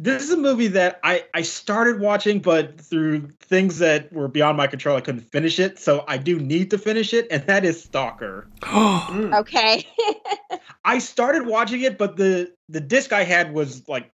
[0.01, 4.57] this is a movie that I I started watching, but through things that were beyond
[4.57, 5.79] my control, I couldn't finish it.
[5.79, 8.49] So I do need to finish it, and that is Stalker.
[8.65, 9.39] Mm.
[9.39, 9.87] okay.
[10.85, 14.11] I started watching it, but the the disc I had was like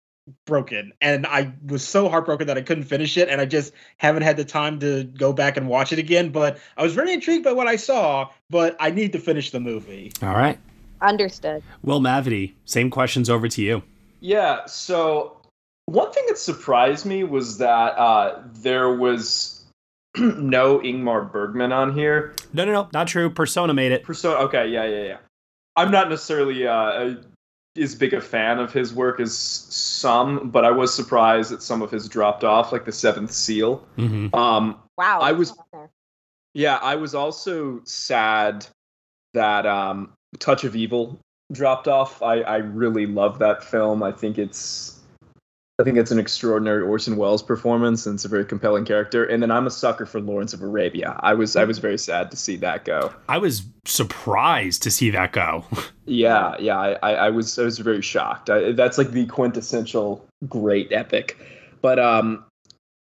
[0.47, 4.23] broken, and I was so heartbroken that I couldn't finish it, and I just haven't
[4.23, 6.31] had the time to go back and watch it again.
[6.31, 9.61] But I was very intrigued by what I saw, but I need to finish the
[9.61, 10.13] movie.
[10.23, 10.59] All right.
[11.03, 11.63] Understood.
[11.83, 13.83] Well, Mavity, same questions over to you.
[14.21, 15.37] Yeah, so
[15.87, 19.65] one thing that surprised me was that uh, there was
[20.17, 22.35] no Ingmar Bergman on here.
[22.53, 23.31] No, no, no, not true.
[23.31, 24.03] Persona made it.
[24.03, 24.37] Persona.
[24.41, 25.19] Okay, yeah, yeah, yeah.
[25.77, 27.15] I'm not necessarily uh,
[27.77, 31.83] as big a fan of his work as some, but I was surprised that some
[31.83, 33.87] of his dropped off, like the Seventh Seal.
[33.99, 34.35] Mm-hmm.
[34.35, 35.53] Um, wow, I was.
[36.55, 38.67] Yeah, I was also sad
[39.35, 41.21] that um, Touch of Evil
[41.53, 42.23] dropped off.
[42.23, 44.03] I, I really love that film.
[44.03, 44.97] I think it's
[45.79, 49.25] I think it's an extraordinary Orson Welles performance and it's a very compelling character.
[49.27, 51.21] And then I'm a sucker for Lawrence of Arabia.
[51.21, 53.13] I was I was very sad to see that go.
[53.29, 55.65] I was surprised to see that go.
[56.07, 58.49] yeah, yeah, I, I, I was I was very shocked.
[58.49, 61.37] I, that's like the quintessential great epic.
[61.83, 62.45] But um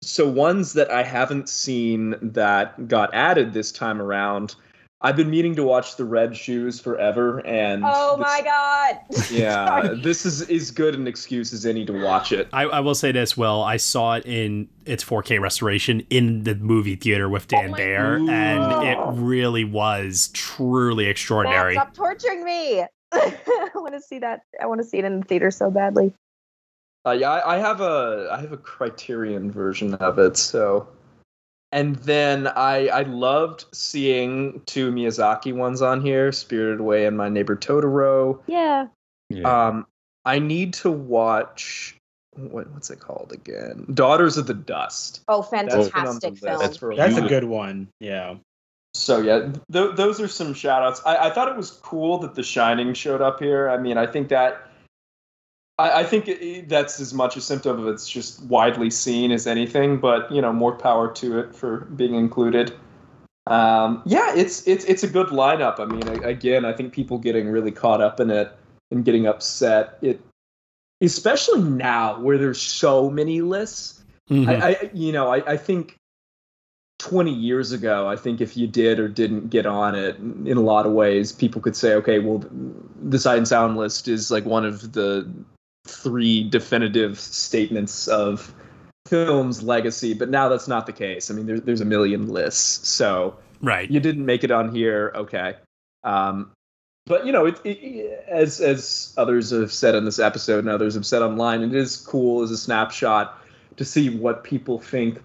[0.02, 4.56] so ones that I haven't seen that got added this time around
[5.04, 8.98] I've been meaning to watch the Red Shoes forever, and oh this, my god!
[9.30, 12.48] yeah, this is as good an excuse as any to watch it.
[12.54, 16.54] I, I, will say this: Well, I saw it in its 4K restoration in the
[16.54, 18.30] movie theater with Dan oh Bayer, God.
[18.30, 21.74] and it really was truly extraordinary.
[21.74, 22.80] Matt, stop torturing me!
[23.12, 24.40] I want to see that.
[24.58, 26.14] I want to see it in the theater so badly.
[27.04, 30.88] Uh, yeah, I, I have a I have a Criterion version of it, so
[31.74, 37.28] and then I I loved seeing two Miyazaki ones on here, Spirited Away and My
[37.28, 38.40] Neighbor Totoro.
[38.46, 38.86] Yeah.
[39.28, 39.66] yeah.
[39.66, 39.86] Um,
[40.24, 41.96] I need to watch
[42.36, 43.86] what what's it called again?
[43.92, 45.22] Daughters of the Dust.
[45.26, 46.60] Oh, fantastic film.
[46.60, 47.88] That's, That's a good one.
[47.98, 48.36] Yeah.
[48.94, 51.02] So yeah, th- those are some shout outs.
[51.04, 53.68] I-, I thought it was cool that The Shining showed up here.
[53.68, 54.68] I mean, I think that
[55.78, 59.46] I, I think it, that's as much a symptom of it's just widely seen as
[59.46, 62.74] anything, but you know, more power to it for being included.
[63.46, 65.78] Um, yeah, it's it's it's a good lineup.
[65.78, 68.56] I mean, again, I think people getting really caught up in it
[68.90, 69.98] and getting upset.
[70.00, 70.20] It,
[71.00, 74.02] especially now where there's so many lists.
[74.30, 74.48] Mm-hmm.
[74.48, 75.96] I, I, you know, I, I think
[77.00, 80.62] 20 years ago, I think if you did or didn't get on it, in a
[80.62, 82.42] lot of ways, people could say, okay, well,
[83.02, 85.30] the Sight and Sound list is like one of the
[85.86, 88.54] three definitive statements of
[89.06, 91.30] film's legacy, but now that's not the case.
[91.30, 95.12] I mean, there's there's a million lists, so right, you didn't make it on here,
[95.14, 95.56] okay.
[96.02, 96.52] Um,
[97.06, 100.94] but you know, it, it, as as others have said in this episode and others
[100.94, 103.38] have said online, it is cool as a snapshot
[103.76, 105.20] to see what people think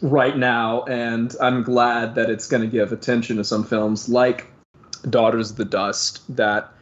[0.00, 4.48] right now, and I'm glad that it's going to give attention to some films like
[5.08, 6.72] Daughters of the Dust that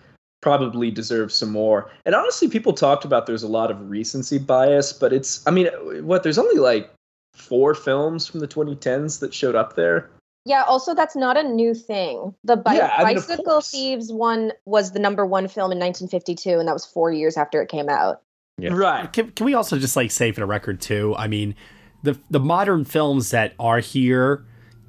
[0.40, 1.90] probably deserves some more.
[2.04, 5.68] And honestly, people talked about there's a lot of recency bias, but it's I mean,
[6.06, 6.90] what there's only like
[7.34, 10.10] four films from the 2010s that showed up there.
[10.46, 12.34] Yeah, also that's not a new thing.
[12.44, 16.58] The bi- yeah, I mean, Bicycle Thieves one was the number one film in 1952
[16.58, 18.22] and that was 4 years after it came out.
[18.58, 18.72] Yeah.
[18.72, 19.10] Right.
[19.12, 21.14] Can, can we also just like say for the record too?
[21.16, 21.54] I mean,
[22.02, 24.44] the the modern films that are here,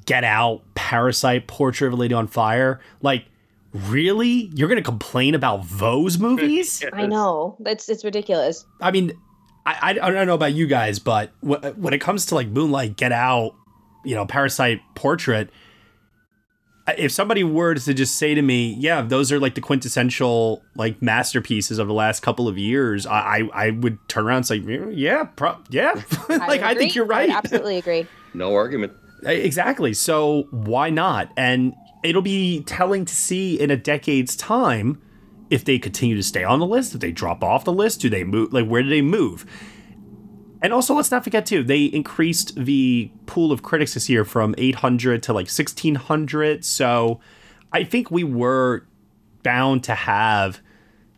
[0.06, 3.26] Get Out, Parasite, Portrait of a Lady on Fire, like
[3.74, 4.50] really?
[4.54, 6.84] You're gonna complain about those movies?
[6.94, 7.58] I know.
[7.66, 8.66] It's it's ridiculous.
[8.80, 9.14] I mean
[9.66, 13.12] I, I don't know about you guys but when it comes to like moonlight get
[13.12, 13.54] out
[14.04, 15.52] you know parasite portrait
[16.98, 21.00] if somebody were to just say to me yeah those are like the quintessential like
[21.02, 24.90] masterpieces of the last couple of years i i, I would turn around and say
[24.92, 26.02] yeah pro- yeah.
[26.30, 27.30] Like I, I think you're right.
[27.30, 28.08] I absolutely agree.
[28.34, 28.94] No argument.
[29.24, 29.94] Exactly.
[29.94, 31.32] So why not?
[31.38, 35.02] And it'll be telling to see in a decade's time
[35.50, 38.10] if they continue to stay on the list, if they drop off the list, do
[38.10, 38.54] they move?
[38.54, 39.46] Like, where do they move?
[40.62, 44.56] And also, let's not forget too, they increased the pool of critics this year from
[44.58, 46.64] 800 to like 1600.
[46.64, 47.20] So
[47.74, 48.86] I think we were
[49.44, 50.62] bound to have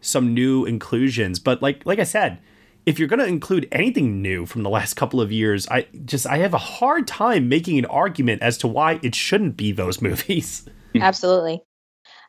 [0.01, 1.39] some new inclusions.
[1.39, 2.39] But like like I said,
[2.85, 6.27] if you're going to include anything new from the last couple of years, I just
[6.27, 10.01] I have a hard time making an argument as to why it shouldn't be those
[10.01, 10.67] movies.
[10.95, 11.63] Absolutely.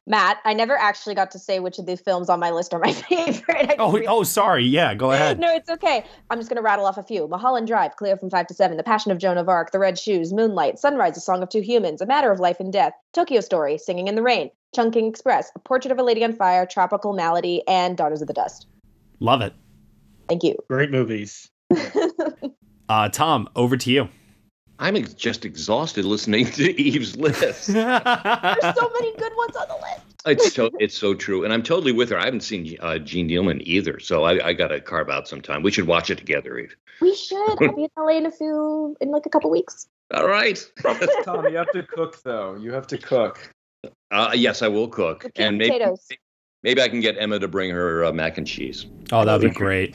[0.06, 2.78] Matt, I never actually got to say which of the films on my list are
[2.78, 3.76] my favorite.
[3.78, 4.64] oh, oh, sorry.
[4.64, 5.38] Yeah, go ahead.
[5.38, 6.04] no, it's okay.
[6.28, 7.26] I'm just going to rattle off a few.
[7.26, 9.98] Mulholland Drive, Cléo from 5 to 7, The Passion of Joan of Arc, The Red
[9.98, 13.40] Shoes, Moonlight, Sunrise, A Song of Two Humans, A Matter of Life and Death, Tokyo
[13.40, 17.14] Story, Singing in the Rain, Chungking Express, A Portrait of a Lady on Fire, Tropical
[17.14, 18.66] Malady, and Daughters of the Dust.
[19.20, 19.54] Love it.
[20.28, 20.56] Thank you.
[20.68, 21.50] Great movies.
[22.86, 24.08] Uh, Tom, over to you.
[24.78, 27.40] I'm ex- just exhausted listening to Eve's list.
[27.40, 30.00] There's so many good ones on the list.
[30.26, 32.18] It's so it's so true, and I'm totally with her.
[32.18, 35.42] I haven't seen uh, Jeanne Dielman either, so I, I got to carve out some
[35.42, 35.62] time.
[35.62, 36.74] We should watch it together, Eve.
[37.02, 37.62] We should.
[37.62, 39.86] I'll be in LA in a few, in like a couple weeks.
[40.14, 40.58] All right.
[41.24, 42.54] Tom, you have to cook though.
[42.56, 43.50] You have to cook.
[44.10, 46.06] Uh, yes, I will cook, and maybe potatoes.
[46.62, 48.86] maybe I can get Emma to bring her uh, mac and cheese.
[49.12, 49.94] Oh, that'd be great.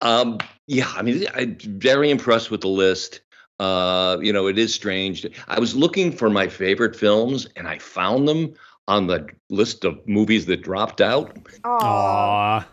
[0.00, 3.20] Um, yeah, I mean, I'm very impressed with the list.
[3.58, 5.26] Uh, you know, it is strange.
[5.48, 8.54] I was looking for my favorite films, and I found them
[8.88, 11.36] on the list of movies that dropped out.
[11.64, 12.66] Aw.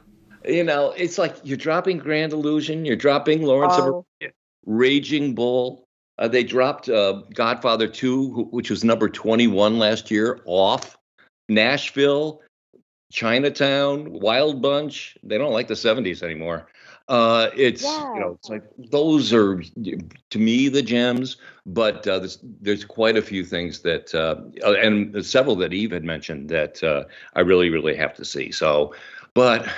[0.48, 4.06] You know, it's like you're dropping Grand Illusion, you're dropping Lawrence Oh.
[4.22, 4.32] of
[4.66, 5.84] Raging Bull.
[6.20, 10.98] Uh, they dropped uh, Godfather 2, which was number 21 last year, off.
[11.50, 12.42] Nashville,
[13.12, 15.18] Chinatown, Wild Bunch.
[15.24, 16.68] They don't like the 70s anymore.
[17.10, 19.64] Uh, it's you know, it's like those are
[20.30, 24.36] to me the gems, but uh, there's there's quite a few things that uh,
[24.68, 28.52] uh, and several that Eve had mentioned that uh, I really really have to see.
[28.52, 28.94] So,
[29.34, 29.70] but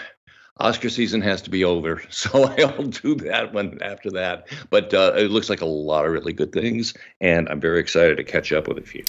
[0.58, 4.48] Oscar season has to be over, so I'll do that one after that.
[4.72, 8.18] But uh, it looks like a lot of really good things, and I'm very excited
[8.18, 9.06] to catch up with a few.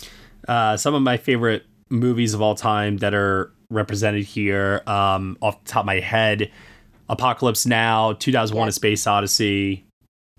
[0.47, 5.63] Uh, some of my favorite movies of all time that are represented here, um, off
[5.65, 6.51] the top of my head,
[7.09, 9.85] Apocalypse Now, 2001: A Space Odyssey,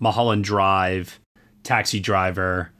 [0.00, 1.20] Mulholland Drive,
[1.62, 2.70] Taxi Driver.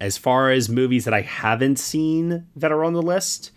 [0.00, 3.52] As far as movies that I haven't seen that are on the list,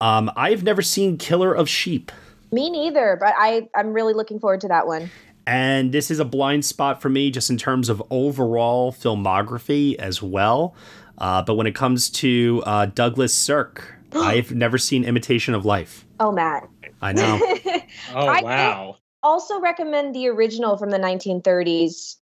[0.00, 2.10] um, I've never seen Killer of Sheep.
[2.52, 5.10] Me neither, but I I'm really looking forward to that one.
[5.46, 10.20] And this is a blind spot for me just in terms of overall filmography as
[10.20, 10.74] well.
[11.18, 16.04] Uh, but when it comes to uh, Douglas Sirk, I've never seen Imitation of Life.
[16.20, 16.68] Oh, Matt.
[17.02, 17.40] I know.
[18.14, 18.96] Oh I- wow.
[19.22, 22.16] Also recommend the original from the 1930s.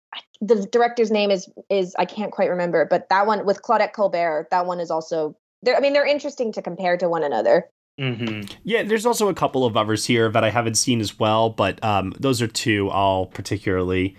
[0.41, 4.47] The director's name is is I can't quite remember, but that one with Claudette Colbert.
[4.51, 5.35] That one is also.
[5.63, 7.69] They're, I mean, they're interesting to compare to one another.
[7.99, 8.51] Mm-hmm.
[8.63, 11.83] Yeah, there's also a couple of others here that I haven't seen as well, but
[11.83, 14.15] um, those are two I'll particularly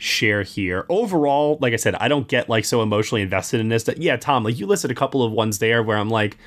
[0.00, 0.86] share here.
[0.88, 3.84] Overall, like I said, I don't get like so emotionally invested in this.
[3.84, 6.38] That yeah, Tom, like you listed a couple of ones there where I'm like,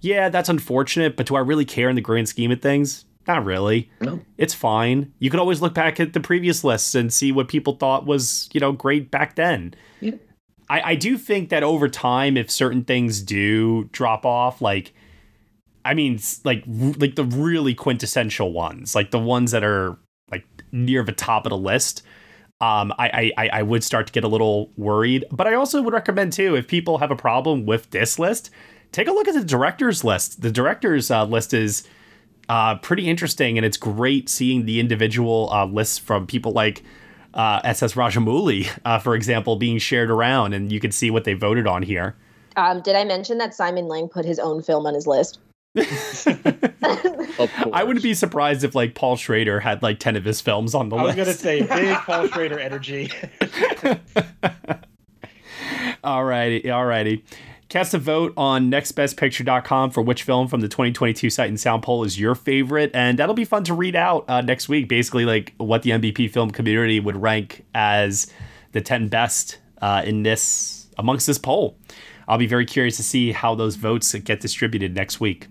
[0.00, 3.04] yeah, that's unfortunate, but do I really care in the grand scheme of things?
[3.28, 3.90] Not really.
[4.00, 4.20] No.
[4.38, 5.12] It's fine.
[5.18, 8.48] You could always look back at the previous lists and see what people thought was,
[8.52, 9.74] you know, great back then.
[10.00, 10.14] Yeah.
[10.68, 14.94] I, I do think that over time, if certain things do drop off, like
[15.84, 19.98] I mean, like like the really quintessential ones, like the ones that are
[20.30, 22.02] like near the top of the list.
[22.62, 25.92] Um, I, I I- would start to get a little worried, but I also would
[25.92, 28.50] recommend too if people have a problem with this list,
[28.92, 30.42] take a look at the directors list.
[30.42, 31.82] The directors uh, list is
[32.48, 36.84] uh, pretty interesting, and it's great seeing the individual uh, lists from people like
[37.34, 41.34] uh, SS Rajamouli, uh, for example, being shared around, and you can see what they
[41.34, 42.14] voted on here.
[42.56, 45.40] Um, did I mention that Simon Lang put his own film on his list?
[45.76, 45.84] I
[47.86, 50.96] wouldn't be surprised if like Paul Schrader had like ten of his films on the
[50.96, 51.18] list.
[51.18, 51.44] I was list.
[51.44, 53.10] gonna say big Paul Schrader energy.
[56.04, 57.22] Alrighty, alrighty.
[57.68, 62.04] Cast a vote on nextbestpicture.com for which film from the 2022 Sight and Sound poll
[62.04, 64.88] is your favorite, and that'll be fun to read out uh, next week.
[64.88, 68.26] Basically, like what the NBP film community would rank as
[68.72, 71.76] the 10 best uh, in this amongst this poll.
[72.28, 75.46] I'll be very curious to see how those votes get distributed next week.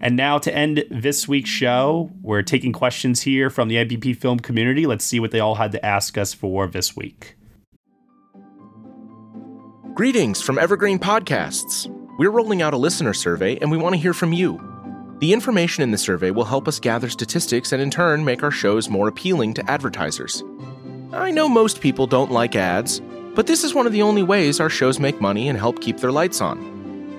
[0.00, 4.38] And now to end this week's show, we're taking questions here from the NBP film
[4.38, 4.86] community.
[4.86, 7.36] Let's see what they all had to ask us for this week.
[9.94, 11.92] Greetings from Evergreen Podcasts.
[12.18, 14.60] We're rolling out a listener survey and we want to hear from you.
[15.18, 18.52] The information in the survey will help us gather statistics and in turn make our
[18.52, 20.44] shows more appealing to advertisers.
[21.12, 23.00] I know most people don't like ads,
[23.34, 25.98] but this is one of the only ways our shows make money and help keep
[25.98, 26.77] their lights on.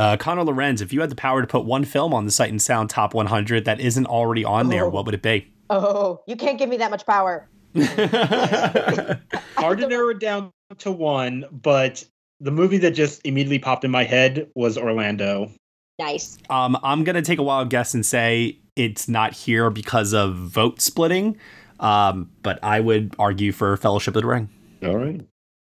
[0.00, 2.48] Uh, Connor Lorenz, if you had the power to put one film on the Sight
[2.48, 4.88] and Sound Top 100 that isn't already on there, Oh.
[4.88, 5.52] what would it be?
[5.68, 7.46] Oh, you can't give me that much power.
[7.74, 7.88] Hard
[9.78, 12.02] to narrow it down to one, but
[12.40, 15.50] the movie that just immediately popped in my head was Orlando.
[15.98, 16.38] Nice.
[16.48, 20.80] Um, I'm gonna take a wild guess and say it's not here because of vote
[20.80, 21.36] splitting.
[21.78, 24.48] Um, but I would argue for Fellowship of the Ring.
[24.82, 25.20] All right.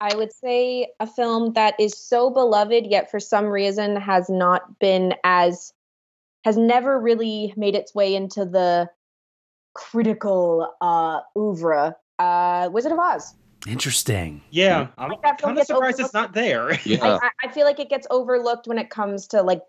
[0.02, 4.80] I would say a film that is so beloved, yet for some reason has not
[4.80, 5.74] been as,
[6.46, 8.90] has never really made its way into the
[9.74, 11.96] critical uh, oeuvre.
[12.18, 13.34] Uh, Wizard of Oz.
[13.68, 14.42] Interesting.
[14.52, 16.72] Yeah, I'm that film kind of gets surprised it's not there.
[16.86, 19.62] I, I- I feel like it gets overlooked when it comes to like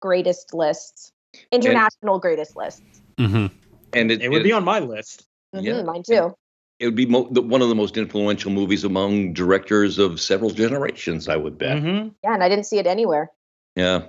[0.00, 1.12] greatest lists,
[1.52, 2.82] international greatest lists.
[3.18, 3.46] Mm-hmm.
[3.92, 5.26] And it, It would be on my list.
[5.52, 5.72] Yeah.
[5.72, 6.36] Mhm, Mine too.
[6.78, 10.50] It would be mo- the, one of the most influential movies among directors of several
[10.50, 11.78] generations, I would bet.
[11.78, 12.08] Mm-hmm.
[12.22, 13.30] Yeah, and I didn't see it anywhere.
[13.74, 14.06] Yeah.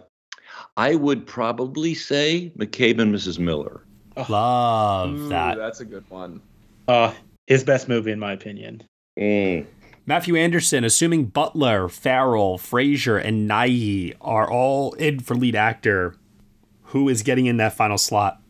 [0.76, 3.40] I would probably say McCabe and Mrs.
[3.40, 3.84] Miller.
[4.30, 5.58] Love Ooh, that.
[5.58, 6.42] That's a good one.
[6.88, 7.14] Uh,
[7.46, 8.84] his best movie, in my opinion.
[10.06, 16.16] Matthew Anderson, assuming Butler, Farrell, Fraser, and Nighy are all in for lead actor,
[16.84, 18.42] who is getting in that final slot?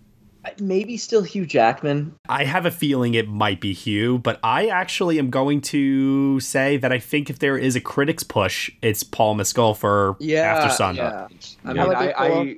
[0.59, 2.13] Maybe still Hugh Jackman.
[2.29, 6.77] I have a feeling it might be Hugh, but I actually am going to say
[6.77, 10.95] that I think if there is a critics push, it's Paul Mescal for Yeah, Aftersun.
[10.95, 11.27] yeah.
[11.65, 12.13] I That mean, would I.
[12.17, 12.55] I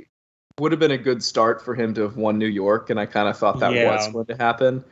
[0.60, 3.06] would have been a good start for him to have won New York, and I
[3.06, 3.92] kind of thought that Yeah.
[3.92, 4.84] was going to happen.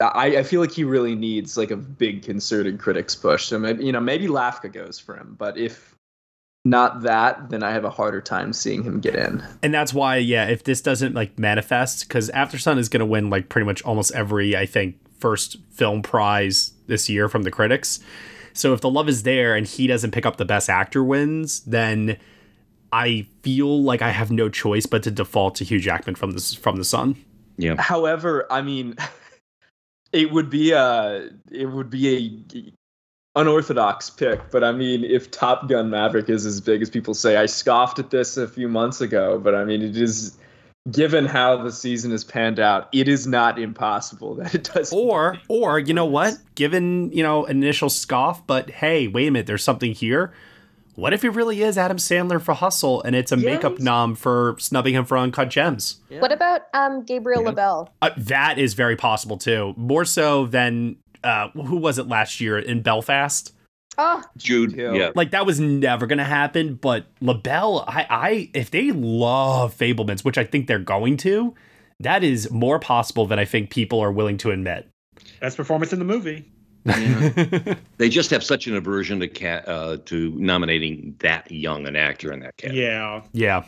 [0.00, 3.46] I, I feel like he really needs like a big concerted critics push.
[3.46, 5.96] So maybe you know maybe LAFCA goes for him, but if
[6.64, 9.42] not that, then I have a harder time seeing him get in.
[9.62, 13.30] And that's why, yeah, if this doesn't like manifest, because Aftersun is going to win
[13.30, 18.00] like pretty much almost every, I think, first film prize this year from the critics.
[18.52, 21.60] So if the love is there and he doesn't pick up the best actor wins,
[21.60, 22.18] then
[22.92, 26.54] I feel like I have no choice but to default to Hugh Jackman from this
[26.54, 27.16] from the Sun.
[27.56, 27.80] Yeah.
[27.80, 28.96] However, I mean,
[30.12, 32.72] it would be a it would be a
[33.38, 37.36] unorthodox pick, but I mean, if Top Gun Maverick is as big as people say,
[37.36, 40.36] I scoffed at this a few months ago, but I mean, it is
[40.90, 44.92] given how the season has panned out, it is not impossible that it does.
[44.92, 46.36] Or or you know what?
[46.54, 50.32] Given, you know, initial scoff, but hey, wait a minute, there's something here.
[50.96, 54.56] What if it really is Adam Sandler for Hustle and it's a makeup nom for
[54.58, 56.00] snubbing him for Uncut Gems?
[56.08, 57.88] What about um, Gabriel LaBelle?
[58.02, 59.74] Uh, that is very possible too.
[59.76, 63.54] More so than uh, who was it last year in Belfast?
[63.96, 64.74] Oh, Jude.
[64.76, 65.10] Yeah.
[65.14, 66.74] Like that was never gonna happen.
[66.74, 71.54] But LaBelle, I, I, if they love Fabelmans, which I think they're going to,
[72.00, 74.88] that is more possible than I think people are willing to admit.
[75.40, 76.48] Best performance in the movie.
[77.98, 82.32] They just have such an aversion to ca- uh, to nominating that young an actor
[82.32, 82.84] in that category.
[82.84, 83.22] Yeah.
[83.32, 83.64] Yeah.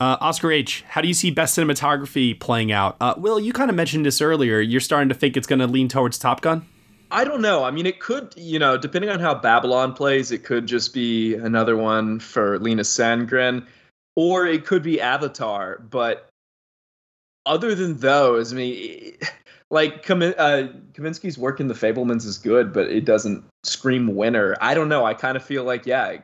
[0.00, 2.96] Uh, Oscar H, how do you see best cinematography playing out?
[3.00, 4.60] Uh, Will, you kind of mentioned this earlier.
[4.60, 6.64] You're starting to think it's going to lean towards Top Gun.
[7.10, 7.64] I don't know.
[7.64, 11.34] I mean, it could, you know, depending on how Babylon plays, it could just be
[11.34, 13.66] another one for Linus Sandgren,
[14.14, 15.78] or it could be Avatar.
[15.90, 16.28] But
[17.46, 19.16] other than those, I mean,
[19.70, 24.54] like Kamin- uh, Kaminski's work in The Fabelmans is good, but it doesn't scream winner.
[24.60, 25.04] I don't know.
[25.04, 26.18] I kind of feel like, yeah,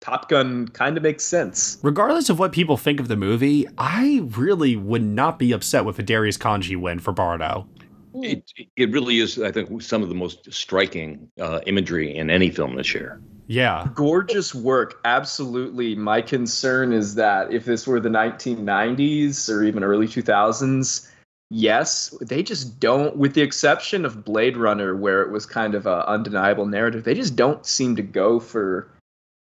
[0.00, 1.78] Top Gun kind of makes sense.
[1.82, 5.98] Regardless of what people think of the movie, I really would not be upset with
[5.98, 7.68] a Darius Khondji win for Bardo.
[8.14, 12.50] It, it really is, I think, some of the most striking uh, imagery in any
[12.50, 13.20] film this year.
[13.46, 13.88] Yeah.
[13.94, 15.00] Gorgeous work.
[15.04, 15.94] Absolutely.
[15.94, 21.08] My concern is that if this were the 1990s or even early 2000s,
[21.50, 25.86] yes, they just don't, with the exception of Blade Runner, where it was kind of
[25.86, 28.88] a undeniable narrative, they just don't seem to go for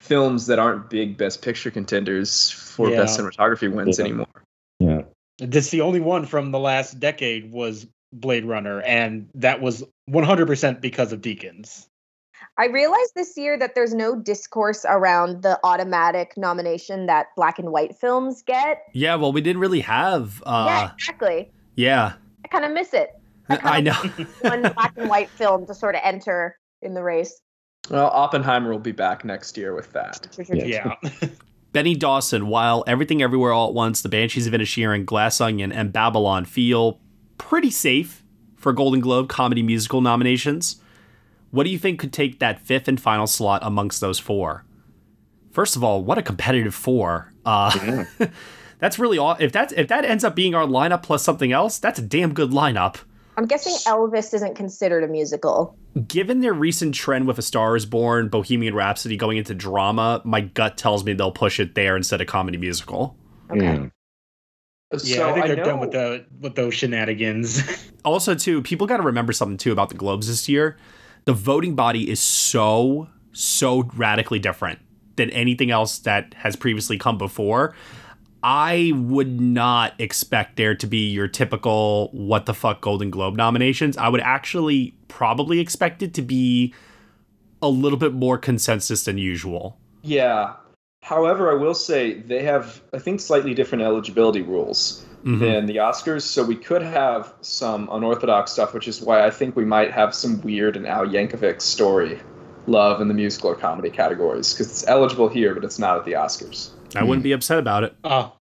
[0.04, 2.98] films that aren't big Best Picture contenders for Yeah.
[3.02, 4.06] Best Cinematography wins Yeah.
[4.06, 4.28] anymore.
[4.80, 5.02] Yeah.
[5.40, 10.82] This the only one from the last decade was Blade Runner, and that was 100%
[10.82, 11.88] because of Deakins.
[12.58, 17.72] I realized this year that there's no discourse around the automatic nomination that black and
[17.72, 18.84] white films get.
[18.94, 20.44] Yeah, well, we didn't really have.
[20.46, 21.52] yeah, Uh, exactly.
[21.76, 22.14] yeah.
[22.44, 23.10] I kind of miss it.
[23.50, 23.94] I know.
[24.42, 27.40] One black and white film to sort of enter in the race.
[27.90, 30.28] Well, Oppenheimer will be back next year with that.
[30.50, 30.96] Yeah.
[31.74, 35.92] Benny Dawson, while Everything Everywhere All at Once, The Banshees of Inisherin, Glass Onion, and
[35.92, 37.00] Babylon feel
[37.38, 38.24] pretty safe
[38.56, 40.80] for Golden Globe comedy musical nominations,
[41.52, 44.66] what do you think could take that fifth and final slot amongst those four?
[45.52, 47.32] First of all, what a competitive four.
[47.46, 48.06] Uh,
[48.80, 49.36] that's really all.
[49.40, 52.34] If that's if that ends up being our lineup plus something else, that's a damn
[52.34, 52.98] good lineup.
[53.38, 55.78] I'm guessing Elvis isn't considered a musical.
[56.08, 60.42] Given their recent trend with A Star Is Born, Bohemian Rhapsody going into drama, my
[60.42, 63.18] gut tells me they'll push it there instead of comedy musical.
[63.50, 63.90] Okay.
[65.04, 67.62] Yeah, So I think I they're done with the with those shenanigans.
[68.06, 70.76] Also, too, people got to remember something too about the Globes this year.
[71.24, 74.80] The voting body is so so radically different
[75.16, 77.74] than anything else that has previously come before.
[78.44, 83.96] I would not expect there to be your typical what the fuck Golden Globe nominations.
[83.98, 86.74] I would actually probably expect it to be
[87.62, 89.78] a little bit more consensus than usual.
[90.02, 90.54] Yeah.
[91.02, 95.40] However, I will say they have, I think, slightly different eligibility rules Mhm.
[95.40, 96.24] than the Oscars.
[96.24, 100.14] So we could have some unorthodox stuff, which is why I think we might have
[100.14, 102.20] some weird and Al Yankovic story
[102.68, 106.06] love in the musical or comedy categories because it's eligible here, but it's not at
[106.06, 106.70] the Oscars.
[106.96, 107.96] I wouldn't be upset about it.
[108.04, 108.34] Oh,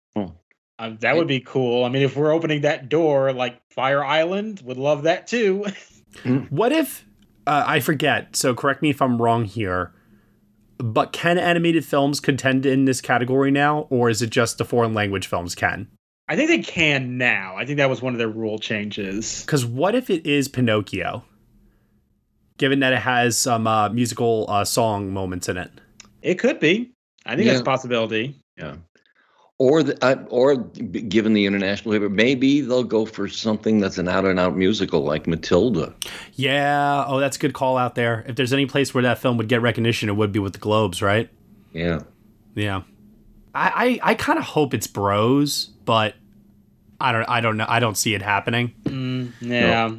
[0.79, 1.85] uh, that would be cool.
[1.85, 5.65] I mean, if we're opening that door, like Fire Island, would love that too.
[6.51, 7.05] What if
[7.47, 8.35] uh, I forget?
[8.35, 9.93] So correct me if I'm wrong here.
[10.77, 14.93] But can animated films contend in this category now, or is it just the foreign
[14.93, 15.87] language films can?
[16.27, 17.55] I think they can now.
[17.57, 19.41] I think that was one of their rule changes.
[19.41, 21.23] Because what if it is Pinocchio?
[22.57, 25.71] Given that it has some uh, musical uh, song moments in it.
[26.21, 26.91] It could be.
[27.25, 27.53] I think Yeah.
[27.53, 28.39] that's a possibility.
[28.57, 28.75] Yeah.
[29.59, 34.07] Or the, uh, or given the international labor, maybe they'll go for something that's an
[34.09, 35.93] out and out musical like Matilda.
[36.33, 37.05] Yeah.
[37.07, 38.25] Oh, that's a good call out there.
[38.27, 40.59] If there's any place where that film would get recognition, it would be with the
[40.59, 41.29] Globes, right?
[41.71, 41.99] Yeah.
[42.55, 42.81] Yeah.
[43.55, 46.15] I I, I kind of hope it's Bros, but
[46.99, 47.65] I don't I don't know.
[47.67, 48.73] I don't see it happening.
[48.85, 49.91] Mm, yeah.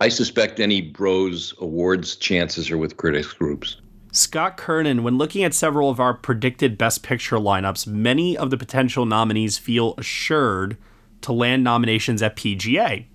[0.00, 3.80] I suspect any Bros Awards chances are with critics groups.
[4.10, 8.56] Scott Kernan, when looking at several of our predicted Best Picture lineups, many of the
[8.56, 10.76] potential nominees feel assured
[11.20, 13.06] to land nominations at PGA.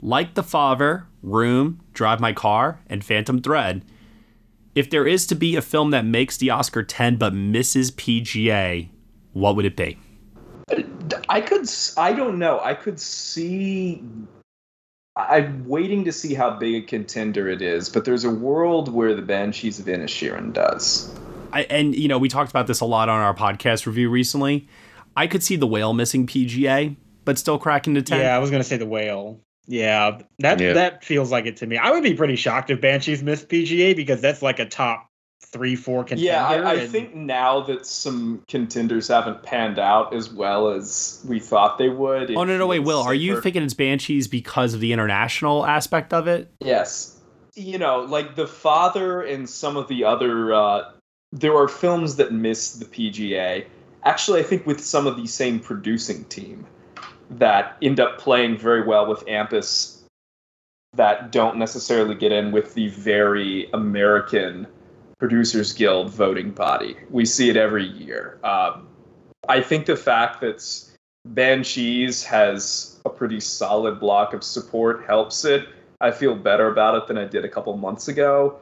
[0.00, 3.84] Like The Father, Room, Drive My Car, and Phantom Thread,
[4.74, 8.88] if there is to be a film that makes the Oscar 10 but misses PGA,
[9.32, 9.98] what would it be?
[11.28, 12.60] I could, I don't know.
[12.60, 14.02] I could see.
[15.14, 19.14] I'm waiting to see how big a contender it is, but there's a world where
[19.14, 21.14] the Banshees of Inisherin does.
[21.52, 24.66] I, and you know, we talked about this a lot on our podcast review recently.
[25.14, 28.20] I could see The Whale missing PGA, but still cracking the 10.
[28.20, 29.40] Yeah, I was gonna say the whale.
[29.66, 30.72] Yeah, that Yeah.
[30.72, 31.76] that feels like it to me.
[31.76, 35.08] I would be pretty shocked if Banshees missed PGA because that's like a top
[35.42, 36.24] three, four contender.
[36.24, 41.24] Yeah, I, I and- think now that some contenders haven't panned out as well as
[41.28, 42.30] we thought they would.
[42.30, 45.66] Oh no, no, wait, feels Will, are you thinking it's Banshees because of the international
[45.66, 46.50] aspect of it?
[46.60, 47.18] Yes.
[47.54, 50.54] You know, like The Father and some of the other.
[50.54, 50.92] Uh,
[51.32, 53.66] there are films that miss the PGA.
[54.04, 56.66] Actually, I think with some of the same producing team
[57.30, 59.98] that end up playing very well with AMPAS
[60.94, 64.66] that don't necessarily get in with the very American
[65.22, 66.96] Producers Guild voting body.
[67.08, 68.40] We see it every year.
[68.42, 68.88] Um,
[69.48, 70.60] I think the fact that
[71.28, 75.68] Banshees has a pretty solid block of support helps it.
[76.00, 78.58] I feel better about it than I did a couple months ago,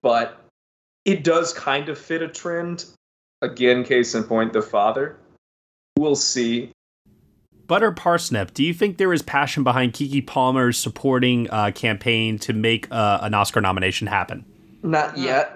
[0.00, 0.42] but
[1.04, 2.86] it does kind of fit a trend.
[3.42, 5.18] Again, case in point, The Father.
[5.98, 6.72] We'll see.
[7.66, 12.54] Butter Parsnip, do you think there is passion behind Keke Palmer's supporting uh, campaign to
[12.54, 14.46] make uh, an Oscar nomination happen?
[14.82, 15.54] Not yet.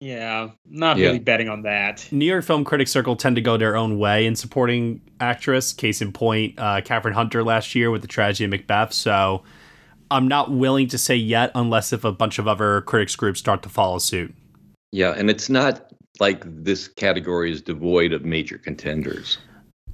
[0.00, 1.06] Yeah, not Yeah.
[1.08, 2.08] really betting on that.
[2.10, 5.72] New York Film Critics Circle tend to go their own way in supporting actress.
[5.74, 8.94] Case in point, uh, Kathryn Hunter last year with the tragedy of Macbeth.
[8.94, 9.42] So
[10.10, 13.62] I'm not willing to say yet, unless if a bunch of other critics groups start
[13.62, 14.34] to follow suit.
[14.90, 19.38] Yeah, and it's not like this category is devoid of major contenders.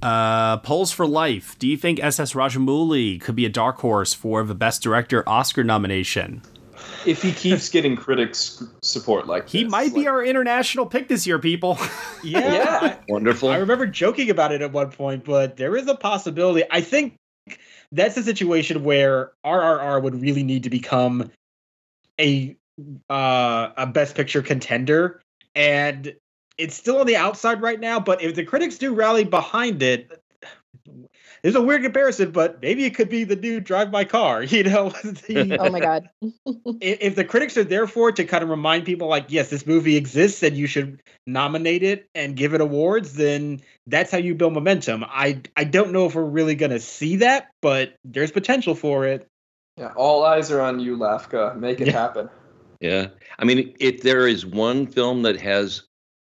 [0.01, 1.57] Uh, polls for life.
[1.59, 5.63] Do you think SS Rajamouli could be a dark horse for the Best Director Oscar
[5.63, 6.41] nomination?
[7.05, 11.39] If he keeps getting critics support like He might be our international pick this year,
[11.39, 11.77] people.
[12.23, 13.49] Yeah, I- Wonderful.
[13.49, 16.63] I remember joking about it at one point, but there is a possibility.
[16.71, 17.15] I think
[17.91, 21.31] that's a situation where RRR would really need to become
[22.19, 22.57] a
[23.09, 25.21] uh, a best picture contender,
[25.55, 26.13] and
[26.57, 27.99] it's still on the outside right now.
[27.99, 30.19] But if the critics do rally behind it,
[31.47, 34.43] there's a weird comparison, but maybe it could be the new Drive My Car.
[34.57, 36.09] You know, The- oh my god.
[36.81, 39.49] if, if the critics are there for it to kind of remind people like yes
[39.49, 44.17] this movie exists and you should nominate it and give it awards then that's how
[44.17, 47.95] you build momentum i i don't know if we're really going to see that but
[48.03, 49.27] there's potential for it
[49.77, 51.55] Yeah, all eyes are on you, LAFCA.
[51.57, 52.29] Make it happen.
[52.81, 53.07] Yeah,
[53.39, 55.83] I mean, if there is one film that has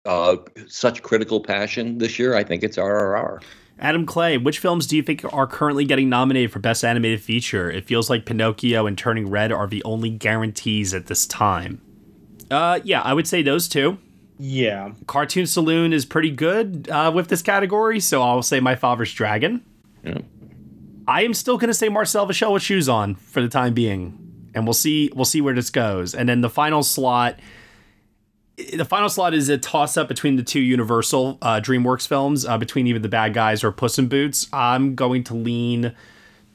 [0.05, 0.37] uh,
[0.69, 3.41] such critical passion this year, I think it's RRR.
[3.81, 7.71] Adam Clay, which films do you think are currently getting nominated for Best Animated Feature?
[7.71, 11.81] It feels like Pinocchio and Turning Red are the only guarantees at this time.
[12.51, 13.99] Uh, yeah, I would say those two.
[14.39, 14.93] Yeah.
[15.07, 19.65] Cartoon Saloon is pretty good uh, with this category, so I'll say My Father's Dragon.
[20.05, 20.19] Yeah.
[21.09, 24.51] I am still gonna say Marcel the Shell with shoes on for the time being,
[24.55, 26.15] and we'll see we'll see where this goes.
[26.15, 27.41] And then the final slot,
[28.75, 32.59] the final slot is a toss up between the two Universal uh, DreamWorks films, uh,
[32.59, 34.49] between even the Bad Guys or Puss in Boots.
[34.53, 35.95] I'm going to lean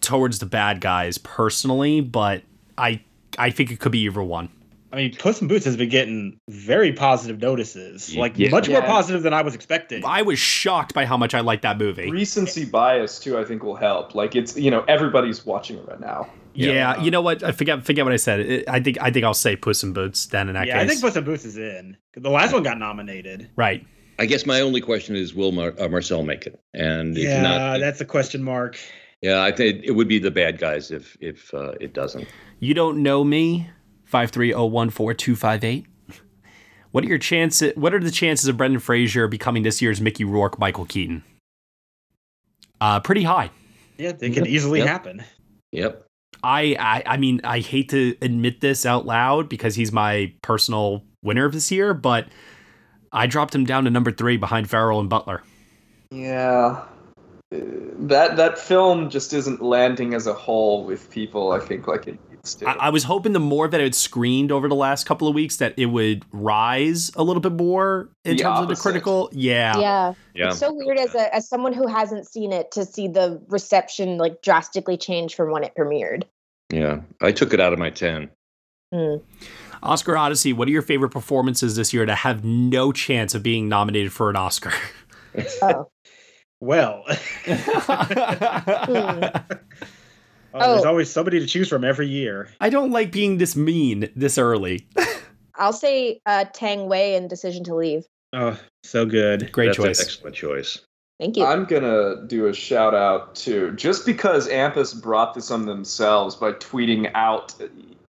[0.01, 2.43] towards the Bad Guys personally, but
[2.77, 3.01] I
[3.37, 4.49] I think it could be either one.
[4.93, 8.49] I mean, Puss in Boots has been getting very positive notices, like Yeah.
[8.49, 10.05] much more positive than I was expecting.
[10.05, 12.09] I was shocked by how much I liked that movie.
[12.09, 14.15] Recency bias too, I think, will help.
[14.15, 16.29] Like it's you know everybody's watching it right now.
[16.55, 17.43] Yeah, you know what?
[17.43, 18.39] I forget forget what I said.
[18.39, 20.87] It- I think I think I'll say Puss in Boots then in that Yeah, I
[20.87, 21.97] think Puss in Boots is in.
[22.15, 23.49] The last one got nominated.
[23.55, 23.85] right.
[24.17, 26.57] I guess my only question is, will Mar- uh, Marcel make it?
[26.73, 28.77] And if Yeah, not, that's a question mark.
[29.21, 32.25] yeah, I think it would be the bad guys if if uh, it doesn't.
[32.59, 33.69] You don't know me.
[34.05, 35.85] Five three zero one four two five eight.
[36.91, 37.73] What are your chances?
[37.75, 41.23] What are the chances of Brendan Fraser becoming this year's Mickey Rourke, Michael Keaton?
[42.79, 43.49] Uh, pretty high.
[43.97, 44.87] Yeah, they can easily Yep.
[44.87, 45.23] happen.
[45.71, 46.04] Yep.
[46.43, 51.03] I, I I mean I hate to admit this out loud because he's my personal
[51.23, 52.27] winner of this year, but
[53.11, 55.41] I dropped him down to number three behind Farrell and Butler.
[56.11, 56.83] Yeah.
[57.51, 61.51] That that film just isn't landing as a whole with people.
[61.51, 62.19] I think like it.
[62.65, 65.35] I, I was hoping the more that it had screened over the last couple of
[65.35, 69.29] weeks that it would rise a little bit more in The terms of the critical.
[69.31, 69.77] Yeah.
[69.79, 70.13] Yeah.
[70.33, 70.47] Yeah.
[70.49, 74.17] It's so weird as a as someone who hasn't seen it to see the reception
[74.17, 76.23] like drastically change from when it premiered.
[76.71, 78.29] Yeah, I took it out of my ten.
[78.93, 79.15] Hmm.
[79.83, 83.69] Oscar Odyssey, what are your favorite performances this year to have no chance of being
[83.69, 84.73] nominated for an Oscar?
[85.61, 85.89] Oh.
[86.61, 87.03] Well,
[87.45, 89.25] Hmm.
[90.55, 90.89] Oh, there's Oh.
[90.89, 92.49] always somebody to choose from every year.
[92.61, 94.87] I don't like being this mean this early.
[95.55, 98.05] I'll say uh, Tang Wei and Decision to Leave.
[98.33, 99.51] Oh, so good.
[99.51, 99.99] Great That's choice.
[99.99, 100.79] an excellent choice.
[101.19, 101.45] Thank you.
[101.45, 106.51] I'm gonna do a shout out to just because AMPAS brought this on themselves by
[106.53, 107.53] tweeting out,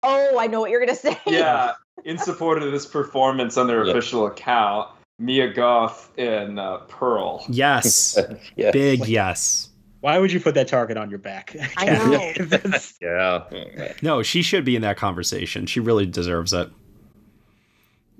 [0.03, 1.19] oh, I know what you're gonna say.
[1.27, 1.73] yeah,
[2.05, 3.93] in support of this performance on their Yep.
[3.95, 4.87] official account,
[5.19, 7.45] Mia Goth and uh, Pearl.
[7.49, 8.17] Yes.
[8.55, 8.71] Yes.
[8.71, 9.67] Big yes.
[10.03, 11.55] Why would you put that target on your back?
[11.77, 12.33] I know.
[13.01, 13.93] Yeah.
[14.01, 15.65] No, she should be in that conversation.
[15.65, 16.69] She really deserves it.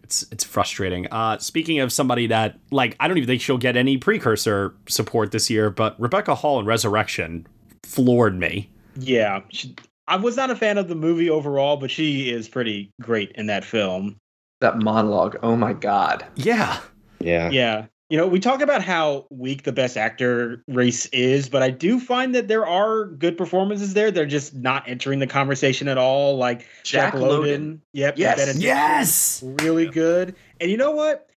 [0.02, 1.08] It's it's frustrating.
[1.12, 5.32] Uh speaking of somebody that like I don't even think she'll get any precursor support
[5.32, 7.46] this year, but Rebecca Hall in Resurrection
[7.84, 8.70] floored me.
[8.98, 9.76] yeah, she,
[10.08, 13.48] I was not a fan of the movie overall, but she is pretty great in
[13.48, 14.16] that film.
[14.62, 16.26] That monologue, oh my god.
[16.36, 16.80] Yeah.
[17.20, 17.50] Yeah.
[17.50, 17.86] Yeah.
[18.10, 22.00] You know, we talk about how weak the best actor race is, but I do
[22.00, 24.12] find that there are good performances there.
[24.12, 26.38] They're just not entering the conversation at all.
[26.38, 27.30] Like Jack, Jack Loden.
[27.30, 27.82] Lowden.
[27.94, 28.18] Yep.
[28.18, 28.38] Yes.
[28.38, 29.44] Benedict Yes.
[29.44, 30.36] really good.
[30.60, 31.30] And you know what?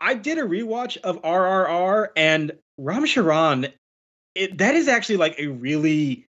[0.00, 3.68] I did a rewatch of RRR and Ram Charan.
[4.34, 6.26] It that is actually like a really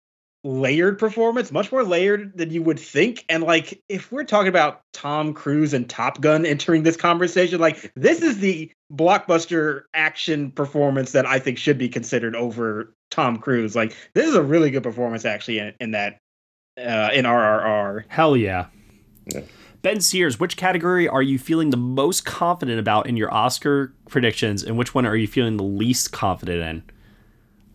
[0.46, 3.26] layered performance, much more layered than you would think.
[3.28, 7.92] And like if we're talking about Tom Cruise and Top Gun entering this conversation, like
[7.96, 13.76] this is the blockbuster action performance that I think should be considered over Tom Cruise.
[13.76, 16.20] Like this is a really good performance actually in, in that
[16.78, 18.04] uh, in RRR.
[18.08, 18.68] Hell yeah.
[19.26, 19.42] Yeah.
[19.82, 24.64] Ben Sears, which category are you feeling the most confident about in your Oscar predictions,
[24.64, 26.95] and which one are you feeling the least confident in?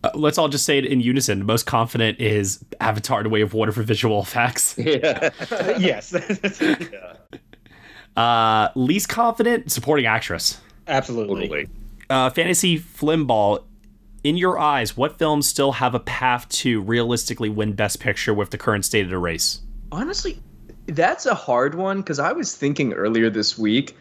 [0.03, 1.41] Uh, let's all just say it in unison.
[1.41, 4.77] The most confident is Avatar: The Way of Water for visual effects.
[4.79, 5.31] Yeah.
[5.79, 6.15] yes.
[8.17, 10.61] Uh, least confident, supporting actress.
[10.89, 11.43] Absolutely.
[11.47, 11.69] Totally.
[12.11, 13.65] Uh, fantasy flimball.
[14.25, 18.51] In your eyes, what films still have a path to realistically win Best Picture with
[18.51, 19.61] the current state of the race?
[19.93, 20.39] Honestly,
[20.87, 23.97] that's a hard one because I was thinking earlier this week.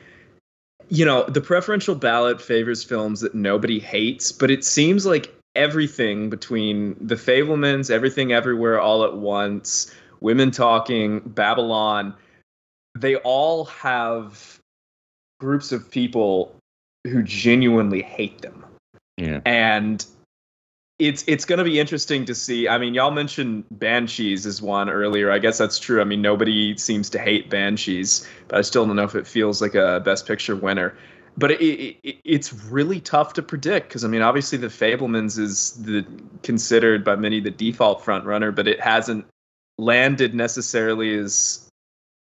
[0.89, 6.30] You know, the preferential ballot favors films that nobody hates, but it seems like everything
[6.30, 12.13] between The Fabelmans, Everything Everywhere All at Once, Women Talking, Babylon,
[12.97, 14.59] they all have
[15.39, 16.55] groups of people
[17.07, 18.65] who genuinely hate them
[19.17, 19.39] Yeah.
[19.45, 20.05] and
[20.99, 22.67] it's it's going to be interesting to see.
[22.67, 25.31] I mean, y'all mentioned Banshees as one earlier.
[25.31, 26.01] I guess that's true.
[26.01, 29.61] I mean, nobody seems to hate Banshees, but I still don't know if it feels
[29.61, 30.93] like a Best Picture winner.
[31.39, 35.39] But it, it, it it's really tough to predict because I mean, obviously, The Fabelmans
[35.39, 36.05] is the
[36.43, 39.25] considered by many the default front runner, but it hasn't
[39.77, 41.65] landed necessarily as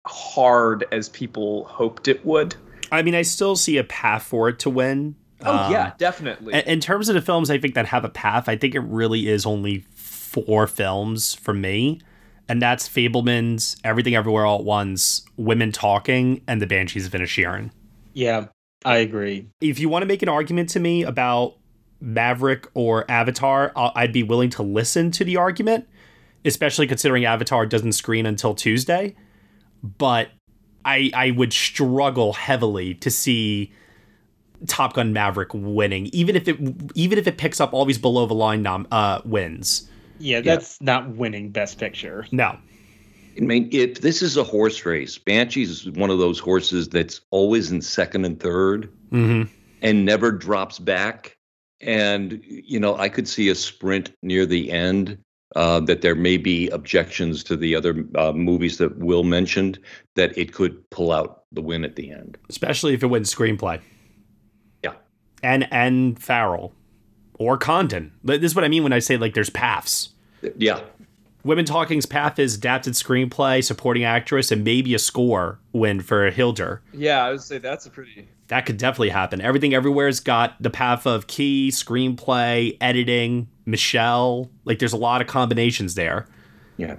[0.06, 2.54] hard as people hoped it would.
[2.92, 5.14] I mean, I still see a path for it to win.
[5.42, 6.52] Oh Um, yeah, definitely.
[6.54, 8.48] In in terms of the films, I think that have a path.
[8.48, 12.00] I think it really is only four films for me,
[12.48, 17.70] and that's Fabelman's, Everything Everywhere All at Once, Women Talking, and The Banshees of Inisherin.
[18.12, 18.46] Yeah,
[18.84, 19.48] I agree.
[19.60, 21.56] If you want to make an argument to me about
[22.00, 25.86] Maverick or Avatar, I'd be willing to listen to the argument,
[26.44, 29.14] especially considering Avatar doesn't screen until Tuesday.
[29.82, 30.30] But
[30.84, 33.72] I I would struggle heavily to see
[34.66, 36.58] Top Gun Maverick winning, even if it
[36.94, 39.88] even if it picks up all these below the line nom, uh, wins.
[40.18, 42.26] Yeah, that's not winning Best Picture.
[42.30, 42.58] No.
[43.36, 47.20] I mean, if this is a horse race, Banshees is one of those horses that's
[47.30, 49.52] always in second and 3rd Mm-hmm.
[49.82, 51.36] and never drops back.
[51.80, 55.18] And, you know, I could see a sprint near the end
[55.56, 59.80] uh, that there may be objections to the other uh, movies that Will mentioned
[60.14, 62.38] that it could pull out the win at the end.
[62.48, 63.80] Especially if it wins screenplay.
[64.84, 64.92] Yeah.
[65.42, 66.72] And and Farrell
[67.34, 68.12] or Condon.
[68.22, 70.10] This is what I mean when I say like there's paths.
[70.56, 70.80] Yeah.
[71.42, 76.82] Women Talking's path is adapted screenplay, supporting actress, and maybe a score win for Hildur.
[76.92, 78.28] Yeah, I would say that's a pretty.
[78.48, 79.40] That could definitely happen.
[79.40, 84.50] Everything Everywhere's got the path of Ke, screenplay, editing, Michelle.
[84.64, 86.26] Like there's a lot of combinations there.
[86.76, 86.96] Yeah.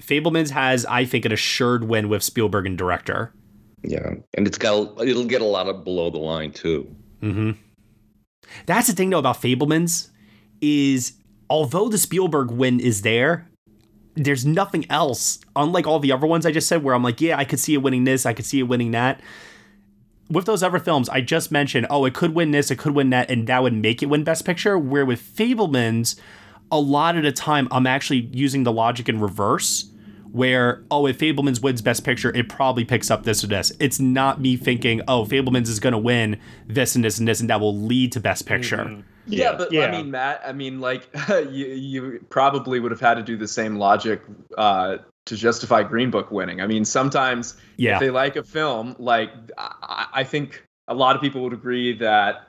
[0.00, 3.32] Fabelmans has, I think, an assured win with Spielberg and director.
[3.82, 4.14] Yeah.
[4.36, 6.94] And it's got, it'll get a lot of below the line too.
[7.22, 7.52] Mm-hmm.
[8.66, 10.10] That's the thing though about Fabelmans
[10.60, 11.14] is
[11.48, 13.48] although the Spielberg win is there,
[14.14, 15.40] there's nothing else.
[15.56, 17.74] Unlike all the other ones I just said, where I'm like, yeah, I could see
[17.74, 19.20] it winning this, I could see it winning that.
[20.30, 23.10] With those other films, I just mentioned, oh, it could win this, it could win
[23.10, 24.78] that, and that would make it win Best Picture.
[24.78, 26.18] Where with Fabelmans,
[26.70, 29.90] a lot of the time, I'm actually using the logic in reverse.
[30.30, 33.70] Where, oh, if Fabelmans wins Best Picture, it probably picks up this or this.
[33.78, 37.40] It's not me thinking, oh, Fabelmans is going to win this and this and this,
[37.40, 38.78] and that will lead to Best Picture.
[38.78, 39.00] Mm-hmm.
[39.26, 39.86] Yeah, but Yeah.
[39.86, 43.48] I mean, Matt, I mean, like you, you probably would have had to do the
[43.48, 44.22] same logic
[44.58, 46.60] uh, to justify Green Book winning.
[46.60, 47.94] I mean, sometimes Yeah.
[47.94, 51.96] if they like a film, like I, I think a lot of people would agree
[51.98, 52.48] that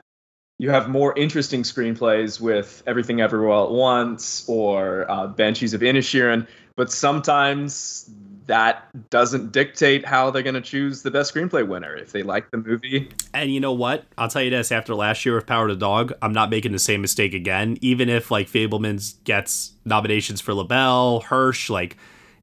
[0.58, 5.80] you have more interesting screenplays with Everything Everywhere All at Once or uh, Banshees of
[5.80, 6.46] Inisherin,
[6.76, 8.10] but sometimes
[8.46, 11.94] that doesn't dictate how they're going to choose the best screenplay winner.
[11.96, 14.04] If they like the movie, And you know what?
[14.18, 16.72] I'll tell you this: after last year with Power of the Dog, I'm not making
[16.72, 17.78] the same mistake again.
[17.80, 21.96] Even if like Fabelmans gets nominations for LaBelle, Hirsch, like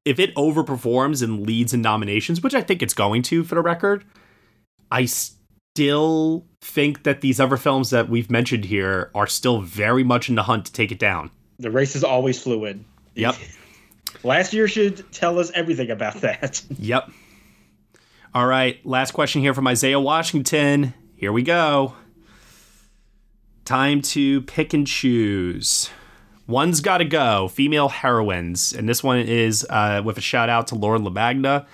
[0.06, 3.62] if it overperforms and leads in nominations, which I think it's going to for the
[3.62, 4.04] record,
[4.90, 10.30] I still think that these other films that we've mentioned here are still very much
[10.30, 11.32] in the hunt to take it down.
[11.60, 12.84] The race is always fluid.
[13.16, 13.36] Yep.
[14.24, 16.62] Last year should tell us everything about that.
[16.80, 17.10] Yep.
[18.34, 20.94] All right, last question here from Isaiah Washington.
[21.18, 21.96] Here we go.
[23.66, 25.90] Time to pick and choose.
[26.48, 27.50] One's got to go.
[27.50, 31.66] Female heroines, and this one is uh, with a shout out to Lauren LaMagna.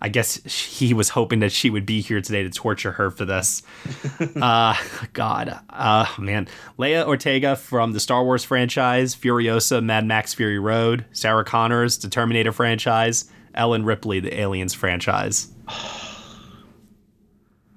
[0.00, 3.24] I guess he was hoping that she would be here today to torture her for
[3.24, 3.62] this.
[4.36, 4.76] uh,
[5.12, 6.48] God, uh, man,
[6.78, 12.08] Leia Organa from the Star Wars franchise, Furiosa, Mad Max Fury Road, Sarah Connors, the
[12.08, 15.48] Terminator franchise, Ellen Ripley, the Aliens franchise.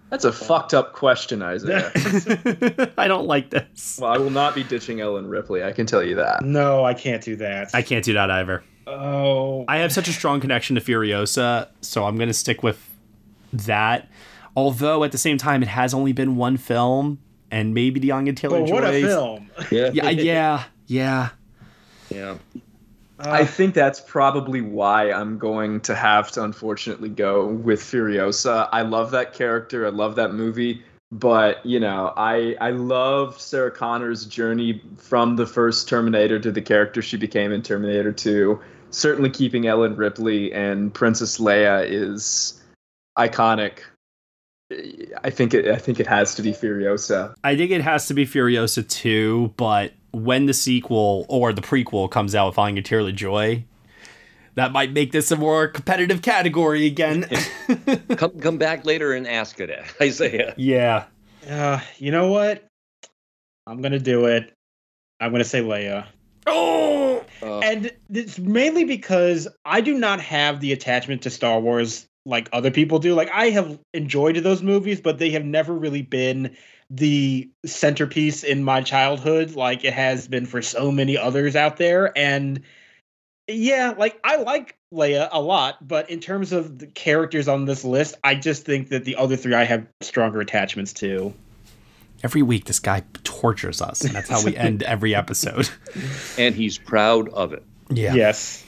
[0.09, 1.91] that's a fucked up question, Isaiah.
[2.97, 3.99] I don't like this.
[4.01, 5.63] well, I will not be ditching Ellen Ripley.
[5.63, 6.43] I can tell you that.
[6.43, 7.73] no, I can't do that.
[7.73, 8.63] I can't do that either.
[8.89, 12.89] Oh, I have such a strong connection to Furiosa, so I'm going to stick with
[13.53, 14.09] that.
[14.55, 17.19] Although at the same time, it has only been one film,
[17.51, 19.49] and maybe the Anya Taylor but what a film!
[19.71, 19.91] Yeah.
[19.93, 21.29] Yeah, yeah, yeah.
[22.09, 22.37] Yeah.
[23.19, 28.69] Uh, I think that's probably why I'm going to have to unfortunately go with Furiosa.
[28.71, 29.85] I love that character.
[29.85, 30.83] I love that movie.
[31.11, 36.61] But you know, I I love Sarah Connor's journey from the first Terminator to the
[36.61, 38.59] character she became in Terminator 2.
[38.91, 42.61] Certainly, keeping Ellen Ripley and Princess Leia is
[43.17, 43.79] iconic.
[45.23, 47.33] I think it I think it has to be Furiosa.
[47.43, 49.53] I think it has to be Furiosa too.
[49.57, 53.63] but when the sequel or the prequel comes out with Anya Taylor Joy,
[54.55, 57.27] that might make this a more competitive category again.
[58.17, 59.71] come come back later and ask it,
[60.01, 60.53] Isaiah.
[60.57, 61.05] yeah.
[61.49, 62.65] Uh, you know what?
[63.65, 64.53] I'm gonna do it.
[65.19, 66.05] I'm gonna say Leia.
[66.49, 72.07] Oh, Uh, and it's mainly because I do not have the attachment to Star Wars
[72.25, 73.13] like other people do.
[73.13, 76.55] Like I have enjoyed those movies, but they have never really been
[76.89, 82.17] the centerpiece in my childhood like it has been for so many others out there.
[82.17, 82.61] And
[83.47, 87.83] yeah, like I like Leia a lot, but in terms of the characters on this
[87.83, 91.33] list, I just think that the other three I have stronger attachments to.
[92.21, 93.03] Every week, this guy
[93.39, 95.69] tortures us, and that's how we end every episode.
[96.37, 97.63] and he's proud of it.
[97.89, 98.13] Yeah.
[98.13, 98.65] Yes.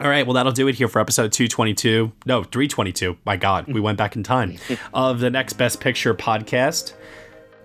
[0.00, 2.10] All right, well, that'll do it here for episode 222.
[2.26, 3.18] No, 322.
[3.24, 4.56] My God, we went back in time
[4.94, 6.94] of the next Best Picture podcast.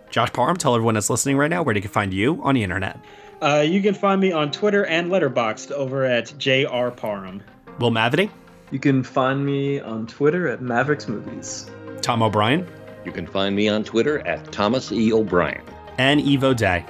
[0.10, 2.64] Josh Parham, tell everyone that's listening right now where they can find you on the
[2.64, 3.00] internet.
[3.42, 7.42] Uh, you can find me on Twitter and Letterboxd over at JR Parham.
[7.80, 8.30] Will Mavity?
[8.72, 11.70] You can find me on Twitter at Mavericks Movies.
[12.02, 12.68] Tom O'Brien.
[13.06, 15.14] You can find me on Twitter at Thomas E.
[15.14, 15.64] O'Brien.
[15.98, 16.86] And Eve O'Dea.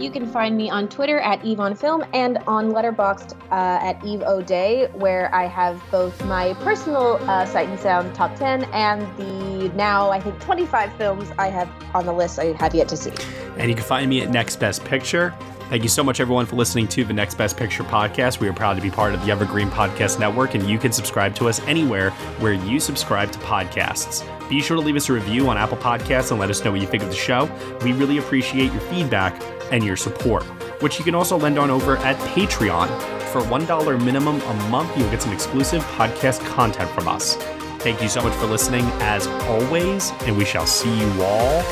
[0.00, 4.02] You can find me on Twitter at Eve on Film and on Letterboxd uh, at
[4.04, 9.02] Eve O'Dea, where I have both my personal uh, Sight and Sound top 10 and
[9.18, 12.96] the now, I think, 25 films I have on the list I have yet to
[12.96, 13.12] see.
[13.58, 15.34] And you can find me at Next Best Picture.
[15.68, 18.40] Thank you so much, everyone, for listening to the Next Best Picture podcast.
[18.40, 21.34] We are proud to be part of the Evergreen Podcast Network, and you can subscribe
[21.36, 22.10] to us anywhere
[22.40, 24.26] where you subscribe to podcasts.
[24.50, 26.80] Be sure to leave us a review on Apple Podcasts and let us know what
[26.80, 27.48] you think of the show.
[27.84, 29.40] We really appreciate your feedback
[29.70, 30.42] and your support,
[30.82, 32.88] which you can also lend on over at Patreon.
[33.30, 37.36] For $1 minimum a month, you'll get some exclusive podcast content from us.
[37.78, 41.62] Thank you so much for listening, as always, and we shall see you all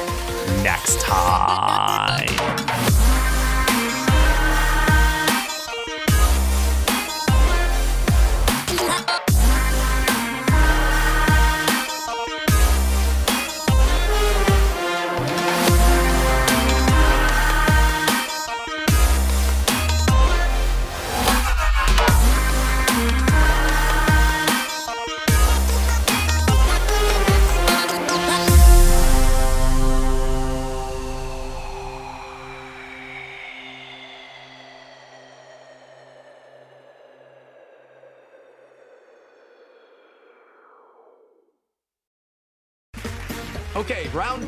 [0.62, 2.28] next time.